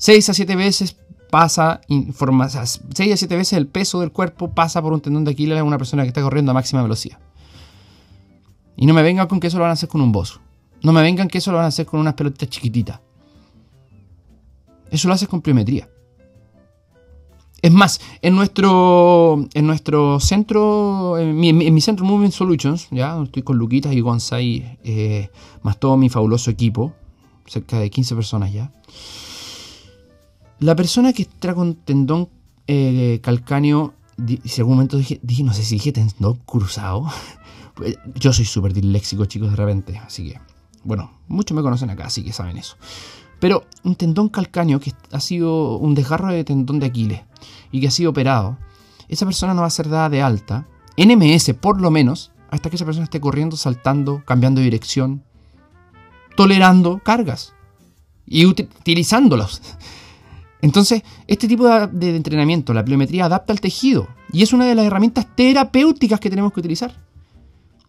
6 0.00 0.30
a 0.30 0.34
7 0.34 0.56
veces 0.56 0.96
pasa 1.30 1.82
6 1.86 3.12
a 3.12 3.16
7 3.16 3.36
veces 3.36 3.52
el 3.52 3.66
peso 3.66 4.00
del 4.00 4.12
cuerpo 4.12 4.50
pasa 4.50 4.80
por 4.80 4.94
un 4.94 5.02
tendón 5.02 5.24
de 5.24 5.32
Aquiles 5.32 5.58
a 5.58 5.62
una 5.62 5.76
persona 5.76 6.04
que 6.04 6.08
está 6.08 6.22
corriendo 6.22 6.50
a 6.50 6.54
máxima 6.54 6.82
velocidad. 6.82 7.18
Y 8.78 8.86
no 8.86 8.94
me 8.94 9.02
vengan 9.02 9.28
con 9.28 9.40
que 9.40 9.48
eso 9.48 9.58
lo 9.58 9.64
van 9.64 9.70
a 9.70 9.74
hacer 9.74 9.90
con 9.90 10.00
un 10.00 10.10
bozo. 10.10 10.40
No 10.82 10.92
me 10.92 11.02
vengan 11.02 11.28
que 11.28 11.36
eso 11.36 11.50
lo 11.50 11.58
van 11.58 11.66
a 11.66 11.68
hacer 11.68 11.84
con 11.84 12.00
unas 12.00 12.14
pelotitas 12.14 12.48
chiquititas. 12.48 12.98
Eso 14.90 15.06
lo 15.06 15.12
haces 15.12 15.28
con 15.28 15.42
pliometría. 15.42 15.86
Es 17.60 17.70
más, 17.70 18.00
en 18.22 18.34
nuestro, 18.34 19.46
en 19.52 19.66
nuestro 19.66 20.18
centro, 20.18 21.18
en 21.18 21.38
mi, 21.38 21.80
centro 21.82 22.06
Moving 22.06 22.32
Solutions, 22.32 22.88
ya 22.90 23.22
estoy 23.22 23.42
con 23.42 23.58
Luquitas 23.58 23.92
y 23.92 24.00
Gonzai, 24.00 24.78
eh, 24.82 25.28
más 25.62 25.78
todo 25.78 25.98
mi 25.98 26.08
fabuloso 26.08 26.50
equipo, 26.50 26.94
cerca 27.46 27.78
de 27.78 27.90
15 27.90 28.14
personas 28.14 28.50
ya. 28.50 28.72
La 30.60 30.76
persona 30.76 31.14
que 31.14 31.22
está 31.22 31.54
con 31.54 31.74
tendón 31.74 32.28
eh, 32.66 33.18
calcáneo, 33.22 33.94
si 34.44 34.60
algún 34.60 34.74
momento 34.74 34.98
dije, 34.98 35.18
no 35.42 35.54
sé 35.54 35.62
si 35.62 35.76
dije 35.76 35.92
tendón 35.92 36.36
cruzado. 36.46 37.06
Pues, 37.72 37.96
yo 38.16 38.30
soy 38.32 38.44
súper 38.44 38.74
disléxico, 38.74 39.24
chicos, 39.24 39.50
de 39.52 39.56
repente. 39.56 39.96
Así 39.96 40.28
que, 40.28 40.40
bueno, 40.84 41.12
muchos 41.28 41.56
me 41.56 41.62
conocen 41.62 41.88
acá, 41.88 42.06
así 42.06 42.22
que 42.22 42.32
saben 42.32 42.58
eso. 42.58 42.76
Pero 43.38 43.64
un 43.84 43.94
tendón 43.94 44.28
calcáneo 44.28 44.80
que 44.80 44.92
ha 45.12 45.20
sido 45.20 45.78
un 45.78 45.94
desgarro 45.94 46.28
de 46.28 46.44
tendón 46.44 46.78
de 46.78 46.86
Aquiles 46.86 47.22
y 47.72 47.80
que 47.80 47.88
ha 47.88 47.90
sido 47.90 48.10
operado, 48.10 48.58
esa 49.08 49.24
persona 49.24 49.54
no 49.54 49.62
va 49.62 49.68
a 49.68 49.70
ser 49.70 49.88
dada 49.88 50.10
de 50.10 50.20
alta, 50.20 50.66
NMS 50.98 51.54
por 51.54 51.80
lo 51.80 51.90
menos, 51.90 52.32
hasta 52.50 52.68
que 52.68 52.76
esa 52.76 52.84
persona 52.84 53.04
esté 53.04 53.18
corriendo, 53.18 53.56
saltando, 53.56 54.22
cambiando 54.26 54.60
de 54.60 54.66
dirección, 54.66 55.24
tolerando 56.36 57.00
cargas 57.02 57.54
y 58.26 58.44
utilizándolos. 58.44 59.62
Entonces, 60.62 61.02
este 61.26 61.48
tipo 61.48 61.68
de, 61.68 62.16
entrenamiento, 62.16 62.74
la 62.74 62.84
pliometría, 62.84 63.26
adapta 63.26 63.52
al 63.52 63.60
tejido 63.60 64.08
y 64.32 64.42
es 64.42 64.52
una 64.52 64.66
de 64.66 64.74
las 64.74 64.84
herramientas 64.84 65.26
terapéuticas 65.34 66.20
que 66.20 66.30
tenemos 66.30 66.52
que 66.52 66.60
utilizar. 66.60 66.94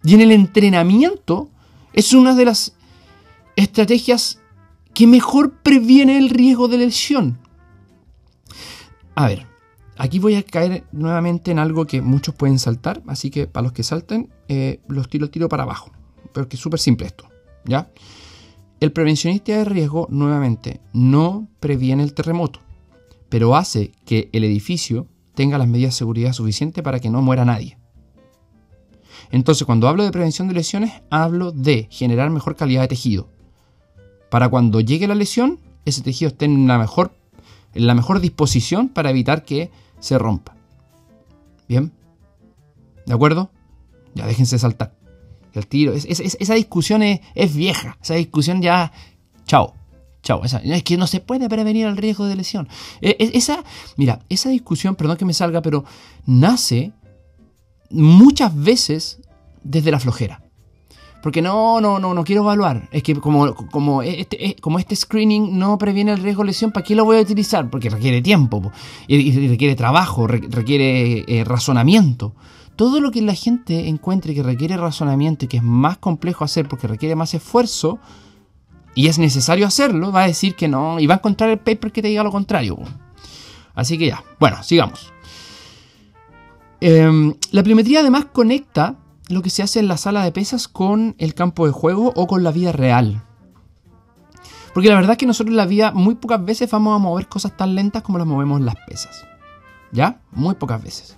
Y 0.04 0.14
en 0.14 0.22
el 0.22 0.32
entrenamiento 0.32 1.50
es 1.94 2.14
una 2.14 2.34
de 2.34 2.46
las 2.46 2.74
estrategias 3.56 4.40
que 4.94 5.06
mejor 5.08 5.52
previene 5.62 6.18
el 6.18 6.30
riesgo 6.30 6.68
de 6.68 6.78
lesión. 6.78 7.40
A 9.16 9.28
ver, 9.28 9.46
aquí 9.98 10.20
voy 10.20 10.36
a 10.36 10.44
caer 10.44 10.86
nuevamente 10.92 11.52
en 11.52 11.60
algo 11.60 11.86
que 11.86 12.02
muchos 12.02 12.34
pueden 12.34 12.58
saltar, 12.58 13.02
así 13.08 13.30
que 13.30 13.48
para 13.48 13.64
los 13.64 13.74
que 13.74 13.84
salten, 13.84 14.30
eh, 14.48 14.80
los 14.88 15.10
tiro, 15.10 15.30
tiro 15.30 15.50
para 15.50 15.64
abajo. 15.64 15.92
Porque 16.34 16.56
es 16.56 16.62
súper 16.62 16.80
simple 16.80 17.08
esto, 17.08 17.26
¿ya? 17.66 17.90
El 18.82 18.92
prevencionista 18.92 19.56
de 19.56 19.64
riesgo, 19.64 20.08
nuevamente, 20.10 20.82
no 20.92 21.48
previene 21.60 22.02
el 22.02 22.16
terremoto, 22.16 22.62
pero 23.30 23.56
hace 23.56 23.92
que 24.06 24.32
el 24.34 24.44
edificio 24.44 25.06
tenga 25.36 25.60
las 25.60 25.68
medidas 25.68 25.94
de 25.94 26.00
seguridad 26.00 26.34
suficientes 26.34 26.84
para 26.84 27.00
que 27.00 27.12
no 27.12 27.22
muera 27.22 27.46
nadie. 27.46 27.78
Entonces, 29.30 29.68
cuando 29.68 29.88
hablo 29.88 30.04
de 30.04 30.10
prevención 30.10 30.48
de 30.48 30.56
lesiones, 30.56 31.04
hablo 31.12 31.52
de 31.52 31.90
generar 31.92 32.32
mejor 32.32 32.56
calidad 32.56 32.82
de 32.82 32.88
tejido. 32.88 33.30
Para 34.32 34.50
cuando 34.50 34.80
llegue 34.80 35.08
la 35.08 35.14
lesión, 35.14 35.60
ese 35.86 36.02
tejido 36.02 36.30
esté 36.30 36.46
en 36.46 36.66
la 36.66 36.80
mejor, 36.80 37.14
la 37.76 37.94
mejor 37.94 38.20
disposición 38.20 38.90
para 38.90 39.12
evitar 39.12 39.46
que 39.46 39.70
se 40.00 40.18
rompa. 40.18 40.56
¿Bien? 41.70 41.92
¿De 43.06 43.14
acuerdo? 43.14 43.52
Ya 44.16 44.26
déjense 44.26 44.58
saltar. 44.58 45.01
El 45.54 45.68
tiro. 45.68 45.94
esa 45.94 46.54
discusión 46.54 47.04
es, 47.04 47.56
vieja. 47.56 47.98
Esa 48.02 48.16
discusión 48.16 48.62
ya. 48.62 48.92
Chao. 49.46 49.74
Chao. 50.24 50.42
es 50.44 50.84
que 50.84 50.98
no 50.98 51.08
se 51.08 51.20
puede 51.20 51.50
prevenir 51.50 51.88
el 51.88 51.98
riesgo 51.98 52.26
de 52.26 52.36
lesión. 52.36 52.68
E, 53.02 53.18
e, 53.20 53.32
esa, 53.38 53.64
mira, 53.98 54.20
esa 54.30 54.50
discusión, 54.50 54.96
perdón 54.96 55.18
que 55.18 55.26
me 55.26 55.34
salga, 55.34 55.62
pero 55.62 55.84
nace 56.26 56.94
muchas 57.90 58.56
veces 58.56 59.20
desde 59.64 59.92
la 59.92 60.00
flojera. 60.00 60.44
Porque 61.22 61.42
no, 61.42 61.80
no, 61.82 62.00
no, 62.00 62.14
no 62.14 62.24
quiero 62.24 62.42
evaluar. 62.42 62.90
Es 62.92 63.04
que 63.04 63.16
como, 63.16 63.54
como, 63.56 64.02
este, 64.02 64.56
como 64.60 64.80
este 64.80 64.96
screening 64.96 65.58
no 65.58 65.78
previene 65.78 66.12
el 66.12 66.18
riesgo 66.18 66.42
de 66.44 66.48
lesión, 66.48 66.72
¿para 66.72 66.84
qué 66.84 66.96
lo 66.96 67.06
voy 67.06 67.18
a 67.18 67.22
utilizar? 67.22 67.70
Porque 67.70 67.90
requiere 67.90 68.22
tiempo, 68.22 68.72
requiere 69.08 69.76
trabajo, 69.76 70.26
requiere 70.26 71.24
eh, 71.28 71.44
razonamiento. 71.44 72.34
Todo 72.82 73.00
lo 73.00 73.12
que 73.12 73.22
la 73.22 73.36
gente 73.36 73.90
encuentre 73.90 74.34
que 74.34 74.42
requiere 74.42 74.76
razonamiento 74.76 75.46
y 75.46 75.48
que 75.48 75.58
es 75.58 75.64
más 75.64 76.00
complejo 76.00 76.44
hacer 76.44 76.68
porque 76.68 76.88
requiere 76.88 77.16
más 77.16 77.32
esfuerzo 77.36 78.00
y 78.96 79.06
es 79.06 79.20
necesario 79.20 79.68
hacerlo, 79.68 80.12
va 80.12 80.24
a 80.24 80.26
decir 80.26 80.56
que 80.56 80.68
no 80.68 81.00
y 81.00 81.06
va 81.06 81.14
a 81.14 81.18
encontrar 81.18 81.52
el 81.52 81.60
paper 81.60 81.92
que 81.92 82.02
te 82.02 82.08
diga 82.08 82.24
lo 82.24 82.32
contrario. 82.32 82.80
Así 83.76 84.00
que 84.00 84.08
ya, 84.08 84.24
bueno, 84.40 84.64
sigamos. 84.64 85.14
Em, 86.80 87.36
la 87.52 87.62
pliometría 87.62 88.00
además 88.00 88.26
conecta 88.34 88.96
lo 89.28 89.44
que 89.44 89.52
se 89.52 89.62
hace 89.62 89.80
en 89.80 89.88
la 89.88 89.98
sala 89.98 90.24
de 90.24 90.32
pesas 90.32 90.68
con 90.68 91.14
el 91.20 91.36
campo 91.36 91.68
de 91.68 91.74
juego 91.74 92.12
o 92.16 92.26
con 92.26 92.44
la 92.44 92.52
vida 92.52 92.72
real. 92.72 93.24
Porque 94.74 94.90
la 94.90 94.96
verdad 94.96 95.12
es 95.12 95.18
que 95.20 95.28
nosotros 95.28 95.52
en 95.52 95.58
la 95.58 95.68
vida 95.68 95.92
muy 95.92 96.16
pocas 96.16 96.44
veces 96.44 96.72
vamos 96.72 96.96
a 96.96 96.98
mover 96.98 97.28
cosas 97.28 97.56
tan 97.56 97.76
lentas 97.76 98.02
como 98.02 98.18
las 98.18 98.26
movemos 98.26 98.60
en 98.60 98.66
las 98.66 98.78
pesas. 98.88 99.24
¿Ya? 99.92 100.20
Muy 100.32 100.56
pocas 100.56 100.82
veces. 100.82 101.16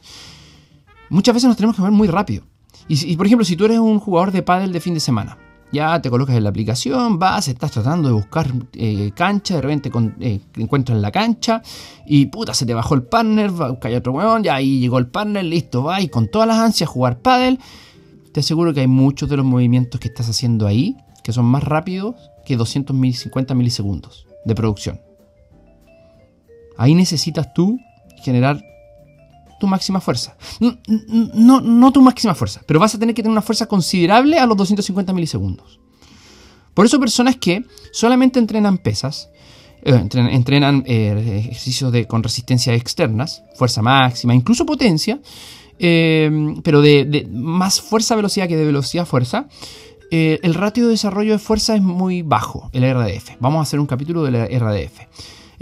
Muchas 1.14 1.36
veces 1.36 1.48
nos 1.48 1.58
tenemos 1.58 1.76
que 1.76 1.82
mover 1.84 1.94
muy 1.94 2.08
rápido. 2.08 2.44
Y, 2.88 3.16
por 3.16 3.28
ejemplo, 3.28 3.46
si 3.46 3.56
tú 3.56 3.66
eres 3.66 3.78
un 3.78 4.00
jugador 4.00 4.32
de 4.32 4.42
pádel 4.42 4.74
de 4.74 4.82
fin 4.82 4.96
de 4.96 5.00
semana, 5.00 5.38
ya 5.72 6.02
te 6.02 6.10
colocas 6.10 6.36
en 6.36 6.44
la 6.44 6.50
aplicación, 6.50 7.20
vas, 7.20 7.48
estás 7.48 7.72
tratando 7.72 8.08
de 8.08 8.16
buscar 8.16 8.52
eh, 8.74 9.12
cancha, 9.16 9.56
de 9.56 9.62
repente 9.62 9.92
eh, 10.20 10.42
encuentras 10.58 11.00
la 11.00 11.12
cancha 11.12 11.62
y 12.06 12.26
puta, 12.26 12.54
se 12.54 12.66
te 12.66 12.74
bajó 12.74 12.96
el 12.96 13.04
partner, 13.04 13.52
buscar 13.52 13.94
otro 13.94 14.12
weón, 14.12 14.44
ya 14.44 14.56
ahí 14.56 14.80
llegó 14.80 14.98
el 14.98 15.08
partner, 15.08 15.46
listo, 15.46 15.84
va 15.84 16.02
y 16.02 16.10
con 16.10 16.28
todas 16.30 16.48
las 16.48 16.58
ansias 16.58 16.90
jugar 16.90 17.20
pádel. 17.20 17.60
Te 18.32 18.40
aseguro 18.40 18.74
que 18.74 18.82
hay 18.82 18.88
muchos 18.88 19.30
de 19.30 19.38
los 19.38 19.46
movimientos 19.46 20.00
que 20.00 20.08
estás 20.08 20.28
haciendo 20.28 20.66
ahí 20.66 20.98
que 21.24 21.32
son 21.32 21.46
más 21.46 21.64
rápidos 21.64 22.16
que 22.44 22.58
250 22.58 23.54
milisegundos 23.54 24.28
de 24.46 24.56
producción. 24.56 25.00
Ahí 26.76 26.96
necesitas 26.96 27.54
tú 27.54 27.80
generar 28.24 28.62
tu 29.64 29.68
máxima 29.68 30.02
fuerza. 30.02 30.36
No, 30.60 31.62
no, 31.62 31.94
tu 31.94 32.02
máxima 32.02 32.36
fuerza, 32.36 32.62
pero 32.66 32.82
vas 32.82 32.94
a 32.96 33.00
tener 33.00 33.16
que 33.16 33.24
tener 33.24 33.32
una 33.32 33.42
fuerza 33.42 33.66
considerable 33.66 34.38
a 34.38 34.46
los 34.46 34.58
250 34.58 35.14
milisegundos. 35.14 35.80
Por 36.74 36.86
eso 36.86 37.00
personas 37.00 37.38
que 37.38 37.64
solamente 37.94 38.40
entrenan 38.40 38.78
pesas, 38.78 39.30
eh, 39.84 39.94
entrenan, 39.96 40.84
eh, 40.86 41.46
ejercicios 41.46 41.94
de, 41.94 42.08
con 42.08 42.24
resistencia 42.24 42.74
externas, 42.74 43.42
fuerza 43.56 43.82
máxima, 43.82 44.36
incluso 44.36 44.66
potencia, 44.66 45.22
eh, 45.80 46.30
pero 46.62 46.82
de, 46.82 47.06
de, 47.06 47.26
más 47.32 47.80
fuerza-velocidad 47.80 48.50
que 48.50 48.58
de 48.58 48.66
velocidad-fuerza, 48.66 49.48
el 50.12 50.54
ratio 50.56 50.84
de 50.84 50.92
desarrollo 50.92 51.32
de 51.32 51.40
fuerza 51.40 51.74
es 51.74 51.82
muy 51.82 52.22
bajo, 52.22 52.70
el 52.74 52.84
RDF. 52.84 53.38
Vamos 53.40 53.60
a 53.60 53.62
hacer 53.62 53.80
un 53.80 53.88
capítulo 53.88 54.24
del 54.24 54.36
RDF. 54.36 55.00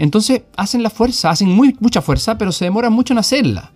Entonces 0.02 0.42
hacen 0.56 0.82
la 0.82 0.90
fuerza, 0.90 1.30
hacen 1.30 1.48
muy, 1.48 1.76
mucha 1.78 2.02
fuerza, 2.02 2.36
pero 2.36 2.50
se 2.50 2.64
demoran 2.64 2.92
mucho 2.92 3.14
en 3.14 3.18
hacerla. 3.18 3.70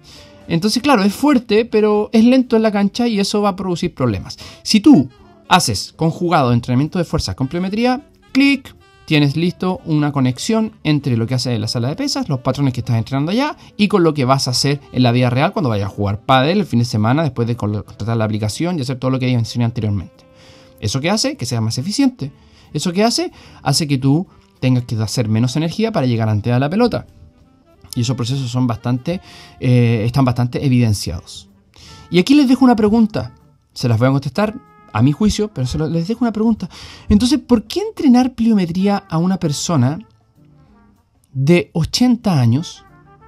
Entonces, 0.49 0.83
claro, 0.83 1.05
es 1.05 1.15
fuerte, 1.15 1.65
pero 1.65 2.11
es 2.13 2.25
lento 2.25 2.57
en 2.57 2.63
la 2.63 2.73
cancha 2.73 3.07
y 3.07 3.21
eso 3.21 3.43
va 3.43 3.51
a 3.51 3.57
producir 3.57 3.95
problemas. 3.95 4.37
Si 4.65 4.81
tú 4.81 5.09
haces 5.47 5.95
conjugado 5.95 6.53
entrenamiento 6.53 6.99
de 6.99 7.05
fuerza 7.05 7.37
con 7.37 7.47
pliometría, 7.47 8.09
clic, 8.33 8.75
tienes 9.05 9.37
listo 9.37 9.81
una 9.85 10.11
conexión 10.11 10.73
entre 10.83 11.17
lo 11.17 11.29
que 11.29 11.35
haces 11.35 11.55
en 11.55 11.61
la 11.61 11.69
sala 11.69 11.91
de 11.91 11.95
pesas, 11.95 12.29
los 12.29 12.41
patrones 12.41 12.75
que 12.75 12.81
estás 12.81 12.99
entrenando 12.99 13.31
allá 13.31 13.57
y 13.77 13.87
con 13.87 14.03
lo 14.03 14.13
que 14.13 14.25
vas 14.25 14.49
a 14.49 14.51
hacer 14.51 14.81
en 14.91 15.05
la 15.05 15.13
vida 15.13 15.31
real 15.31 15.53
cuando 15.53 15.69
vayas 15.69 15.87
a 15.87 15.95
jugar 15.95 16.23
pádel 16.23 16.59
el 16.59 16.67
fin 16.67 16.81
de 16.81 16.87
semana 16.87 17.23
después 17.23 17.47
de 17.47 17.55
contratar 17.55 18.17
la 18.17 18.25
aplicación 18.25 18.81
y 18.81 18.83
hacer 18.83 18.99
todo 18.99 19.13
lo 19.13 19.21
que 19.21 19.27
mencioné 19.27 19.65
anteriormente. 19.65 20.25
¿Eso 20.81 21.01
qué 21.01 21.09
hace? 21.09 21.37
Que 21.37 21.47
sea 21.47 21.61
más 21.61 21.79
eficiente. 21.79 22.33
¿Eso 22.73 22.93
qué 22.93 23.05
hace? 23.05 23.31
Hace 23.63 23.87
que 23.87 23.97
tú 23.97 24.27
tengas 24.61 24.85
que 24.85 24.97
hacer 24.97 25.29
menos 25.29 25.57
energía 25.57 25.93
para 25.93 26.07
llegar 26.07 26.29
antes 26.29 26.53
a 26.53 26.59
la 26.59 26.71
pelota. 26.71 27.07
Y 27.95 28.03
esos 28.03 28.17
procesos 28.17 28.51
son 28.51 28.67
bastante, 28.67 29.21
eh, 29.61 30.03
están 30.05 30.25
bastante 30.25 30.65
evidenciados. 30.65 31.49
Y 32.11 32.19
aquí 32.19 32.35
les 32.35 32.49
dejo 32.49 32.65
una 32.65 32.77
pregunta. 32.77 33.35
Se 33.73 33.89
las 33.89 33.99
voy 33.99 34.09
a 34.09 34.13
contestar 34.13 34.55
a 34.93 35.03
mi 35.03 35.13
juicio, 35.13 35.49
pero 35.49 35.89
les 35.89 36.09
dejo 36.09 36.25
una 36.25 36.33
pregunta. 36.33 36.69
Entonces, 37.09 37.39
¿por 37.39 37.65
qué 37.65 37.81
entrenar 37.81 38.35
pliometría 38.35 39.05
a 39.09 39.19
una 39.19 39.39
persona 39.39 39.99
de 41.33 41.71
80 41.75 42.41
años, 42.41 42.85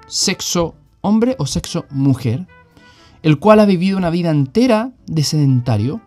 sexo 0.07 0.75
hombre 1.03 1.37
o 1.39 1.47
sexo 1.47 1.85
mujer, 1.91 2.47
el 3.23 3.39
cual 3.39 3.61
ha 3.61 3.67
vivido 3.67 3.99
una 3.99 4.09
vida 4.11 4.31
entera 4.31 4.93
de 5.07 5.23
sedentario, 5.25 6.01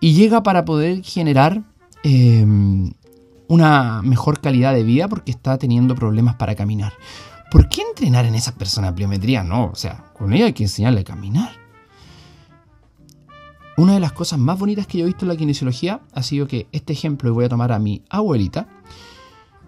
y 0.00 0.12
llega 0.12 0.42
para 0.42 0.66
poder 0.66 1.02
generar 1.02 1.62
em, 2.02 2.92
una 3.48 4.02
mejor 4.02 4.40
calidad 4.40 4.74
de 4.74 4.84
vida 4.84 5.08
porque 5.08 5.30
está 5.30 5.58
teniendo 5.58 5.94
problemas 5.94 6.36
para 6.36 6.54
caminar. 6.54 6.92
¿Por 7.50 7.68
qué 7.68 7.82
entrenar 7.82 8.24
en 8.24 8.34
esa 8.34 8.54
persona 8.54 8.94
pliometría? 8.94 9.44
No, 9.44 9.66
o 9.66 9.74
sea, 9.74 10.12
con 10.12 10.32
ella 10.32 10.46
hay 10.46 10.52
que 10.52 10.64
enseñarle 10.64 11.00
a 11.00 11.04
caminar. 11.04 11.52
Una 13.76 13.94
de 13.94 14.00
las 14.00 14.12
cosas 14.12 14.38
más 14.38 14.58
bonitas 14.58 14.86
que 14.86 14.98
yo 14.98 15.04
he 15.04 15.08
visto 15.08 15.24
en 15.24 15.30
la 15.30 15.36
kinesiología 15.36 16.00
ha 16.12 16.22
sido 16.22 16.46
que 16.46 16.68
este 16.72 16.92
ejemplo, 16.92 17.28
y 17.28 17.32
voy 17.32 17.44
a 17.44 17.48
tomar 17.48 17.72
a 17.72 17.78
mi 17.78 18.02
abuelita, 18.08 18.68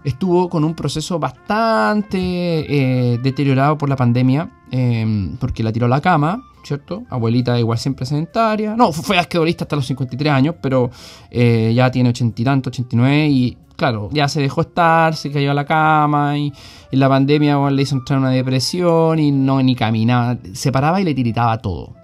estuvo 0.03 0.49
con 0.49 0.63
un 0.63 0.75
proceso 0.75 1.19
bastante 1.19 2.17
eh, 2.17 3.17
deteriorado 3.19 3.77
por 3.77 3.89
la 3.89 3.97
pandemia, 3.97 4.49
em, 4.71 5.35
porque 5.37 5.63
la 5.63 5.73
tiró 5.73 5.87
a 5.87 5.89
la 5.89 5.99
cama, 5.99 6.43
¿cierto? 6.67 7.03
Abuelita 7.09 7.57
igual 7.59 7.77
siempre 7.77 8.05
sedentaria. 8.05 8.75
No, 8.75 8.91
fue 8.91 9.17
asquedorista 9.17 9.63
hasta 9.63 9.75
los 9.75 9.87
53 9.87 10.31
años, 10.31 10.55
pero 10.61 10.91
eh, 11.31 11.71
ya 11.73 11.89
tiene 11.89 12.09
80 12.09 12.41
y 12.41 12.45
tanto, 12.45 12.69
89 12.69 13.27
y 13.29 13.57
claro, 13.75 14.09
ya 14.11 14.27
se 14.27 14.41
dejó 14.41 14.61
estar, 14.61 15.15
se 15.15 15.31
cayó 15.31 15.51
a 15.51 15.53
la 15.53 15.65
cama 15.65 16.37
y, 16.37 16.51
en 16.91 16.99
la 16.99 17.07
pandemia 17.07 17.57
le 17.69 17.81
hizo 17.81 17.95
entrar 17.95 18.19
una 18.19 18.31
depresión 18.31 19.19
y 19.19 19.31
no 19.31 19.61
ni 19.61 19.75
caminaba, 19.75 20.37
se 20.53 20.71
paraba 20.71 20.99
y 20.99 21.03
le 21.03 21.13
tiritaba 21.13 21.57
todo. 21.59 21.95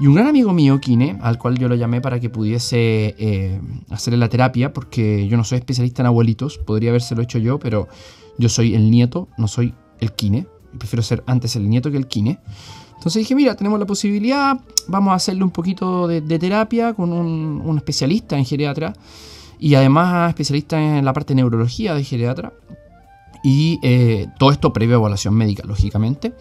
Y 0.00 0.06
un 0.06 0.14
gran 0.14 0.28
amigo 0.28 0.52
mío, 0.52 0.80
Kine, 0.80 1.18
al 1.22 1.38
cual 1.38 1.58
yo 1.58 1.68
lo 1.68 1.74
llamé 1.74 2.00
para 2.00 2.20
que 2.20 2.30
pudiese 2.30 3.16
eh, 3.18 3.60
hacerle 3.90 4.18
la 4.18 4.28
terapia, 4.28 4.72
porque 4.72 5.26
yo 5.26 5.36
no 5.36 5.42
soy 5.42 5.58
especialista 5.58 6.02
en 6.02 6.06
abuelitos, 6.06 6.58
podría 6.58 6.90
habérselo 6.90 7.20
hecho 7.20 7.38
yo, 7.38 7.58
pero 7.58 7.88
yo 8.38 8.48
soy 8.48 8.74
el 8.74 8.90
nieto, 8.90 9.28
no 9.36 9.48
soy 9.48 9.74
el 9.98 10.12
Kine. 10.12 10.46
Prefiero 10.78 11.02
ser 11.02 11.24
antes 11.26 11.56
el 11.56 11.68
nieto 11.68 11.90
que 11.90 11.96
el 11.96 12.06
Kine. 12.06 12.38
Entonces 12.98 13.20
dije, 13.20 13.36
mira, 13.36 13.54
tenemos 13.54 13.78
la 13.78 13.86
posibilidad, 13.86 14.58
vamos 14.88 15.12
a 15.12 15.14
hacerle 15.14 15.44
un 15.44 15.50
poquito 15.50 16.08
de, 16.08 16.20
terapia 16.20 16.94
con 16.94 17.12
un, 17.12 17.76
especialista 17.76 18.36
en 18.36 18.44
geriatra 18.44 18.92
y 19.56 19.76
además 19.76 20.30
especialista 20.30 20.80
en 20.80 21.04
la 21.04 21.12
parte 21.12 21.32
de 21.32 21.36
neurología 21.36 21.94
de 21.94 22.02
geriatra. 22.02 22.52
Y 23.44 23.78
eh, 23.84 24.26
todo 24.36 24.50
esto 24.50 24.72
previo 24.72 24.96
a 24.96 24.98
evaluación 24.98 25.32
médica, 25.32 25.62
lógicamente. 25.64 26.34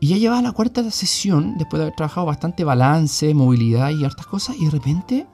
Y 0.00 0.08
ya 0.08 0.16
llevaba 0.16 0.42
la 0.42 0.50
cuarta 0.50 0.90
sesión, 0.90 1.56
después 1.56 1.78
de 1.78 1.84
haber 1.84 1.94
trabajado 1.94 2.26
bastante 2.26 2.64
balance, 2.64 3.32
movilidad 3.32 3.90
y 3.90 4.04
hartas 4.04 4.26
cosas, 4.26 4.56
y 4.58 4.64
de 4.64 4.72
repente 4.72 5.26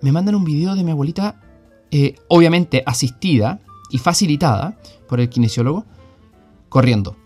me 0.00 0.12
mandan 0.12 0.34
un 0.34 0.44
video 0.44 0.74
de 0.74 0.82
mi 0.82 0.92
abuelita, 0.92 1.42
eh, 1.90 2.14
obviamente 2.28 2.82
asistida 2.86 3.60
y 3.90 3.98
facilitada 3.98 4.78
por 5.06 5.20
el 5.20 5.28
kinesiólogo, 5.28 5.84
corriendo, 6.70 7.16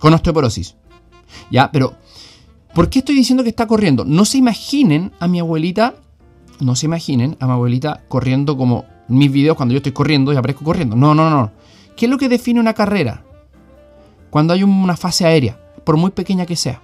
con 0.00 0.14
osteoporosis. 0.14 0.77
Ya, 1.50 1.70
pero 1.70 1.94
¿por 2.74 2.90
qué 2.90 3.00
estoy 3.00 3.14
diciendo 3.14 3.42
que 3.42 3.50
está 3.50 3.66
corriendo? 3.66 4.04
No 4.04 4.24
se 4.24 4.38
imaginen 4.38 5.12
a 5.18 5.28
mi 5.28 5.40
abuelita, 5.40 5.94
no 6.60 6.76
se 6.76 6.86
imaginen 6.86 7.36
a 7.40 7.46
mi 7.46 7.52
abuelita 7.52 8.04
corriendo 8.08 8.56
como 8.56 8.84
mis 9.08 9.32
videos 9.32 9.56
cuando 9.56 9.72
yo 9.72 9.78
estoy 9.78 9.92
corriendo 9.92 10.32
y 10.32 10.36
aparezco 10.36 10.64
corriendo. 10.64 10.96
No, 10.96 11.14
no, 11.14 11.30
no. 11.30 11.50
¿Qué 11.96 12.06
es 12.06 12.10
lo 12.10 12.18
que 12.18 12.28
define 12.28 12.60
una 12.60 12.74
carrera? 12.74 13.24
Cuando 14.30 14.52
hay 14.52 14.62
una 14.62 14.96
fase 14.96 15.24
aérea, 15.24 15.58
por 15.84 15.96
muy 15.96 16.10
pequeña 16.10 16.46
que 16.46 16.56
sea. 16.56 16.82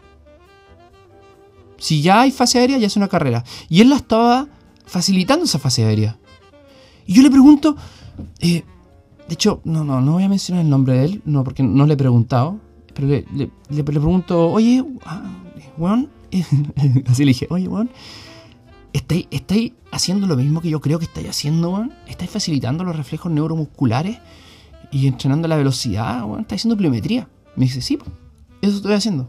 Si 1.76 2.01
ya 2.01 2.22
hay 2.22 2.30
fase 2.30 2.59
aérea, 2.59 2.78
ya 2.78 2.86
es 2.86 2.97
una 2.97 3.09
carrera. 3.09 3.45
Y 3.68 3.80
él 3.80 3.90
la 3.90 3.97
estaba 3.97 4.49
facilitando 4.86 5.45
esa 5.45 5.59
fase 5.59 5.84
aérea. 5.84 6.18
Y 7.07 7.14
yo 7.14 7.22
le 7.22 7.30
pregunto, 7.30 7.76
eh, 8.40 8.64
de 9.28 9.34
hecho, 9.34 9.61
no, 9.64 9.84
no, 9.84 10.01
no 10.01 10.12
voy 10.12 10.22
a 10.22 10.28
mencionar 10.28 10.64
el 10.64 10.70
nombre 10.70 10.95
de 10.95 11.05
él, 11.05 11.22
no, 11.24 11.45
porque 11.45 11.62
no 11.62 11.86
le 11.86 11.95
he 11.95 11.97
preguntado. 11.97 12.59
Pero 12.95 13.09
le, 13.09 13.84
pregunto, 13.84 14.51
oye, 14.51 14.84
ah, 15.05 15.22
así 17.07 17.24
le 17.24 17.30
dije, 17.30 17.47
oye, 17.51 17.66
Juan, 17.66 17.90
¿estáis, 18.92 19.26
¿estáis 19.30 19.72
haciendo 19.90 20.26
lo 20.26 20.36
mismo 20.36 20.61
que 20.61 20.70
yo 20.70 20.80
creo 20.80 20.99
que 20.99 21.05
estáis 21.05 21.28
haciendo, 21.28 21.70
Juan? 21.70 21.92
¿Estáis 22.07 22.30
facilitando 22.30 22.84
los 22.84 22.97
reflejos 22.97 23.30
neuromusculares 23.32 24.18
y 24.92 25.07
entrenando 25.07 25.49
la 25.49 25.57
velocidad, 25.57 26.22
Juan? 26.22 26.42
¿Estáis 26.42 26.62
haciendo 26.62 26.76
pliometría? 26.76 27.28
Me 27.57 27.64
dice, 27.64 27.80
sí, 27.80 27.99
eso 28.62 28.76
estoy 28.76 28.95
haciendo. 28.95 29.28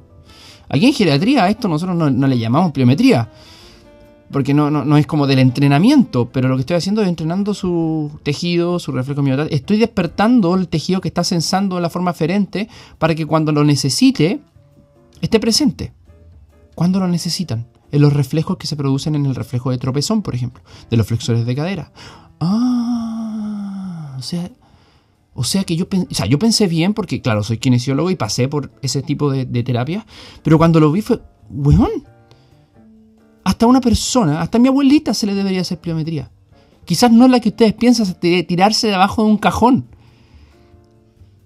Aquí 0.69 0.85
en 0.85 0.93
geriatría 0.93 1.49
esto 1.49 1.67
nosotros 1.67 1.95
no, 1.95 2.09
no 2.09 2.27
le 2.27 2.37
llamamos 2.37 2.71
pliometría 2.71 3.29
porque 4.31 4.53
no, 4.53 4.71
no, 4.71 4.97
es 4.97 5.05
como 5.05 5.27
del 5.27 5.39
entrenamiento, 5.39 6.29
pero 6.31 6.49
lo 6.49 6.55
que 6.55 6.61
estoy 6.61 6.77
haciendo 6.77 7.01
es 7.01 7.07
entrenando 7.07 7.53
su 7.53 8.11
tejido, 8.23 8.79
su 8.79 8.91
reflejo 8.91 9.21
miotal. 9.21 9.47
Estoy 9.51 9.77
despertando 9.77 10.55
el 10.55 10.67
tejido 10.67 10.99
que 10.99 11.07
está 11.07 11.23
sensando 11.23 11.75
de 11.75 11.81
la 11.81 11.89
forma 11.89 12.11
aferente 12.11 12.67
para 12.97 13.13
que 13.13 13.25
cuando 13.25 13.51
lo 13.51 13.63
necesite 13.63 14.41
esté 15.21 15.39
presente. 15.39 15.93
Cuando 16.73 16.99
lo 16.99 17.07
necesitan. 17.07 17.67
En 17.91 18.01
los 18.01 18.13
reflejos 18.13 18.57
que 18.57 18.67
se 18.67 18.75
producen 18.75 19.15
en 19.15 19.25
el 19.25 19.35
reflejo 19.35 19.71
de 19.71 19.77
tropezón, 19.77 20.21
por 20.21 20.35
ejemplo, 20.35 20.63
de 20.89 20.97
los 20.97 21.07
flexores 21.07 21.45
de 21.45 21.55
cadera. 21.55 21.91
Ah, 22.39 24.15
o 24.17 24.21
sea, 24.21 24.49
o 25.33 25.43
sea 25.43 25.63
que 25.63 25.75
yo, 25.75 25.85
o 25.85 26.25
yo 26.25 26.39
pensé 26.39 26.67
bien 26.67 26.93
porque, 26.93 27.21
claro, 27.21 27.43
soy 27.43 27.57
kinesiólogo 27.59 28.09
y 28.09 28.15
pasé 28.15 28.47
por 28.47 28.71
ese 28.81 29.01
tipo 29.01 29.31
de, 29.31 29.45
de 29.45 29.63
terapia, 29.63 30.05
pero 30.43 30.57
cuando 30.57 30.79
lo 30.79 30.91
vi 30.91 31.01
fue, 31.01 31.21
weón, 31.49 31.91
hasta 33.45 33.67
una 33.67 33.79
persona, 33.79 34.41
hasta 34.41 34.57
mi 34.57 34.67
abuelita 34.67 35.13
se 35.13 35.27
le 35.27 35.35
debería 35.35 35.61
hacer 35.61 35.79
pliometría. 35.79 36.31
Quizás 36.83 37.11
no 37.11 37.25
es 37.25 37.31
la 37.31 37.39
que 37.39 37.49
ustedes 37.49 37.73
piensan, 37.73 38.13
tirarse 38.19 38.87
debajo 38.87 39.23
de 39.23 39.29
un 39.29 39.37
cajón. 39.37 39.85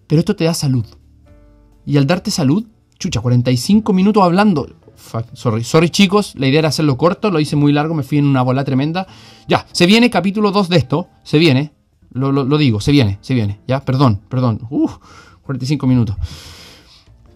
Pero 0.07 0.19
esto 0.19 0.35
te 0.35 0.45
da 0.45 0.53
salud. 0.53 0.85
Y 1.85 1.97
al 1.97 2.07
darte 2.07 2.31
salud, 2.31 2.65
chucha, 2.97 3.19
45 3.19 3.91
minutos 3.91 4.23
hablando. 4.23 4.67
sorry, 5.33 5.65
sorry 5.65 5.89
chicos, 5.89 6.35
la 6.37 6.47
idea 6.47 6.59
era 6.59 6.69
hacerlo 6.69 6.97
corto, 6.97 7.31
lo 7.31 7.39
hice 7.41 7.57
muy 7.57 7.73
largo, 7.73 7.93
me 7.93 8.03
fui 8.03 8.17
en 8.17 8.25
una 8.25 8.43
bola 8.43 8.63
tremenda. 8.63 9.05
Ya, 9.49 9.67
se 9.73 9.85
viene 9.85 10.09
capítulo 10.09 10.51
2 10.51 10.69
de 10.69 10.77
esto, 10.77 11.09
se 11.23 11.37
viene, 11.37 11.73
lo, 12.13 12.57
digo, 12.57 12.79
se 12.79 12.93
viene, 12.93 13.19
se 13.19 13.33
viene, 13.33 13.59
ya, 13.67 13.83
perdón, 13.83 14.21
perdón. 14.29 14.61
Uf, 14.69 14.97
45 15.41 15.85
minutos. 15.85 16.15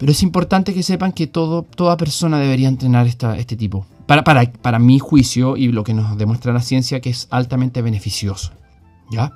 Pero 0.04 0.12
es 0.12 0.22
importante 0.22 0.74
que 0.74 0.84
sepan 0.84 1.14
que 1.14 1.28
todo, 1.28 1.64
toda 1.64 1.96
persona 1.96 2.38
debería 2.38 2.68
entrenar 2.68 3.08
este 3.08 3.56
tipo. 3.56 3.86
Para, 4.06 4.26
para, 4.26 4.52
para 4.52 4.78
mi 4.78 5.00
juicio 5.00 5.56
y 5.56 5.70
lo 5.70 5.86
que 5.86 5.94
nos 5.94 6.18
demuestra 6.18 6.52
la 6.52 6.60
ciencia 6.60 7.00
que 7.00 7.10
es 7.10 7.30
altamente 7.32 7.82
beneficioso. 7.82 8.52
¿Ya? 9.10 9.32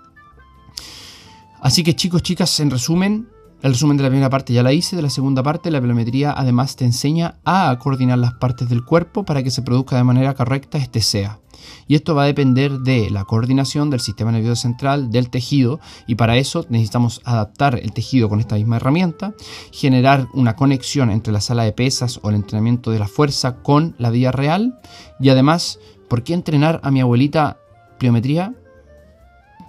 Así 1.61 1.85
que 1.85 1.95
chicos, 1.95 2.21
chicas, 2.21 2.59
en 2.59 2.69
resumen, 2.69 3.29
el 3.63 3.71
resumen 3.73 3.97
de 3.97 4.03
la 4.03 4.09
primera 4.09 4.29
parte 4.29 4.53
ya 4.53 4.61
la 4.61 4.71
hice, 4.71 4.95
de 4.95 5.01
la 5.01 5.09
segunda 5.09 5.41
parte 5.41 5.71
la 5.71 5.81
pliometría 5.81 6.31
además 6.31 6.75
te 6.75 6.85
enseña 6.85 7.35
a 7.43 7.75
coordinar 7.79 8.19
las 8.19 8.33
partes 8.35 8.69
del 8.69 8.85
cuerpo 8.85 9.25
para 9.25 9.41
que 9.41 9.49
se 9.49 9.63
produzca 9.63 9.97
de 9.97 10.03
manera 10.03 10.35
correcta 10.35 10.77
este 10.77 11.01
SEA. 11.01 11.39
Y 11.87 11.95
esto 11.95 12.13
va 12.13 12.23
a 12.23 12.27
depender 12.27 12.79
de 12.79 13.09
la 13.09 13.25
coordinación 13.25 13.89
del 13.89 13.99
sistema 13.99 14.31
nervioso 14.31 14.61
central, 14.61 15.09
del 15.09 15.31
tejido, 15.31 15.79
y 16.05 16.15
para 16.15 16.37
eso 16.37 16.65
necesitamos 16.69 17.19
adaptar 17.25 17.79
el 17.81 17.93
tejido 17.93 18.29
con 18.29 18.39
esta 18.39 18.55
misma 18.55 18.75
herramienta, 18.75 19.33
generar 19.71 20.27
una 20.33 20.55
conexión 20.55 21.09
entre 21.09 21.33
la 21.33 21.41
sala 21.41 21.63
de 21.63 21.73
pesas 21.73 22.19
o 22.21 22.29
el 22.29 22.35
entrenamiento 22.35 22.91
de 22.91 22.99
la 22.99 23.07
fuerza 23.07 23.57
con 23.63 23.95
la 23.97 24.11
vida 24.11 24.31
real, 24.31 24.79
y 25.19 25.29
además, 25.29 25.79
¿por 26.07 26.23
qué 26.23 26.35
entrenar 26.35 26.79
a 26.83 26.91
mi 26.91 27.01
abuelita 27.01 27.57
pliometría? 27.97 28.53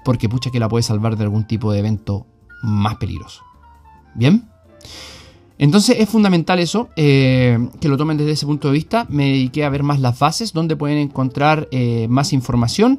Porque 0.04 0.28
pucha 0.28 0.50
que 0.50 0.60
la 0.60 0.68
puede 0.68 0.82
salvar 0.82 1.16
de 1.16 1.24
algún 1.24 1.46
tipo 1.46 1.72
de 1.72 1.78
evento 1.78 2.26
más 2.62 2.96
peligroso. 2.96 3.47
¿Bien? 4.18 4.48
Entonces 5.58 5.96
es 5.98 6.08
fundamental 6.08 6.58
eso, 6.58 6.88
eh, 6.96 7.58
que 7.80 7.88
lo 7.88 7.96
tomen 7.96 8.16
desde 8.16 8.32
ese 8.32 8.46
punto 8.46 8.68
de 8.68 8.74
vista. 8.74 9.06
Me 9.08 9.26
dediqué 9.26 9.64
a 9.64 9.70
ver 9.70 9.82
más 9.82 10.00
las 10.00 10.18
bases, 10.18 10.52
donde 10.52 10.76
pueden 10.76 10.98
encontrar 10.98 11.68
eh, 11.70 12.06
más 12.08 12.32
información. 12.32 12.98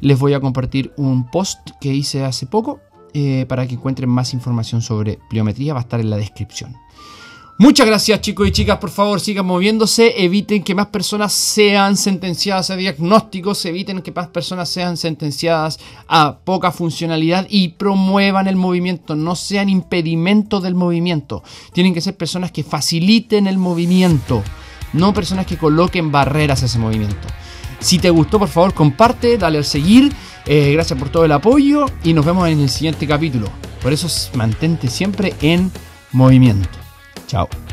Les 0.00 0.18
voy 0.18 0.34
a 0.34 0.40
compartir 0.40 0.92
un 0.96 1.30
post 1.30 1.58
que 1.80 1.92
hice 1.92 2.24
hace 2.24 2.46
poco 2.46 2.80
eh, 3.14 3.46
para 3.48 3.66
que 3.66 3.74
encuentren 3.74 4.08
más 4.08 4.32
información 4.32 4.80
sobre 4.80 5.18
pliometría. 5.28 5.74
Va 5.74 5.80
a 5.80 5.82
estar 5.82 6.00
en 6.00 6.10
la 6.10 6.16
descripción. 6.16 6.76
Muchas 7.60 7.88
gracias 7.88 8.20
chicos 8.20 8.46
y 8.46 8.52
chicas, 8.52 8.78
por 8.78 8.90
favor 8.90 9.20
sigan 9.20 9.44
moviéndose, 9.44 10.22
eviten 10.22 10.62
que 10.62 10.76
más 10.76 10.86
personas 10.86 11.32
sean 11.32 11.96
sentenciadas 11.96 12.70
a 12.70 12.76
diagnósticos, 12.76 13.64
eviten 13.64 14.00
que 14.00 14.12
más 14.12 14.28
personas 14.28 14.68
sean 14.68 14.96
sentenciadas 14.96 15.80
a 16.06 16.38
poca 16.38 16.70
funcionalidad 16.70 17.48
y 17.50 17.70
promuevan 17.70 18.46
el 18.46 18.54
movimiento, 18.54 19.16
no 19.16 19.34
sean 19.34 19.68
impedimentos 19.68 20.62
del 20.62 20.76
movimiento. 20.76 21.42
Tienen 21.72 21.94
que 21.94 22.00
ser 22.00 22.16
personas 22.16 22.52
que 22.52 22.62
faciliten 22.62 23.48
el 23.48 23.58
movimiento, 23.58 24.44
no 24.92 25.12
personas 25.12 25.44
que 25.44 25.58
coloquen 25.58 26.12
barreras 26.12 26.62
a 26.62 26.66
ese 26.66 26.78
movimiento. 26.78 27.26
Si 27.80 27.98
te 27.98 28.10
gustó, 28.10 28.38
por 28.38 28.48
favor, 28.48 28.72
comparte, 28.72 29.36
dale 29.36 29.58
al 29.58 29.64
seguir. 29.64 30.12
Eh, 30.46 30.70
gracias 30.74 30.96
por 30.96 31.08
todo 31.08 31.24
el 31.24 31.32
apoyo 31.32 31.86
y 32.04 32.12
nos 32.12 32.24
vemos 32.24 32.48
en 32.48 32.60
el 32.60 32.70
siguiente 32.70 33.04
capítulo. 33.08 33.48
Por 33.82 33.92
eso 33.92 34.06
mantente 34.36 34.88
siempre 34.88 35.34
en 35.40 35.72
movimiento. 36.12 36.87
Chao. 37.28 37.67